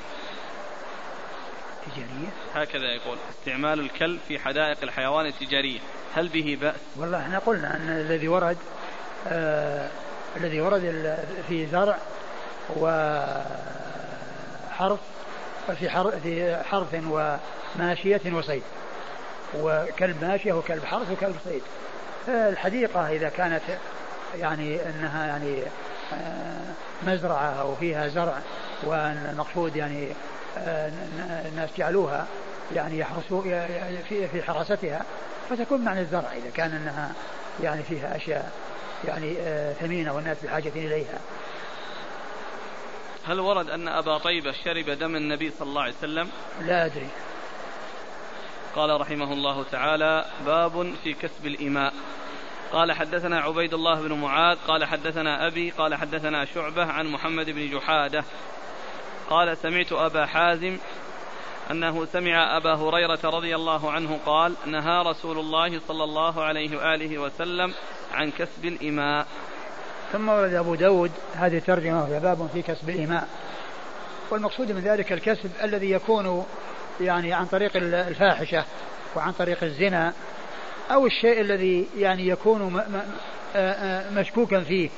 [1.87, 2.28] تجارية.
[2.55, 5.78] هكذا يقول استعمال الكلب في حدائق الحيوان التجارية.
[6.15, 8.59] هل به بأس؟ والله إحنا قلنا أن الذي ورد
[9.28, 9.91] آه
[10.37, 11.16] الذي ورد
[11.49, 11.99] في زرع
[12.77, 13.41] وحرث
[15.78, 17.03] في حرث في حرث
[17.77, 18.62] وماشية وصيد.
[19.55, 21.62] وكلب ماشية وكلب حرث وكلب صيد.
[22.31, 23.62] الحديقة إذا كانت
[24.39, 25.62] يعني أنها يعني
[26.12, 26.61] آه
[27.07, 28.39] مزرعة أو فيها زرع
[28.82, 30.09] والمقصود يعني
[30.59, 30.93] آه،
[31.48, 32.27] الناس جعلوها
[32.74, 33.43] يعني يحرسوا
[34.09, 35.05] في في حراستها
[35.51, 37.12] فتكون معنى الزرع إذا كان أنها
[37.62, 38.52] يعني فيها أشياء
[39.05, 41.19] يعني آه، ثمينة والناس بحاجة إليها.
[43.27, 46.31] هل ورد أن أبا طيبة شرب دم النبي صلى الله عليه وسلم؟
[46.61, 47.09] لا أدري.
[48.77, 51.93] قال رحمه الله تعالى باب في كسب الإماء
[52.73, 57.71] قال حدثنا عبيد الله بن معاذ قال حدثنا أبي قال حدثنا شعبة عن محمد بن
[57.71, 58.25] جحادة.
[59.31, 60.79] قال سمعت أبا حازم
[61.71, 67.19] أنه سمع أبا هريرة رضي الله عنه قال نهى رسول الله صلى الله عليه وآله
[67.19, 67.75] وسلم
[68.13, 69.27] عن كسب الإماء
[70.13, 73.29] ثم ورد أبو داود هذه الترجمة باب في كسب الإماء
[74.31, 76.47] والمقصود من ذلك الكسب الذي يكون
[77.01, 78.65] يعني عن طريق الفاحشة
[79.17, 80.13] وعن طريق الزنا
[80.91, 82.83] أو الشيء الذي يعني يكون
[84.17, 84.91] مشكوكا فيه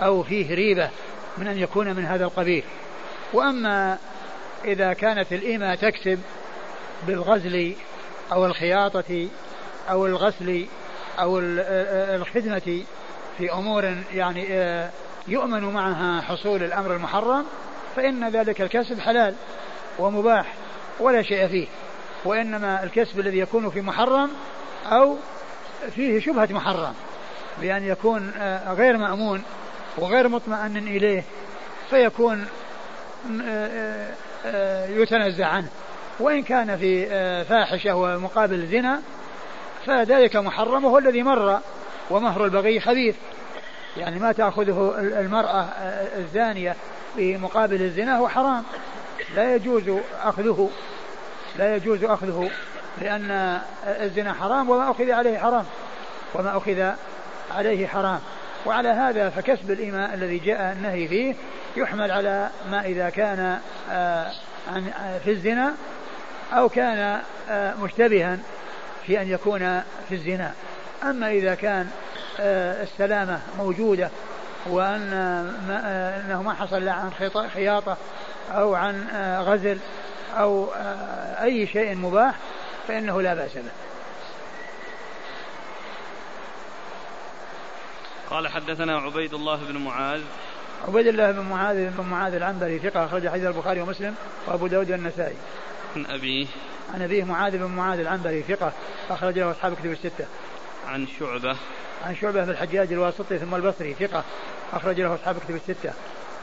[0.00, 0.90] أو فيه ريبة
[1.38, 2.64] من أن يكون من هذا القبيل.
[3.32, 3.98] وأما
[4.64, 6.20] إذا كانت الإمة تكسب
[7.06, 7.74] بالغزل
[8.32, 9.28] أو الخياطة
[9.90, 10.66] أو الغسل
[11.18, 12.82] أو الخدمة
[13.38, 14.46] في أمور يعني
[15.28, 17.44] يؤمن معها حصول الأمر المحرم
[17.96, 19.34] فإن ذلك الكسب حلال
[19.98, 20.54] ومباح.
[21.00, 21.66] ولا شيء فيه
[22.24, 24.30] وإنما الكسب الذي يكون في محرم
[24.86, 25.16] أو
[25.94, 26.94] فيه شبهة محرم
[27.60, 29.42] بأن يكون آه، غير مأمون
[29.98, 31.24] وغير مطمئن إليه
[31.90, 32.46] فيكون
[33.44, 34.08] آه،
[34.46, 35.68] آه، يتنزع عنه.
[36.20, 37.06] وإن كان في
[37.44, 39.00] فاحشة ومقابل زنا
[39.86, 41.60] فذلك محرم وهو الذي مر
[42.10, 43.16] ومهر البغي خبيث.
[43.96, 45.68] يعني ما تأخذه المرأة
[46.18, 46.76] الزانية
[47.16, 48.64] في مقابل الزنا هو حرام.
[49.36, 50.70] لا يجوز أخذه
[51.56, 52.50] لا يجوز أخذه
[53.00, 55.64] لأن الزنا حرام وما أخذ عليه حرام
[56.34, 56.92] وما أخذ
[57.50, 58.20] عليه حرام.
[58.66, 61.34] وعلى هذا فكسب الإماء الذي جاء النهي فيه
[61.76, 63.58] يحمل على ما إذا كان
[63.90, 64.32] آه،
[65.24, 65.74] في الزنا
[66.52, 67.20] أو كان
[67.50, 68.38] آه، مشتبها
[69.06, 70.52] في أن يكون في الزنا.
[71.02, 71.90] أما إذا كان
[72.40, 74.10] آه، السلامة موجودة
[74.66, 75.12] وأن
[76.26, 77.10] أنه ما حصل عن
[77.54, 77.96] خياطة
[78.50, 79.08] أو عن
[79.46, 79.78] غزل
[80.36, 80.68] أو
[81.42, 82.34] أي شيء مباح
[82.88, 83.70] فإنه لا بأس به
[88.30, 90.20] قال حدثنا عبيد الله بن معاذ
[90.88, 94.14] عبيد الله بن معاذ بن معاذ العنبري ثقة أخرج حديث البخاري ومسلم
[94.46, 95.36] وأبو داود والنسائي.
[95.96, 96.46] عن أبيه
[96.94, 98.72] عن أبيه معاذ بن معاذ العنبري ثقة
[99.10, 100.26] أخرج له أصحاب كتب الستة.
[100.88, 101.56] عن شعبة
[102.06, 104.24] عن شعبة بن الحجاج الواسطي ثم البصري ثقة
[104.72, 105.92] أخرج له أصحاب كتب الستة.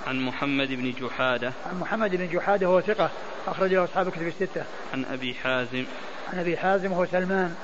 [0.08, 1.54] عن محمد بن جحادة.
[1.66, 3.10] عن محمد بن جحادة وهو ثقة
[3.48, 4.64] أخرج له أصحاب كتب الستة.
[4.94, 5.86] عن أبي حازم.
[6.34, 7.56] عن أبي حازم وهو سلمان.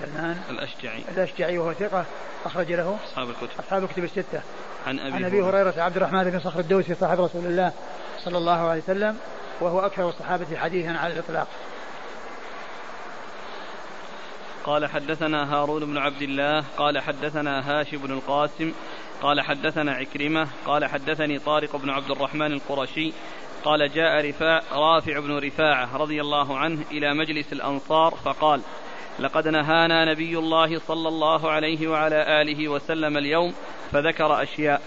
[0.00, 0.36] سلمان.
[0.50, 1.04] الأشجعي.
[1.08, 2.04] الأشجعي وهو ثقة
[2.44, 3.58] أخرج له أصحاب الكتب.
[3.58, 4.42] أصحاب الكتب الستة.
[4.86, 7.72] عن أبي, عن أبي هريرة عبد الرحمن بن صخر الدوسي صاحب رسول الله
[8.24, 9.16] صلى الله عليه وسلم
[9.60, 11.48] وهو أكثر الصحابة حديثا على الإطلاق.
[14.64, 18.72] قال حدثنا هارون بن عبد الله قال حدثنا هاشم بن القاسم
[19.22, 23.12] قال حدثنا عكرمة قال حدثني طارق بن عبد الرحمن القرشي
[23.64, 28.60] قال جاء رفاع رافع بن رفاعة رضي الله عنه إلى مجلس الأنصار فقال
[29.18, 33.54] لقد نهانا نبي الله صلى الله عليه وعلى آله وسلم اليوم
[33.92, 34.82] فذكر أشياء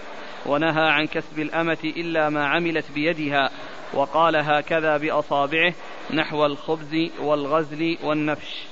[0.46, 3.50] ونهى عن كسب الأمة إلا ما عملت بيدها
[3.94, 5.74] وقال هكذا بأصابعه
[6.10, 8.66] نحو الخبز والغزل والنفش.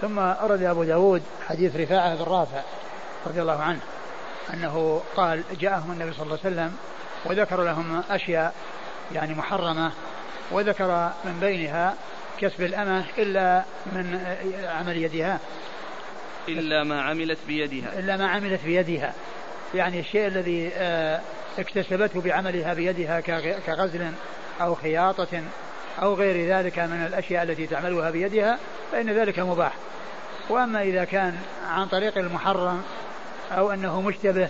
[0.00, 2.62] ثم أرد أبو داود حديث رفاعة بن رافع
[3.26, 3.80] رضي الله عنه.
[4.54, 6.76] أنه قال جاءهم النبي صلى الله عليه وسلم
[7.24, 8.54] وذكر لهم أشياء
[9.12, 9.92] يعني محرمة
[10.50, 11.94] وذكر من بينها
[12.40, 14.20] كسب الأمة إلا من
[14.64, 15.40] عمل يدها.
[16.48, 17.98] إلا ما عملت بيدها.
[17.98, 19.14] إلا ما عملت بيدها.
[19.74, 21.20] يعني الشيء الذي آه،
[21.58, 23.20] اكتسبته بعملها بيدها
[23.66, 24.12] كغزل
[24.60, 25.42] أو خياطة
[26.02, 28.58] أو غير ذلك من الأشياء التي تعملها بيدها
[28.92, 29.72] فإن ذلك مباح.
[30.48, 32.82] وأما إذا كان عن طريق المحرم
[33.50, 34.48] أو أنه مشتبه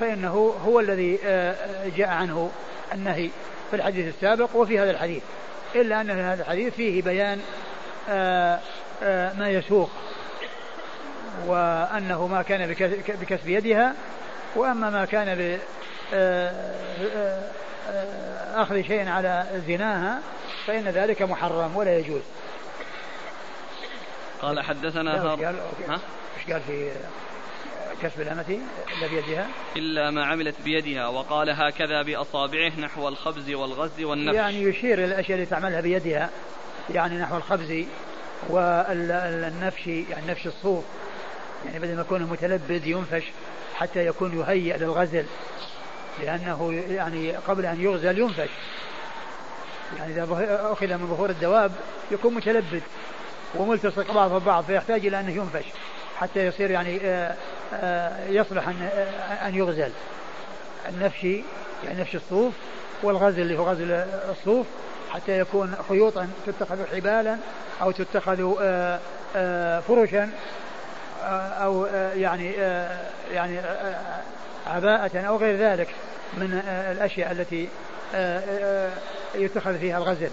[0.00, 2.50] فإنه هو الذي آه، جاء عنه
[2.94, 3.30] النهي
[3.70, 5.22] في الحديث السابق وفي هذا الحديث
[5.74, 7.40] إلا أن هذا الحديث فيه بيان
[8.08, 8.60] آه،
[9.02, 9.90] آه، ما يسوق
[11.46, 12.74] وأنه ما كان
[13.20, 13.94] بكسب يدها
[14.56, 15.58] وأما ما كان ب
[16.14, 17.50] آه،
[18.54, 20.20] أخذ شيء على زناها
[20.66, 22.22] فإن ذلك محرم ولا يجوز.
[24.42, 25.44] قال حدثنا هارون
[26.38, 26.90] إيش قال في
[28.02, 28.58] كسب الأمة
[28.98, 34.36] إلا بيدها؟ إلا ما عملت بيدها وقال هكذا بأصابعه نحو الخبز والغز والنفش.
[34.36, 36.30] يعني يشير إلى الأشياء اللي تعملها بيدها
[36.94, 37.84] يعني نحو الخبز
[38.48, 40.84] والنفش يعني نفش الصوف.
[41.66, 43.24] يعني بدل ما يكون متلبد ينفش
[43.76, 45.26] حتى يكون يهيئ للغزل
[46.22, 48.50] لأنه يعني قبل أن يغزل ينفش.
[49.98, 50.28] يعني إذا
[50.72, 51.72] أخذ من ظهور الدواب
[52.10, 52.82] يكون متلبد
[53.54, 55.66] وملتصق بعضه ببعض فيحتاج إلى أنه ينفش.
[56.20, 57.34] حتى يصير يعني آه،
[57.74, 59.90] آه، يصلح أن آه، أن يغزل.
[60.88, 61.42] النفشي
[61.84, 62.54] يعني نفش الصوف
[63.02, 63.90] والغزل اللي هو غزل
[64.30, 64.66] الصوف
[65.10, 67.36] حتى يكون خيوطا تتخذ حبالا
[67.82, 68.36] أو تتخذ
[69.88, 70.30] فرشا
[71.62, 71.86] أو
[72.16, 72.52] يعني
[73.32, 73.60] يعني
[74.66, 75.88] عباءة أو غير ذلك
[76.34, 77.68] من الأشياء التي
[79.34, 80.30] يتخذ فيها الغزل.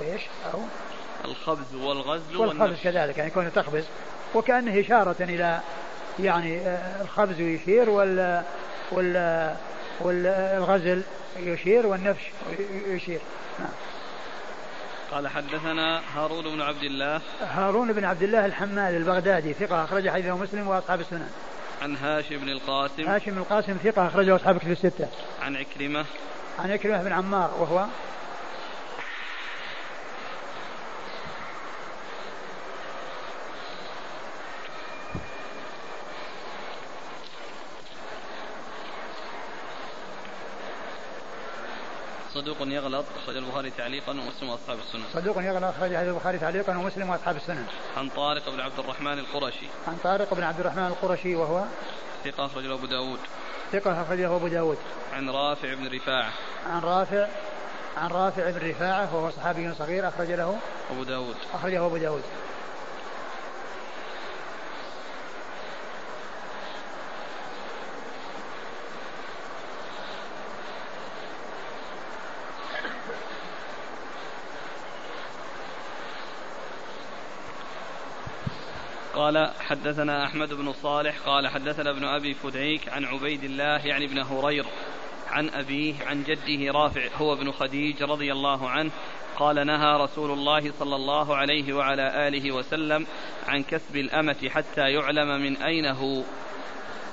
[0.00, 0.22] وإيش؟
[0.54, 0.60] أو
[1.24, 3.84] الخبز والغزل والخبز كذلك يعني يكون تخبز.
[4.34, 5.60] وكأنه إشارة إلى
[6.20, 8.42] يعني آه، الخبز يشير وال
[8.92, 9.56] وال
[10.00, 11.02] والغزل
[11.36, 12.22] يشير والنفش
[12.86, 13.20] يشير.
[13.58, 13.68] نعم.
[15.12, 17.20] قال حدثنا هارون بن عبد الله.
[17.40, 21.30] هارون بن عبد الله الحمال البغدادي ثقة أخرج حديثه مسلم وأصحاب السنن.
[21.82, 23.02] عن هاشم بن القاسم.
[23.02, 25.08] هاشم بن القاسم ثقة أخرجه أصحاب كتب الستة.
[25.42, 26.04] عن عكرمة.
[26.58, 27.86] عن عكرمة بن عمار وهو
[42.34, 47.36] صدوق يغلط أخرج البخاري تعليقا ومسلم وأصحاب السنن صدوق يغلط أخرج البخاري تعليقا ومسلم وأصحاب
[47.36, 49.66] السنن عن طارق بن عبد الرحمن القرشي.
[49.86, 51.64] عن طارق بن عبد الرحمن القرشي وهو؟
[52.24, 53.18] ثقة أخرجه أبو داود.
[53.72, 54.78] ثقة أخرجه أبو داود.
[55.12, 56.32] عن رافع بن رفاعة.
[56.66, 57.28] عن رافع
[57.96, 60.58] عن رافع بن رفاعة وهو صحابي صغير أخرج له
[60.90, 61.36] أبو داود.
[61.54, 62.22] أخرجه أبو داود.
[79.32, 84.18] قال حدثنا أحمد بن صالح قال حدثنا ابن أبي فدعيك عن عبيد الله يعني ابن
[84.18, 84.66] هرير
[85.30, 88.90] عن أبيه عن جده رافع هو ابن خديج رضي الله عنه
[89.38, 93.06] قال نهى رسول الله صلى الله عليه وعلى آله وسلم
[93.48, 96.22] عن كسب الأمة حتى يعلم من أين هو.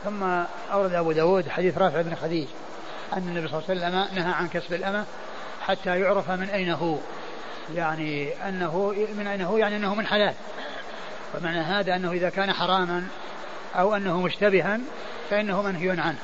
[0.03, 0.23] ثم
[0.71, 2.47] أورد أبو داود حديث رافع بن خديج
[3.13, 5.05] أن النبي صلى الله عليه وسلم نهى عن كسب الأمة
[5.61, 6.97] حتى يعرف من أين هو.
[7.75, 10.33] يعني أنه من أين هو؟ يعني أنه من حلال.
[11.33, 13.07] فمعنى هذا أنه إذا كان حراما
[13.75, 14.79] أو أنه مشتبها
[15.29, 16.19] فإنه منهي عنه.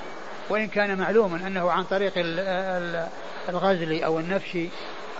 [0.50, 2.14] وإن كان معلوما أنه عن طريق
[3.50, 4.58] الغزل أو النفش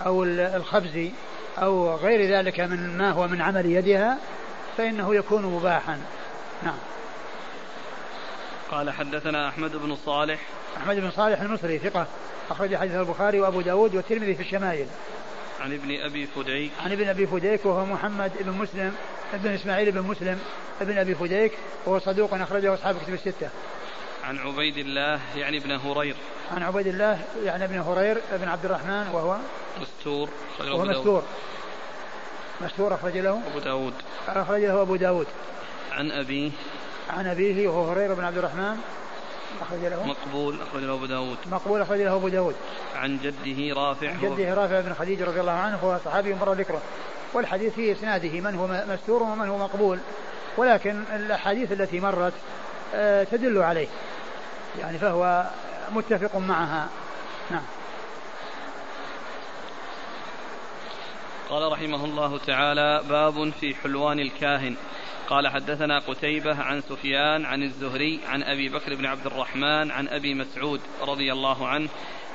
[0.06, 1.10] أو الخبز
[1.58, 4.18] أو غير ذلك من ما هو من عمل يدها
[4.76, 5.98] فإنه يكون مباحا.
[6.62, 6.78] نعم.
[8.70, 10.40] قال حدثنا أحمد بن صالح.
[10.76, 12.06] أحمد بن صالح المصري ثقة
[12.50, 14.86] أخرج حديث البخاري وأبو داود والترمذي في الشمائل.
[15.60, 16.70] عن ابن أبي فديك.
[16.84, 18.94] عن ابن أبي فديك وهو محمد بن مسلم
[19.34, 20.38] ابن إسماعيل بن مسلم
[20.80, 21.52] ابن أبي فديك
[21.86, 23.48] وهو صدوق أخرجه أصحاب كتب الستة.
[24.24, 26.16] عن عبيد الله يعني ابن هرير.
[26.52, 29.36] عن عبيد الله يعني ابن هرير بن عبد الرحمن وهو
[29.80, 30.28] مستور
[30.60, 31.22] وهو مستور.
[32.60, 33.42] مستور أخرج له.
[33.50, 33.94] أبو داود.
[34.28, 35.26] أخرج له أبو داود.
[35.92, 36.50] عن أبيه.
[37.10, 38.76] عن أبيه وهو هريرة بن عبد الرحمن
[39.60, 40.06] أخرج له.
[40.06, 41.36] مقبول أخرج له أبو داود.
[41.46, 42.54] مقبول أخرج له أبو داود.
[42.96, 46.82] عن جده رافع عن جده رافع بن خديجة رضي الله عنه هو صحابي مر ذكره.
[47.34, 49.98] والحديث في إسناده من هو مستور ومن هو مقبول.
[50.56, 52.32] ولكن الأحاديث التي مرت
[52.94, 53.88] آه، تدل عليه.
[54.80, 55.44] يعني فهو
[55.92, 56.88] متفق معها.
[57.50, 57.62] نعم.
[61.50, 64.76] قال رحمه الله تعالى باب في حلوان الكاهن.
[65.28, 70.34] قال حدثنا قتيبة عن سفيان عن الزهري عن أبي بكر بن عبد الرحمن عن أبي
[70.34, 71.88] مسعود رضي الله عنه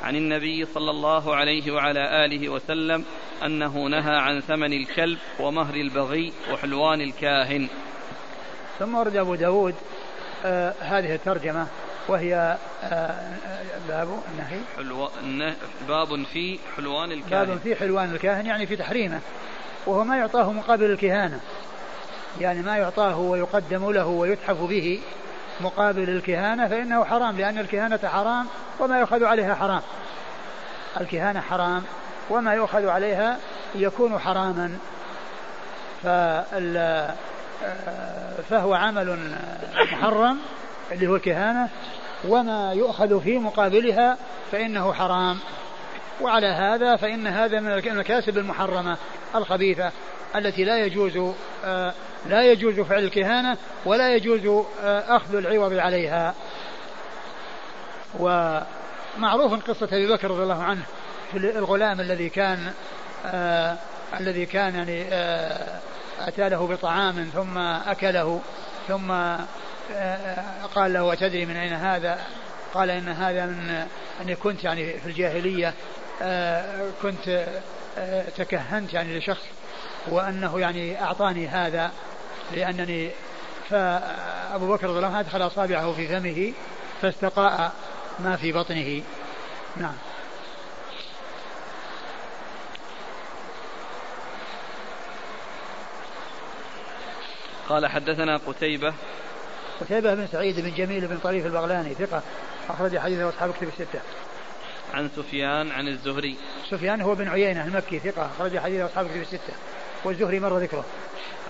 [0.04, 3.06] عن النبي صلى الله عليه وعلى آله وسلم
[3.46, 7.68] أنه نهى عن ثمن الكلب ومهر البغي وحلوان الكاهن.
[8.80, 9.76] ثم ورد أبو داود
[10.46, 11.68] آه هذه الترجمة
[12.08, 13.38] وهي آه
[13.88, 15.10] باب النهي حلو...
[15.88, 17.48] باب في حلوان الكاهن.
[17.48, 19.20] باب في حلوان الكاهن يعني في تحريمه
[19.86, 21.40] وهو ما يعطاه مقابل الكهانة.
[22.40, 25.02] يعني ما يعطاه ويقدم له ويتحف به
[25.62, 28.48] مقابل الكهانة فإنه حرام لأن الكهانة حرام
[28.80, 29.82] وما يؤخذ عليها حرام.
[31.02, 31.84] الكهانة حرام
[32.30, 33.38] وما يؤخذ عليها
[33.76, 34.78] يكون حراما.
[38.50, 39.20] فهو عمل
[39.94, 40.38] محرم
[40.92, 41.70] اللي هو الكهانة
[42.28, 44.18] وما يؤخذ في مقابلها
[44.52, 45.40] فإنه حرام.
[46.22, 48.98] وعلى هذا فإن هذا من المكاسب المحرمة
[49.36, 49.92] الخبيثة
[50.36, 51.34] التي لا يجوز
[51.66, 51.94] آه،
[52.30, 56.36] لا يجوز فعل الكهانة ولا يجوز آه، أخذ العوض عليها.
[58.20, 60.84] ومعروف قصة أبي بكر رضي الله عنه
[61.32, 62.74] في الغلام الذي كان
[63.26, 63.78] آه
[64.20, 65.80] الذي كان يعني آه
[66.20, 68.42] أتى له بطعام ثم أكله
[68.88, 70.44] ثم آه
[70.76, 72.20] قال له أتدري من أين هذا؟
[72.74, 73.86] قال إن هذا من
[74.22, 75.74] أني كنت يعني في الجاهلية
[76.22, 77.48] آه كنت
[77.98, 79.44] آه تكهنت يعني لشخص
[80.08, 81.92] وأنه يعني أعطاني هذا
[82.56, 83.10] لأنني
[83.70, 86.54] فأبو بكر رضي الله عنه أدخل أصابعه في فمه
[87.02, 87.74] فاستقاء
[88.20, 89.02] ما في بطنه
[89.78, 89.96] نعم
[97.70, 98.94] قال حدثنا قتيبة
[99.82, 102.22] قتيبة بن سعيد بن جميل بن طريف البغلاني ثقة
[102.70, 104.00] أخرج حديثه أصحاب كتب الستة.
[104.94, 106.38] عن سفيان عن الزهري.
[106.70, 109.54] سفيان هو بن عيينة المكي ثقة أخرج حديثه أصحاب كتب الستة.
[110.04, 110.86] والزهري مر ذكره.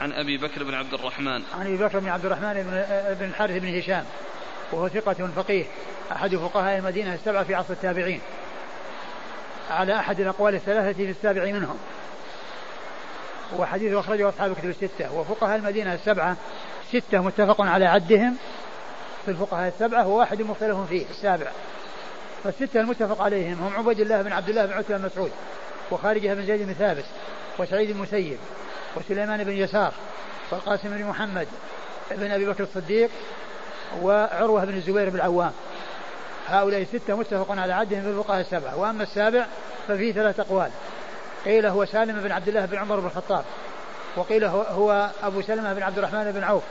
[0.01, 1.43] عن أبي بكر بن عبد الرحمن.
[1.59, 2.83] عن أبي بكر بن عبد الرحمن بن,
[3.19, 4.05] بن الحارث بن هشام
[4.71, 5.65] وهو ثقة فقيه
[6.11, 8.21] أحد فقهاء المدينة السبعة في عصر التابعين.
[9.69, 11.77] على أحد الأقوال الثلاثة في السابع منهم.
[13.57, 16.37] وحديث أخرجه أصحاب كتب الستة وفقهاء المدينة السبعة
[16.89, 18.37] ستة متفق على عدهم
[19.25, 21.51] في الفقهاء السبعة وواحد مختلف فيه السابع
[22.43, 25.31] فالستة المتفق عليهم هم عبيد الله بن عبد الله بن عتبة بن مسعود
[25.91, 27.05] وخارجها بن زيد بن ثابت
[27.59, 28.37] وسعيد المسيب
[28.95, 29.93] وسليمان بن يسار
[30.51, 31.47] والقاسم بن محمد
[32.11, 33.09] بن أبي بكر الصديق
[34.01, 35.51] وعروة بن الزبير بن العوام.
[36.47, 38.77] هؤلاء الستة متفق على عدهم في الفقهاء السبعة.
[38.77, 39.45] وأما السابع
[39.87, 40.69] ففيه ثلاث أقوال.
[41.45, 43.43] قيل هو سالم بن عبد الله بن عمر بن الخطاب.
[44.15, 46.63] وقيل هو أبو سلمة بن عبد الرحمن بن عوف.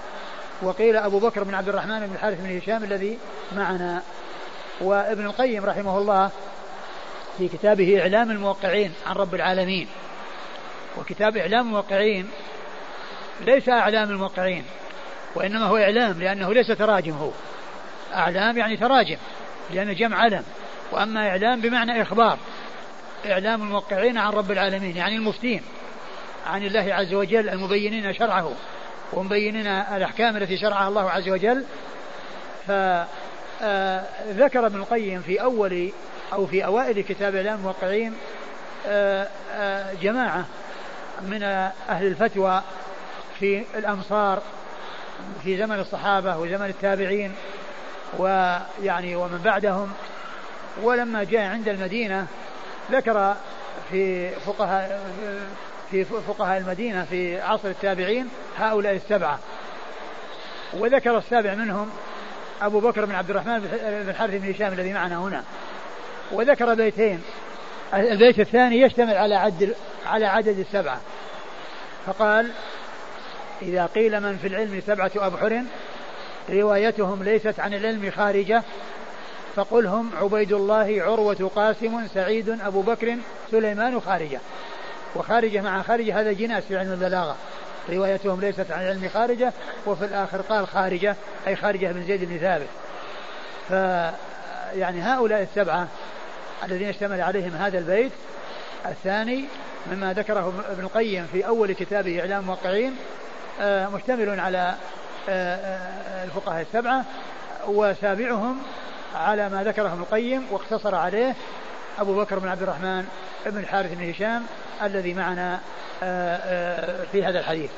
[0.62, 3.18] وقيل أبو بكر بن عبد الرحمن بن الحارث بن هشام الذي
[3.56, 4.02] معنا.
[4.80, 6.30] وابن القيم رحمه الله
[7.38, 9.88] في كتابه إعلام الموقعين عن رب العالمين.
[10.98, 12.30] وكتاب إعلام الموقعين
[13.40, 14.64] ليس أعلام الموقعين
[15.34, 17.30] وإنما هو إعلام لأنه ليس تراجم هو.
[18.14, 19.16] أعلام يعني تراجم
[19.70, 20.44] لأنه جمع علم.
[20.92, 22.38] وأما إعلام بمعنى إخبار
[23.26, 25.62] إعلام الموقعين عن رب العالمين يعني المفتين
[26.46, 28.52] عن الله عز وجل المبينين شرعه
[29.12, 31.64] ومبينين الأحكام التي شرعها الله عز وجل.
[32.66, 35.92] فذكر ابن القيم في أول
[36.32, 38.14] أو في أوائل كتاب إعلام الموقعين
[38.86, 40.44] آه، آه، جماعة
[41.22, 41.42] من
[41.88, 42.62] أهل الفتوى
[43.38, 44.42] في الأمصار
[45.44, 47.32] في زمن الصحابة وزمن التابعين
[48.18, 49.92] ويعني ومن بعدهم.
[50.82, 52.26] ولما جاء عند المدينة
[52.90, 53.36] ذكر
[53.90, 55.00] في فقهاء
[55.90, 58.28] في فقهاء المدينة في عصر التابعين
[58.58, 59.38] هؤلاء السبعة.
[60.72, 61.90] وذكر السابع منهم
[62.62, 65.44] أبو بكر بن عبد الرحمن بن الحارث بن هشام الذي معنا هنا.
[66.32, 67.22] وذكر بيتين.
[67.94, 69.74] البيت الثاني يشتمل على عدد
[70.06, 71.00] على عدد السبعة.
[72.06, 72.50] فقال
[73.62, 75.62] إذا قيل من في العلم سبعة أبحر
[76.50, 78.62] روايتهم ليست عن العلم خارجة
[79.56, 83.16] فقل هم عبيد الله عروة قاسم سعيد أبو بكر
[83.50, 84.40] سليمان خارجة.
[85.16, 87.36] وخارجة مع خارجة هذا جناس في علم البلاغة.
[87.90, 89.52] روايتهم ليست عن العلم خارجة
[89.86, 92.68] وفي الآخر قال خارجة أي خارجة بن زيد بن ثابت.
[93.68, 93.72] ف
[94.76, 95.88] يعني هؤلاء السبعة
[96.64, 98.12] الذين اشتمل عليهم هذا البيت
[98.86, 99.44] الثاني
[99.92, 102.96] مما ذكره ابن القيم في أول كتابه إعلام الموقعين
[103.60, 104.74] آه، مشتمل على
[105.28, 107.04] آه، آه، الفقهاء السبعة
[107.66, 108.62] وسابعهم
[109.14, 111.34] على ما ذكره ابن القيم واقتصر عليه
[111.98, 113.08] أبو بكر بن عبد الرحمن
[113.46, 114.46] بن الحارث بن هشام
[114.82, 115.60] الذي معنا
[117.12, 117.70] في هذا الحديث.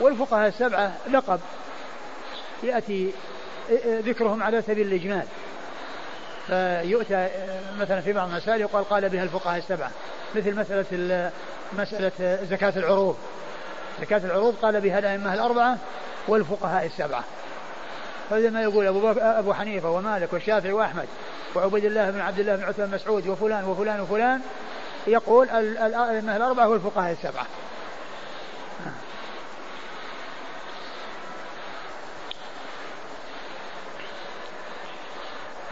[0.00, 1.40] والفقهاء السبعة لقب
[2.62, 3.12] يأتي
[3.86, 5.26] ذكرهم على سبيل الإجمال.
[6.46, 7.28] فيؤتى
[7.78, 9.90] مثلا في بعض المسائل يقال قال بها الفقهاء السبعة
[10.34, 11.30] مثل مسألة
[11.72, 13.16] مسألة زكاة العروض.
[14.00, 15.78] زكاة العروض قال بها الأئمة الأربعة
[16.28, 17.24] والفقهاء السبعة.
[18.30, 21.06] فإذا ما يقول أبو, أبو حنيفة ومالك والشافعي وأحمد
[21.54, 24.40] وعبيد الله بن عبد الله بن عثمان مسعود وفلان وفلان وفلان
[25.06, 27.46] يقول الأئمة الأربعة والفقهاء السبعة.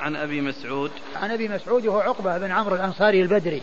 [0.03, 0.91] عن أبي مسعود.
[1.17, 3.63] عن أبي مسعود وهو عقبة بن عمرو الأنصاري البدري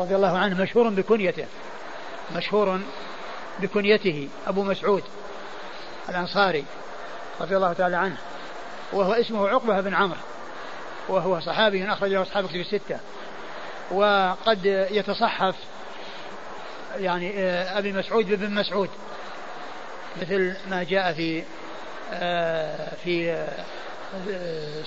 [0.00, 1.46] رضي الله عنه مشهور بكنيته
[2.36, 2.80] مشهور
[3.60, 5.02] بكنيته أبو مسعود
[6.08, 6.64] الأنصاري
[7.40, 8.16] رضي الله تعالى عنه.
[8.92, 10.18] وهو اسمه عقبة بن عمرو
[11.08, 12.98] وهو صحابي اخرج له أصحاب كتب الستة.
[13.90, 15.54] وقد يتصحف
[16.96, 18.90] يعني آه، أبي مسعود بابن مسعود
[20.22, 21.42] مثل ما جاء في
[22.12, 23.64] آه، في آه،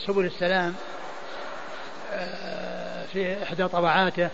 [0.08, 0.76] سبل السلام
[3.14, 4.30] في إحدى طبعاته.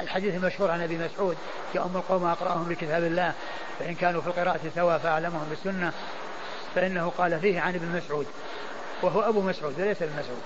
[0.00, 1.36] الحديث المشهور عن أبي مسعود
[1.74, 3.34] يا أم القوم أقرأهم بكتاب الله
[3.78, 5.92] فإن كانوا في القراءة سواء فأعلمهم بالسنة
[6.74, 8.26] فإنه قال فيه عن ابن مسعود
[9.02, 10.42] وهو أبو مسعود وليس ابن مسعود.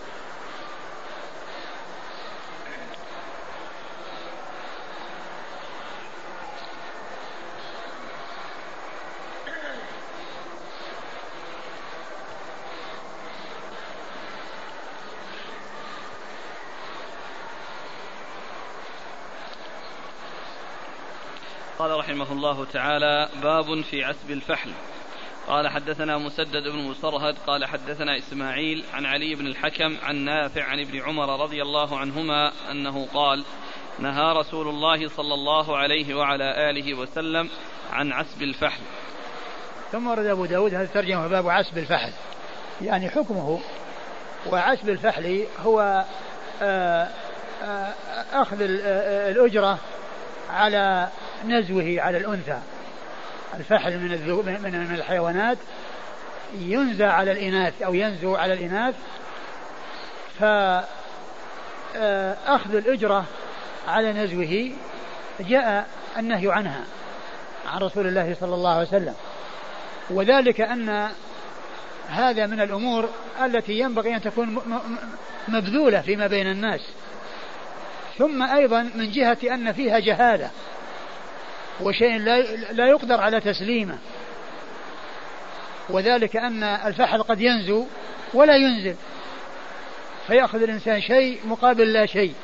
[21.79, 24.71] قال رحمه الله تعالى باب في عسب الفحل.
[25.49, 30.81] قال حدثنا مسدد بن مسرهد قال حدثنا إسماعيل عن علي بن الحكم عن نافع عن
[30.81, 33.45] ابن عمر رضي الله عنهما أنه قال
[33.99, 37.51] نهى رسول الله صلى الله عليه وعلى آله وسلم
[37.93, 38.83] عن عسب الفحل.
[39.93, 42.13] ثم ورد أبو داود هذا ترجمة باب عسب الفحل.
[42.83, 43.61] يعني حكمه
[44.47, 46.05] وعسب الفحل هو
[46.63, 47.09] آه،
[47.63, 47.95] آه،
[48.33, 49.79] أخذ آه، الأجرة
[50.51, 51.09] على
[51.49, 52.59] نزوه على الأنثى.
[53.55, 54.13] الفحل من
[54.63, 55.59] من الحيوانات
[56.59, 58.95] ينزى على الإناث أو ينزو على الإناث.
[60.41, 60.85] فأخذ
[62.75, 63.25] آه، الأجرة
[63.89, 64.73] على نزوه
[65.41, 65.87] جاء
[66.19, 66.85] النهي عنها
[67.67, 69.15] عن رسول الله صلى الله عليه وسلم.
[70.11, 71.09] وذلك أن
[72.09, 73.09] هذا من الأمور
[73.45, 74.63] التي ينبغي أن تكون
[75.49, 76.81] مبذولة فيما بين الناس.
[78.19, 80.51] ثم أيضا من جهة أن فيها جهالة.
[81.81, 82.41] وشيء لا
[82.73, 83.99] لا يقدر على تسليمه.
[85.91, 87.87] وذلك أن الفحل قد ينزو
[88.35, 88.95] ولا ينزل.
[90.27, 92.35] فيأخذ الإنسان شيء مقابل لا شيء.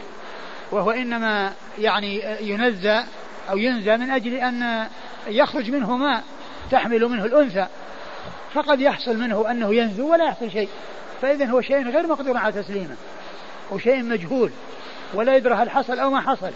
[0.70, 3.02] وهو إنما يعني ينزى
[3.51, 4.89] أو ينزى من أجل أن
[5.27, 6.23] يخرج منه ماء
[6.70, 7.66] تحمل منه الأنثى.
[8.55, 10.69] فقد يحصل منه أنه ينزو ولا يحصل شيء.
[11.23, 12.97] فإذا هو شيء غير مقدور على تسليمه.
[13.70, 14.51] وشيء مجهول.
[15.15, 16.51] ولا يدرى هل حصل أو ما حصل.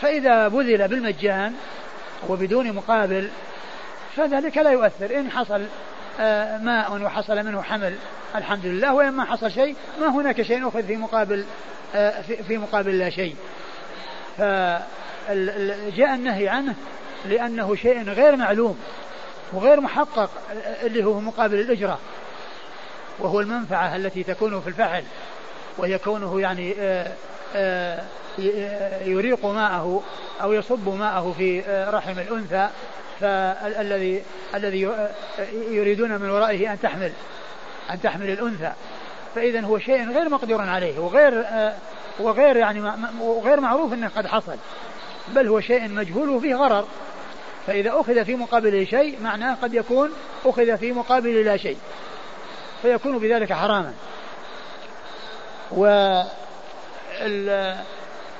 [0.00, 1.54] فإذا بذل بالمجان
[2.28, 3.28] وبدون مقابل
[4.16, 5.18] فذلك لا يؤثر.
[5.18, 5.66] إن حصل
[6.20, 7.94] آه، ماء وحصل منه حمل
[8.34, 8.94] الحمد لله.
[8.94, 11.44] وإن ما حصل شيء ما هناك شيء أخذ في مقابل
[11.94, 13.36] آه، في مقابل لا شيء.
[14.38, 16.74] فجاء النهي عنه
[17.24, 18.78] لأنه شيء غير معلوم
[19.52, 20.30] وغير محقق
[20.82, 21.98] اللي هو مقابل الأجرة
[23.18, 25.04] وهو المنفعة التي تكون في الفعل
[25.78, 26.74] وهي كونه يعني
[27.54, 28.02] آه،
[29.04, 30.02] يريق ماءه
[30.42, 31.60] أو يصب ماءه في
[31.92, 32.68] رحم الأنثى
[33.20, 34.22] فالذي
[34.54, 34.88] الذي
[35.52, 37.12] يريدون من ورائه أن تحمل
[37.90, 38.72] أن تحمل الأنثى.
[39.34, 41.44] فإذا هو شيء غير مقدور عليه وغير
[42.20, 44.56] وغير يعني وغير معروف أنه قد حصل
[45.28, 46.86] بل هو شيء مجهول وفيه غرر.
[47.66, 50.10] فإذا أخذ في مقابله شيء معناه قد يكون
[50.44, 51.78] أخذ في مقابل لا شيء
[52.82, 53.92] فيكون بذلك حراما.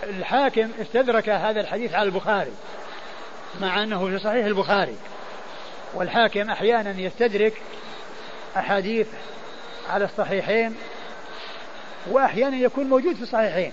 [0.02, 2.52] والحاكم استدرك هذا الحديث على البخاري
[3.60, 4.96] مع أنه في صحيح البخاري.
[5.94, 7.62] والحاكم أحيانا يستدرك
[8.56, 9.06] أحاديث
[9.90, 10.76] على الصحيحين
[12.10, 13.72] وأحيانا يكون موجود في الصحيحين.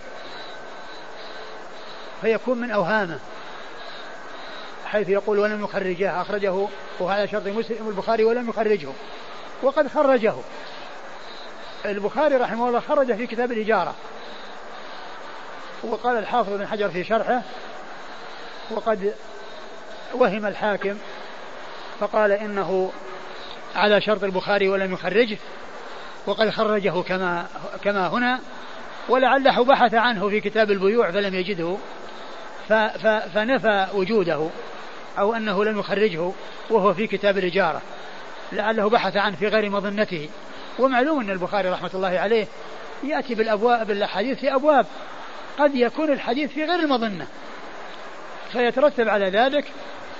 [2.21, 3.19] فيكون من أوهامه
[4.85, 6.21] حيث يقول ولم يخرجه.
[6.21, 6.67] أخرجه
[6.99, 8.89] وهذا شرط مسلم البخاري ولم يخرجه
[9.63, 10.33] وقد خرجه.
[11.85, 13.95] البخاري رحمه الله خرج في كتاب الإجارة.
[15.83, 17.41] وقال الحافظ بن حجر في شرحه
[18.71, 19.13] وقد
[20.13, 20.97] وهم الحاكم
[21.99, 22.91] فقال إنه
[23.75, 25.37] على شرط البخاري ولم يخرجه
[26.25, 27.47] وقد خرجه كما
[27.83, 28.39] كما هنا
[29.09, 31.77] ولعله بحث عنه في كتاب البيوع فلم يجده
[33.33, 34.49] فنفى وجوده
[35.19, 36.31] أو أنه لم يخرجه
[36.69, 37.81] وهو في كتاب الإجارة.
[38.51, 40.29] لعله بحث عنه في غير مظنته.
[40.79, 42.47] ومعلوم أن البخاري رحمة الله عليه
[43.03, 44.85] يأتي بالأبواب بالأحاديث في أبواب
[45.57, 47.27] قد يكون الحديث في غير المظنة
[48.51, 49.65] فيترتب على ذلك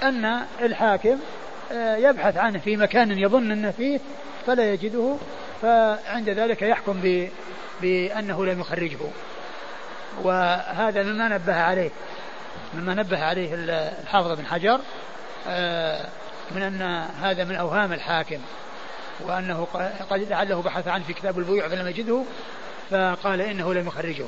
[0.04, 1.20] أن الحاكم
[1.72, 4.00] آه، يبحث عنه في مكان يظن أنه فيه
[4.48, 5.18] فلا يجده
[5.62, 7.20] فعند ذلك يحكم
[7.82, 8.98] بأنه لم يخرجه
[10.24, 11.90] وهذا مما نبه عليه
[12.74, 14.80] مما نبه عليه الحافظ بن حجر
[15.48, 16.06] آه،
[16.52, 16.82] من أن
[17.22, 18.40] هذا من أوهام الحاكم
[19.20, 19.68] وأنه
[20.10, 22.24] قد لعله بحث عنه في كتاب البيوع فلم يجده
[22.92, 24.26] فقال إنه لم يخرجه.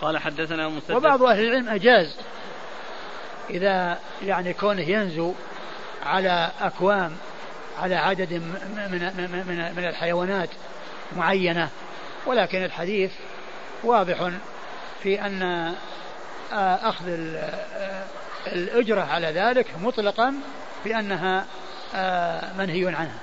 [0.00, 0.94] قال حدثنا مسدد.
[0.94, 2.16] وبعض أهل العلم أجاز
[3.50, 5.34] إذا يعني كونه ينزو
[6.02, 7.16] على أكوام
[7.78, 10.48] على عدد من من من, من الحيوانات
[11.16, 11.68] معينة
[12.26, 13.12] ولكن الحديث
[13.84, 14.30] واضح
[15.02, 15.42] في أن
[16.52, 18.04] آه، أخذ آه،
[18.46, 20.34] الأجرة على ذلك مطلقا
[20.84, 21.46] بأنها
[21.94, 23.18] آه، منهي عنها.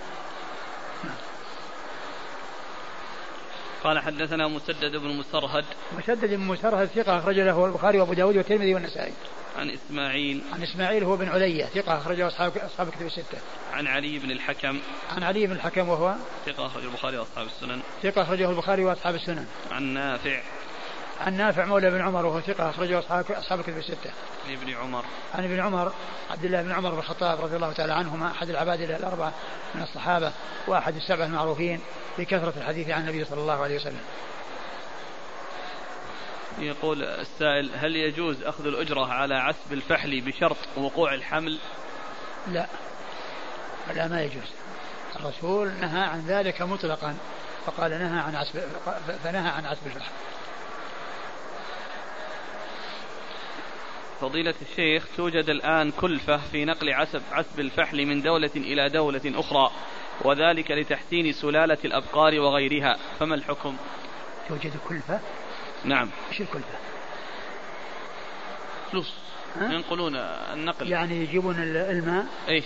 [3.84, 5.66] قال حدثنا مسدد بن مسرهد
[5.98, 9.14] مسدد بن مسرهد ثقة أخرج له البخاري وأبو داود والترمذي والنسائي.
[9.58, 10.42] عن إسماعيل.
[10.54, 13.38] عن إسماعيل هو بن علية ثقة أخرجه أصحاب أصحاب كتب الستة.
[13.74, 14.80] عن علي بن الحكم.
[15.16, 16.16] عن علي بن الحكم وهو
[16.46, 17.82] ثقة أخرجه البخاري وأصحاب السنن.
[18.04, 19.46] ثقة أخرجه البخاري وأصحاب السنن.
[19.72, 20.42] عن نافع.
[21.20, 24.12] عن نافع مولى بن عمر وهو ثقة أخرجه أصحاب أصحاب الكتب الستة.
[24.48, 25.06] عن ابن عمر.
[25.36, 25.94] عن ابن عمر
[26.32, 29.34] عبد الله بن عمر بن الخطاب رضي الله تعالى عنهما أحد العباد الأربعة
[29.76, 30.32] من الصحابة
[30.68, 31.80] وأحد السبعة المعروفين
[32.18, 34.02] بكثرة الحديث عن النبي صلى الله عليه وسلم.
[36.60, 41.60] يقول السائل هل يجوز أخذ الأجرة على عسب الفحل بشرط وقوع الحمل
[42.48, 42.68] لا
[43.96, 44.50] لا ما يجوز
[45.16, 47.18] الرسول نهى عن ذلك مطلقا
[47.66, 48.62] فقال نهى عن عسب
[49.24, 50.12] فنهى عن عسب الفحل
[54.22, 59.72] فضيلة الشيخ توجد الآن كلفة في نقل عسب عسب الفحل من دولة إلى دولة أخرى
[60.22, 62.98] وذلك لتحسين سلالة الأبقار وغيرها.
[63.20, 63.78] فما الحكم؟
[64.50, 65.20] توجد كلفة؟
[65.86, 66.10] نعم.
[66.32, 66.78] إيش الكلفة؟
[68.92, 69.14] فلوس.
[69.62, 70.16] ينقلون
[70.54, 70.92] النقل.
[70.92, 72.26] يعني يجيبون الماء.
[72.50, 72.64] إيش؟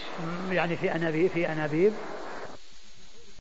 [0.51, 1.93] يعني في انابيب في أنابيب.